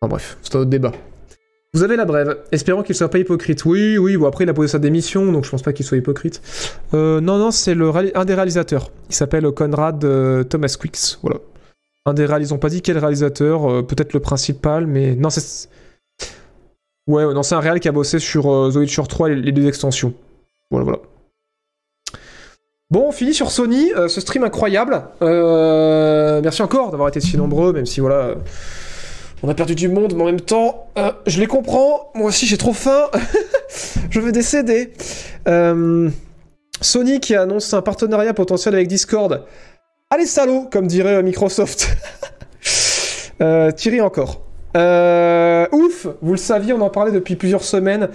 [0.00, 0.92] Enfin bref, c'est un autre débat.
[1.72, 2.36] Vous avez la brève.
[2.50, 3.64] Espérons qu'il soit pas hypocrite.
[3.64, 5.96] Oui, oui, bon après il a posé sa démission, donc je pense pas qu'il soit
[5.96, 6.42] hypocrite.
[6.94, 7.76] Euh, non, non, c'est
[8.14, 8.90] un des réalisateurs.
[9.08, 11.38] Il s'appelle Conrad euh, Thomas Quicks, voilà.
[12.06, 15.30] Un des réalisateurs, ils ont pas dit quel réalisateur, euh, peut-être le principal, mais non,
[15.30, 15.68] c'est...
[17.06, 19.66] Ouais, non, c'est un réal qui a bossé sur The Witcher 3 et les deux
[19.66, 20.12] extensions.
[20.70, 20.98] Voilà, voilà.
[22.90, 25.02] Bon, on finit sur Sony, ce stream incroyable.
[25.20, 28.34] Merci encore d'avoir été si nombreux, même si voilà,
[29.42, 32.10] on a perdu du monde, mais en même temps, euh, je les comprends.
[32.14, 33.08] Moi aussi, j'ai trop faim.
[34.10, 34.92] je veux décéder.
[35.48, 36.10] Euh,
[36.80, 39.44] Sony qui annonce un partenariat potentiel avec Discord.
[40.10, 41.88] Allez, salauds, comme dirait euh, Microsoft.
[43.76, 44.42] Thierry encore.
[45.72, 48.10] Ouf, vous le saviez, on en parlait depuis plusieurs semaines.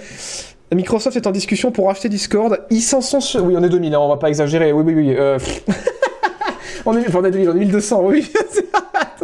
[0.74, 2.66] Microsoft est en discussion pour acheter Discord.
[2.70, 3.20] Ils s'en sont...
[3.40, 4.72] Oui, on est 2000, hein, on va pas exagérer.
[4.72, 5.16] Oui, oui, oui.
[6.86, 8.32] on est, on est 2000, on est 1200, oui.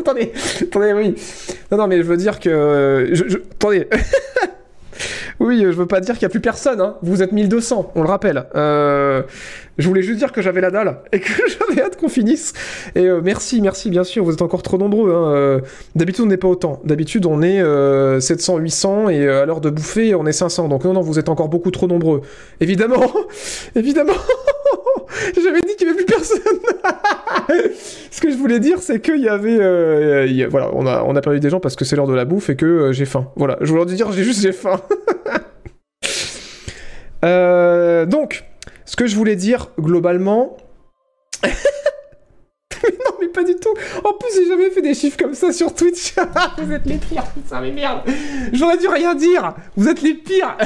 [0.05, 1.15] attendez, attendez, oui.
[1.71, 3.11] Non, non, mais je veux dire que...
[3.53, 3.87] Attendez.
[5.39, 6.95] oui, je veux pas dire qu'il y a plus personne, hein.
[7.01, 8.45] Vous êtes 1200, on le rappelle.
[8.55, 9.23] Euh,
[9.77, 12.53] je voulais juste dire que j'avais la dalle et que j'avais hâte qu'on finisse.
[12.95, 15.11] Et euh, merci, merci, bien sûr, vous êtes encore trop nombreux.
[15.11, 15.33] Hein.
[15.33, 15.59] Euh,
[15.95, 16.81] D'habitude, on n'est pas autant.
[16.83, 20.67] D'habitude, on est euh, 700, 800 et à l'heure de bouffer, on est 500.
[20.67, 22.21] Donc non, non, vous êtes encore beaucoup trop nombreux.
[22.59, 23.11] Évidemment,
[23.75, 24.13] évidemment.
[25.41, 26.39] J'avais dit qu'il n'y avait plus personne.
[28.11, 31.21] Ce que je voulais dire, c'est qu'il y avait, euh, voilà, on a, on a
[31.21, 33.31] perdu des gens parce que c'est l'heure de la bouffe et que euh, j'ai faim.
[33.35, 34.81] Voilà, je voulais dire, j'ai juste j'ai faim.
[37.23, 38.45] Euh, donc,
[38.83, 40.57] ce que je voulais dire globalement.
[41.43, 41.51] mais
[42.83, 43.69] non, mais pas du tout.
[44.03, 46.15] En plus, j'ai jamais fait des chiffres comme ça sur Twitch.
[46.57, 48.01] Vous êtes les pires, putain, mais merde.
[48.53, 49.53] J'aurais dû rien dire.
[49.77, 50.57] Vous êtes les pires.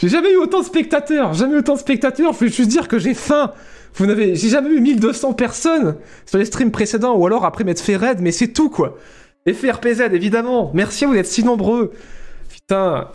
[0.00, 1.34] J'ai jamais eu autant de spectateurs.
[1.34, 2.32] Jamais autant de spectateurs.
[2.32, 3.52] Voulais juste dire que j'ai faim.
[3.94, 7.80] Vous n'avez, j'ai jamais eu 1200 personnes sur les streams précédents ou alors après m'être
[7.80, 8.96] fait raid, mais c'est tout quoi.
[9.44, 10.70] Et FRPZ évidemment.
[10.74, 11.92] Merci, vous êtes si nombreux.
[12.48, 13.08] Putain.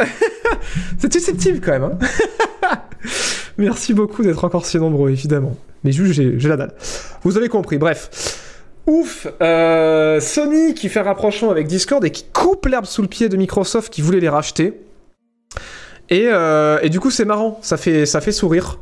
[0.99, 1.97] c'est susceptible quand même.
[2.63, 2.77] Hein
[3.57, 5.55] Merci beaucoup d'être encore si nombreux, évidemment.
[5.83, 6.73] Mais juste, j'ai la dalle.
[7.23, 8.41] Vous avez compris, bref.
[8.85, 13.29] Ouf euh, Sony qui fait rapprochement avec Discord et qui coupe l'herbe sous le pied
[13.29, 14.84] de Microsoft qui voulait les racheter.
[16.09, 18.79] Et, euh, et du coup, c'est marrant, ça fait, ça fait sourire.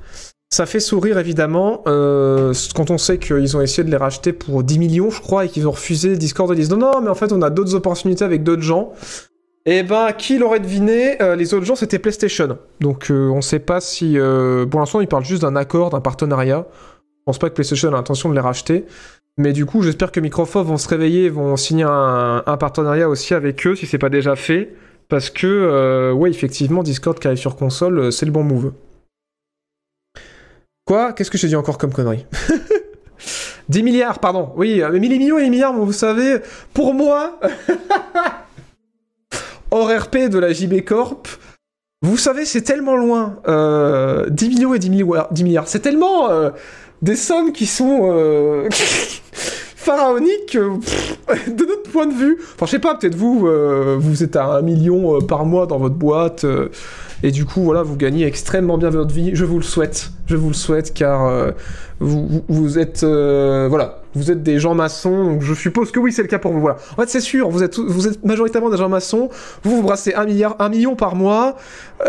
[0.53, 4.63] Ça fait sourire évidemment euh, quand on sait qu'ils ont essayé de les racheter pour
[4.63, 6.15] 10 millions, je crois, et qu'ils ont refusé.
[6.15, 8.93] Discord ils disent non, non, mais en fait, on a d'autres opportunités avec d'autres gens.
[9.65, 11.19] Et ben, qui l'aurait deviné?
[11.23, 12.59] Euh, Les autres gens, c'était PlayStation.
[12.81, 14.15] Donc, euh, on sait pas si.
[14.69, 16.67] pour l'instant, ils parlent juste d'un accord, d'un partenariat.
[16.71, 18.85] Je pense pas que PlayStation a l'intention de les racheter.
[19.37, 23.09] Mais du coup, j'espère que Microsoft vont se réveiller et vont signer un, un partenariat
[23.09, 24.75] aussi avec eux, si c'est pas déjà fait.
[25.09, 28.73] Parce que, euh, ouais, effectivement, Discord qui arrive sur console, euh, c'est le bon move.
[30.85, 31.13] Quoi?
[31.13, 32.25] Qu'est-ce que j'ai dit encore comme connerie?
[33.69, 34.51] 10 milliards, pardon.
[34.55, 36.39] Oui, euh, mais les millions et les milliards, vous savez,
[36.73, 37.39] pour moi,
[39.71, 41.27] hors RP de la JB Corp,
[42.01, 43.37] vous savez, c'est tellement loin.
[43.47, 45.31] Euh, 10 millions et 10 milliards.
[45.31, 45.67] 10 milliards.
[45.69, 46.27] C'est tellement
[47.01, 48.67] des sommes qui sont
[49.83, 50.77] pharaoniques euh,
[51.47, 52.37] de notre point de vue.
[52.55, 55.67] Enfin, je sais pas, peut-être vous, euh, vous êtes à 1 million euh, par mois
[55.67, 56.45] dans votre boîte.
[57.21, 59.31] et du coup, voilà, vous gagnez extrêmement bien votre vie.
[59.33, 60.11] Je vous le souhaite.
[60.27, 61.53] Je vous le souhaite car
[61.99, 63.03] vous, êtes,
[64.43, 65.25] des gens maçons.
[65.25, 66.61] Donc je suppose que oui, c'est le cas pour vous.
[66.61, 66.77] Voilà.
[66.93, 67.49] En fait, c'est sûr.
[67.49, 67.77] Vous êtes,
[68.23, 69.29] majoritairement des gens maçons.
[69.63, 70.25] Vous vous brassez un
[70.59, 71.57] un million par mois.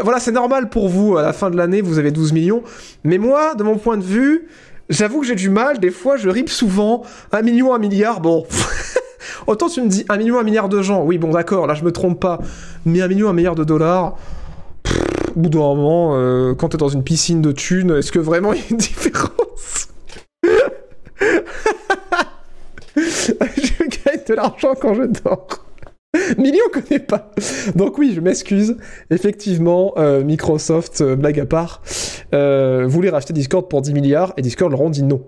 [0.02, 1.16] Voilà, c'est normal pour vous.
[1.16, 2.62] À la fin de l'année, vous avez 12 millions.
[3.02, 4.48] Mais moi, de mon point de vue,
[4.88, 5.78] j'avoue que j'ai du mal.
[5.78, 7.02] Des fois, je rip souvent.
[7.32, 8.20] Un million, un milliard.
[8.20, 8.46] Bon.
[9.46, 11.04] Autant tu me dis un million, un milliard de gens.
[11.04, 11.66] Oui, bon, d'accord.
[11.66, 12.38] Là, je me trompe pas.
[12.84, 14.16] Mais un million, un milliard de dollars
[15.36, 18.52] au bout d'un moment, euh, quand t'es dans une piscine de thunes, est-ce que vraiment
[18.52, 19.88] il y a une différence?
[22.96, 25.63] Je gagne de l'argent quand je dors.
[26.38, 27.30] Million connaît pas.
[27.74, 28.76] Donc oui, je m'excuse.
[29.10, 31.82] Effectivement, euh, Microsoft, euh, blague à part,
[32.34, 35.22] euh, voulait racheter Discord pour 10 milliards et Discord leur ont dit non.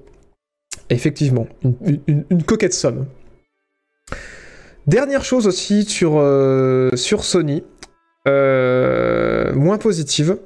[0.89, 1.49] Effectivement,
[1.85, 3.07] une, une- coquette somme.
[4.87, 6.13] Dernière chose aussi sur,
[6.95, 7.65] sur Sony,
[8.25, 10.39] moins positive,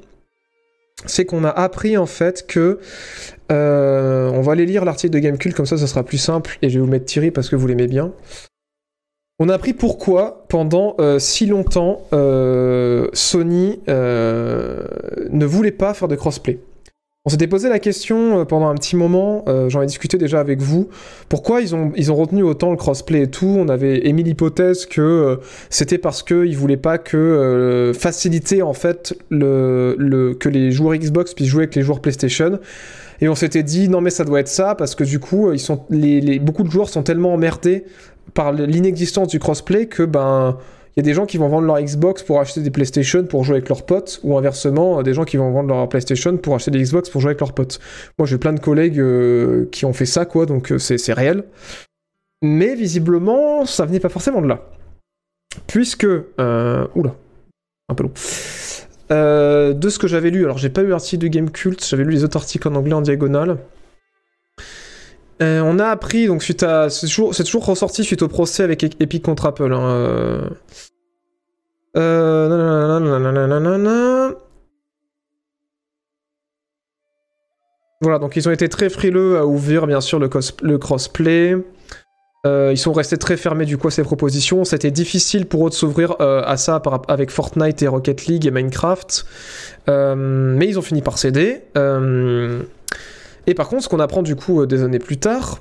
[1.04, 2.78] c'est qu'on a appris en fait que
[3.50, 6.78] on va aller lire l'article de Gamecult comme ça, ça sera plus simple et je
[6.78, 8.14] vais vous mettre Thierry parce que vous l'aimez bien.
[9.42, 14.84] On a appris pourquoi pendant euh, si longtemps euh, Sony euh,
[15.30, 16.58] ne voulait pas faire de crossplay.
[17.24, 20.88] On s'était posé la question pendant un petit moment, j'en ai discuté déjà avec vous,
[21.28, 23.56] pourquoi ils ont, retenu autant le crossplay et tout.
[23.58, 25.38] On avait émis l'hypothèse que
[25.68, 31.64] c'était parce qu'ils voulaient pas que faciliter en fait que les joueurs Xbox puissent jouer
[31.64, 32.58] avec les joueurs PlayStation.
[33.20, 35.50] Et on s'était dit non mais ça doit être ça parce que du coup
[36.40, 37.84] beaucoup de joueurs sont tellement emmerdés
[38.34, 40.58] par l'inexistence du crossplay que ben
[40.96, 43.44] il y a des gens qui vont vendre leur Xbox pour acheter des PlayStation pour
[43.44, 46.72] jouer avec leurs potes ou inversement des gens qui vont vendre leur PlayStation pour acheter
[46.72, 47.78] des Xbox pour jouer avec leurs potes.
[48.18, 51.44] Moi j'ai plein de collègues euh, qui ont fait ça quoi donc euh, c'est réel.
[52.42, 54.60] Mais visiblement ça venait pas forcément de là.
[55.66, 57.14] Puisque euh, oula
[57.90, 58.12] un peu long.
[59.10, 62.12] Euh, de ce que j'avais lu, alors j'ai pas eu l'article de Gamecult, j'avais lu
[62.12, 63.58] les autres articles en anglais en diagonale.
[65.42, 66.90] Euh, on a appris, donc suite à.
[66.90, 69.72] C'est toujours, ressorti suite au procès avec Epic contre Apple.
[78.02, 80.30] Voilà, donc ils ont été très frileux à ouvrir bien sûr le,
[80.62, 81.56] le crossplay.
[82.46, 84.64] Euh, ils sont restés très fermés du coup à ces propositions.
[84.64, 88.50] C'était difficile pour eux de s'ouvrir euh, à ça avec Fortnite et Rocket League et
[88.50, 89.26] Minecraft.
[89.86, 91.62] Mais ils ont fini par céder.
[93.46, 95.60] Et par contre, ce qu'on apprend du coup euh, des années plus tard,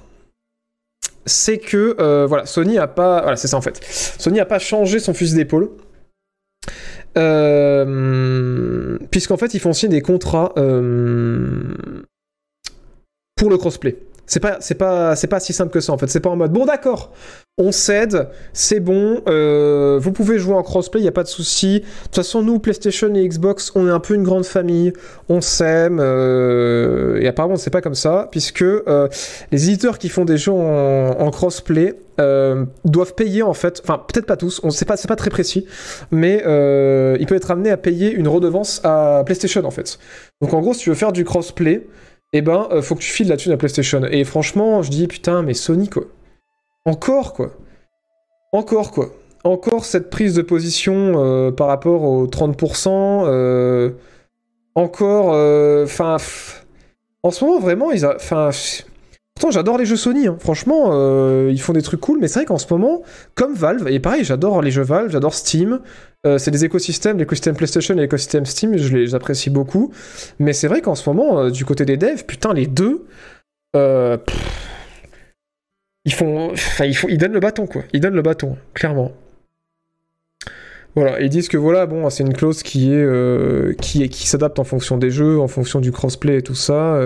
[1.25, 3.83] c'est que euh, voilà, Sony a pas, voilà, c'est ça en fait.
[3.83, 5.69] Sony a pas changé son fusil d'épaule.
[7.17, 10.53] Euh, Puisqu'en fait, ils font signer des contrats
[13.35, 13.97] pour le crossplay.
[14.29, 14.59] C'est pas,
[15.27, 16.07] pas, si simple que ça en fait.
[16.07, 17.11] C'est pas en mode bon d'accord,
[17.57, 21.27] on cède, c'est bon, euh, vous pouvez jouer en crossplay, il y a pas de
[21.27, 21.79] souci.
[21.79, 24.93] De toute façon, nous PlayStation et Xbox, on est un peu une grande famille,
[25.29, 25.99] on s'aime.
[25.99, 29.07] euh, et apparemment, c'est pas comme ça, puisque euh,
[29.51, 31.95] les éditeurs qui font des jeux en, crossplay
[32.85, 35.65] doivent payer en fait, enfin peut-être pas tous, on sait pas, c'est pas très précis,
[36.11, 39.97] mais il peut être amené à payer une redevance à PlayStation en fait.
[40.41, 41.87] Donc en gros, si tu veux faire du crossplay,
[42.33, 44.03] eh ben euh, faut que tu files la thune à PlayStation.
[44.05, 46.03] Et franchement, je dis putain, mais Sony quoi,
[46.85, 47.51] encore quoi,
[48.51, 49.09] encore quoi,
[49.43, 53.91] encore cette prise de position euh, par rapport aux 30%, euh,
[54.75, 55.29] encore,
[55.83, 56.17] enfin,
[57.23, 58.51] en ce moment vraiment ils, enfin.
[59.49, 60.37] J'adore les jeux Sony, hein.
[60.39, 63.01] franchement, euh, ils font des trucs cool, mais c'est vrai qu'en ce moment,
[63.35, 65.79] comme Valve, et pareil, j'adore les jeux Valve, j'adore Steam,
[66.25, 69.91] euh, c'est des écosystèmes, l'écosystème PlayStation et l'écosystème Steam, je les apprécie beaucoup,
[70.37, 73.05] mais c'est vrai qu'en ce moment, euh, du côté des devs, putain, les deux,
[76.05, 79.13] ils font, ils ils donnent le bâton, quoi, ils donnent le bâton, clairement.
[80.95, 82.91] Voilà, ils disent que voilà, bon, c'est une clause qui
[83.81, 86.99] qui est, qui s'adapte en fonction des jeux, en fonction du crossplay et tout ça.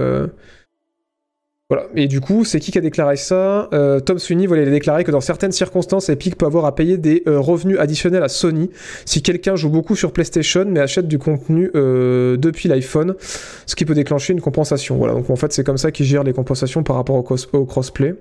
[1.96, 3.70] Et du coup, c'est qui qui a déclaré ça?
[3.74, 6.76] Euh, Tom Sweeney voilà, il a déclaré que dans certaines circonstances, Epic peut avoir à
[6.76, 8.70] payer des euh, revenus additionnels à Sony
[9.06, 13.16] si quelqu'un joue beaucoup sur PlayStation mais achète du contenu euh, depuis l'iPhone,
[13.66, 14.98] ce qui peut déclencher une compensation.
[14.98, 17.66] Voilà, donc en fait, c'est comme ça qu'ils gèrent les compensations par rapport au, au
[17.66, 18.16] crossplay.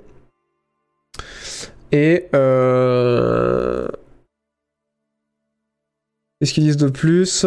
[1.92, 2.28] Et
[6.40, 7.46] qu'est-ce qu'ils disent de plus?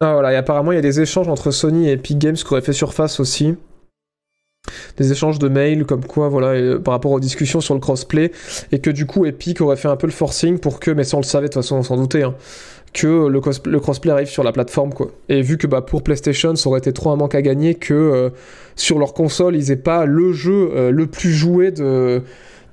[0.00, 2.46] Ah voilà, et apparemment il y a des échanges entre Sony et Epic Games qui
[2.50, 3.54] auraient fait surface aussi.
[4.96, 8.32] Des échanges de mails comme quoi, voilà, euh, par rapport aux discussions sur le crossplay,
[8.72, 11.18] et que du coup Epic aurait fait un peu le forcing pour que, mais ça
[11.18, 12.34] le savait de toute façon, on s'en doutait, hein,
[12.94, 15.10] que le crossplay arrive sur la plateforme quoi.
[15.28, 17.92] Et vu que bah, pour PlayStation ça aurait été trop un manque à gagner que
[17.92, 18.30] euh,
[18.76, 22.22] sur leur console ils aient pas le jeu euh, le plus joué de,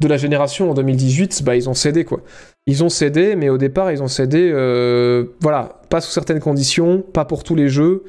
[0.01, 2.21] de la génération en 2018, bah ils ont cédé quoi.
[2.67, 7.01] Ils ont cédé, mais au départ, ils ont cédé, euh, voilà, pas sous certaines conditions,
[7.01, 8.03] pas pour tous les jeux.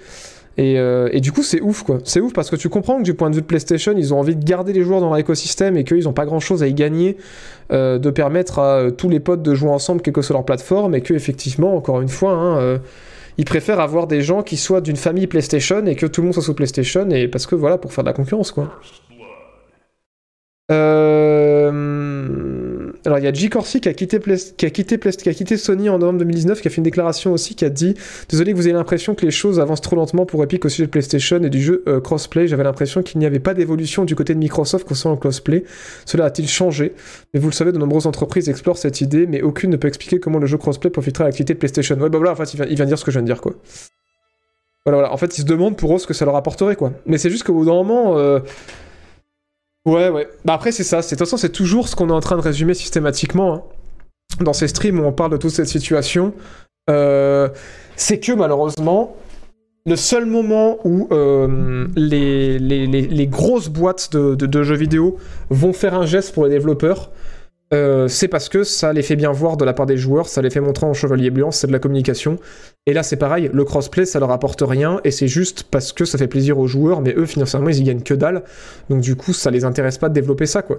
[0.59, 1.99] Et, euh, et du coup, c'est ouf, quoi.
[2.05, 4.19] C'est ouf parce que tu comprends que du point de vue de PlayStation, ils ont
[4.19, 6.67] envie de garder les joueurs dans leur écosystème et qu'ils n'ont pas grand chose à
[6.67, 7.17] y gagner,
[7.73, 10.95] euh, de permettre à tous les potes de jouer ensemble, quelle que soit leur plateforme,
[10.95, 12.81] et que, effectivement, encore une fois, hein,
[13.39, 16.35] ils préfèrent avoir des gens qui soient d'une famille PlayStation et que tout le monde
[16.35, 18.79] soit sous PlayStation, et parce que, voilà, pour faire de la concurrence, quoi.
[23.05, 26.21] Alors il y a G Corsi qui a quitté, qui a quitté, Sony en novembre
[26.21, 27.95] 2019, qui a fait une déclaration aussi qui a dit
[28.29, 30.87] Désolé que vous ayez l'impression que les choses avancent trop lentement pour Epic au sujet
[30.87, 32.47] de PlayStation et du jeu euh, crossplay.
[32.47, 35.65] J'avais l'impression qu'il n'y avait pas d'évolution du côté de Microsoft concernant le crossplay.
[36.07, 36.95] Cela a-t-il changé?
[37.35, 40.21] Mais vous le savez, de nombreuses entreprises explorent cette idée, mais aucune ne peut expliquer
[40.21, 41.97] comment le jeu crossplay profiterait à l'activité de PlayStation.
[41.97, 43.33] Ouais, bah voilà, en fait, il vient, il vient dire ce que je viens de
[43.33, 43.55] dire, quoi.
[44.85, 45.13] Voilà, voilà.
[45.13, 46.93] En fait, ils se demandent pour eux ce que ça leur apporterait, quoi.
[47.07, 48.19] Mais c'est juste qu'au bout d'un moment.
[48.19, 48.41] euh,
[49.85, 50.28] Ouais, ouais.
[50.44, 51.01] Bah après, c'est ça.
[51.01, 53.62] De toute façon, c'est toujours ce qu'on est en train de résumer systématiquement hein.
[54.41, 56.33] dans ces streams où on parle de toute cette situation.
[56.91, 57.49] Euh,
[57.97, 59.17] c'est que malheureusement,
[59.85, 65.17] le seul moment où euh, les, les, les- grosses boîtes de- de jeux vidéo
[65.51, 67.11] vont faire un geste pour les développeurs,
[67.73, 70.42] euh, c'est parce que ça les fait bien voir de la part des joueurs, ça
[70.42, 72.39] les fait montrer en chevalier blanc, c'est de la communication.
[72.86, 76.05] Et là, c'est pareil, le crossplay, ça leur apporte rien, et c'est juste parce que
[76.05, 78.42] ça fait plaisir aux joueurs, mais eux, financièrement, ils y gagnent que dalle.
[78.91, 80.76] Donc du coup, ça les intéresse pas de développer ça, quoi.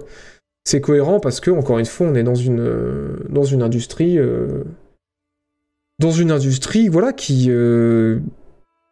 [0.64, 4.18] C'est cohérent parce que, encore une fois, on est dans une, euh, dans une industrie...
[4.18, 4.64] euh,
[5.98, 7.50] dans une industrie, voilà, qui...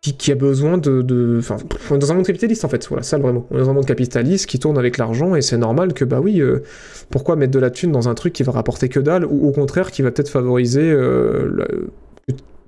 [0.03, 1.37] qui, a besoin de...
[1.39, 1.57] Enfin,
[1.91, 2.87] on est dans un monde capitaliste, en fait.
[2.89, 3.33] Voilà, ça, le vrai.
[3.51, 6.19] On est dans un monde capitaliste qui tourne avec l'argent, et c'est normal que, bah
[6.21, 6.65] oui, euh,
[7.09, 9.53] pourquoi mettre de la thune dans un truc qui va rapporter que dalle, ou au
[9.53, 10.91] contraire, qui va peut-être favoriser...
[10.91, 11.89] euh,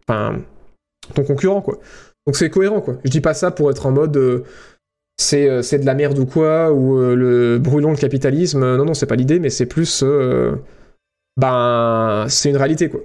[0.07, 0.39] Enfin,
[1.15, 1.81] ton concurrent, quoi.
[2.27, 2.99] Donc c'est cohérent, quoi.
[3.05, 4.17] Je dis pas ça pour être en mode...
[4.17, 4.43] euh,
[5.19, 8.61] c'est de la merde ou quoi, ou le brûlons le capitalisme.
[8.77, 10.05] Non, non, c'est pas l'idée, mais c'est plus.
[11.37, 13.01] ben, c'est une réalité, quoi.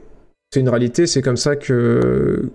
[0.53, 2.49] C'est une réalité, c'est comme ça que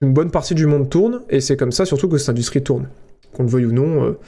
[0.00, 2.88] une bonne partie du monde tourne, et c'est comme ça surtout que cette industrie tourne.
[3.34, 4.18] Qu'on le veuille ou non, euh,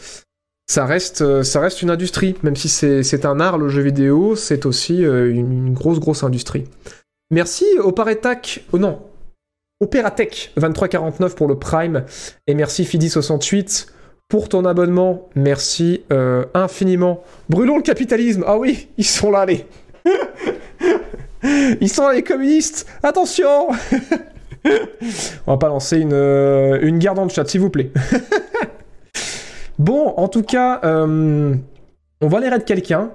[0.66, 2.36] ça, reste, euh, ça reste une industrie.
[2.42, 6.64] Même si c'est un art, le jeu vidéo, c'est aussi euh, une, grosse, grosse industrie.
[7.30, 8.64] Merci Oparetac.
[8.72, 9.00] Oh non,
[9.80, 12.04] Operatech 2349 pour le Prime,
[12.46, 13.86] et merci Fidi68
[14.28, 15.28] pour ton abonnement.
[15.34, 16.04] Merci
[16.54, 17.24] infiniment.
[17.48, 18.44] Brûlons le capitalisme.
[18.46, 19.66] Ah oui, ils sont là, les.
[21.80, 22.86] ils sont là, les communistes.
[23.02, 23.68] Attention.
[25.46, 27.90] On va pas lancer une, euh, une guerre dans chat, s'il vous plaît.
[29.78, 31.54] bon, en tout cas, euh,
[32.20, 33.10] on va aller raid quelqu'un.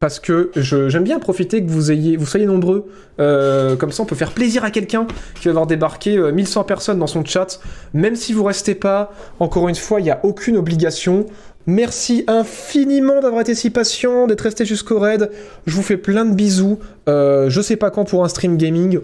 [0.00, 2.90] Parce que j'aime bien profiter que vous, ayez, vous soyez nombreux.
[3.20, 5.06] Euh, comme ça, on peut faire plaisir à quelqu'un
[5.40, 7.60] qui va avoir débarqué euh, 1100 personnes dans son chat.
[7.94, 11.26] Même si vous restez pas, encore une fois, il n'y a aucune obligation.
[11.66, 15.30] Merci infiniment d'avoir été si patient, d'être resté jusqu'au raid.
[15.66, 16.80] Je vous fais plein de bisous.
[17.06, 18.98] Je sais pas quand pour un stream gaming.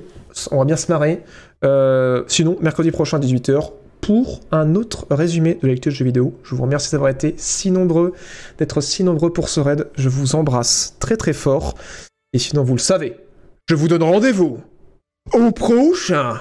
[0.50, 1.22] On va bien se marrer.
[1.64, 6.04] Euh, sinon, mercredi prochain à 18h pour un autre résumé de la lecture de jeux
[6.04, 6.34] vidéo.
[6.44, 8.14] Je vous remercie d'avoir été si nombreux,
[8.58, 9.88] d'être si nombreux pour ce raid.
[9.96, 11.74] Je vous embrasse très très fort.
[12.32, 13.16] Et sinon, vous le savez,
[13.68, 14.58] je vous donne rendez-vous
[15.32, 16.40] au prochain.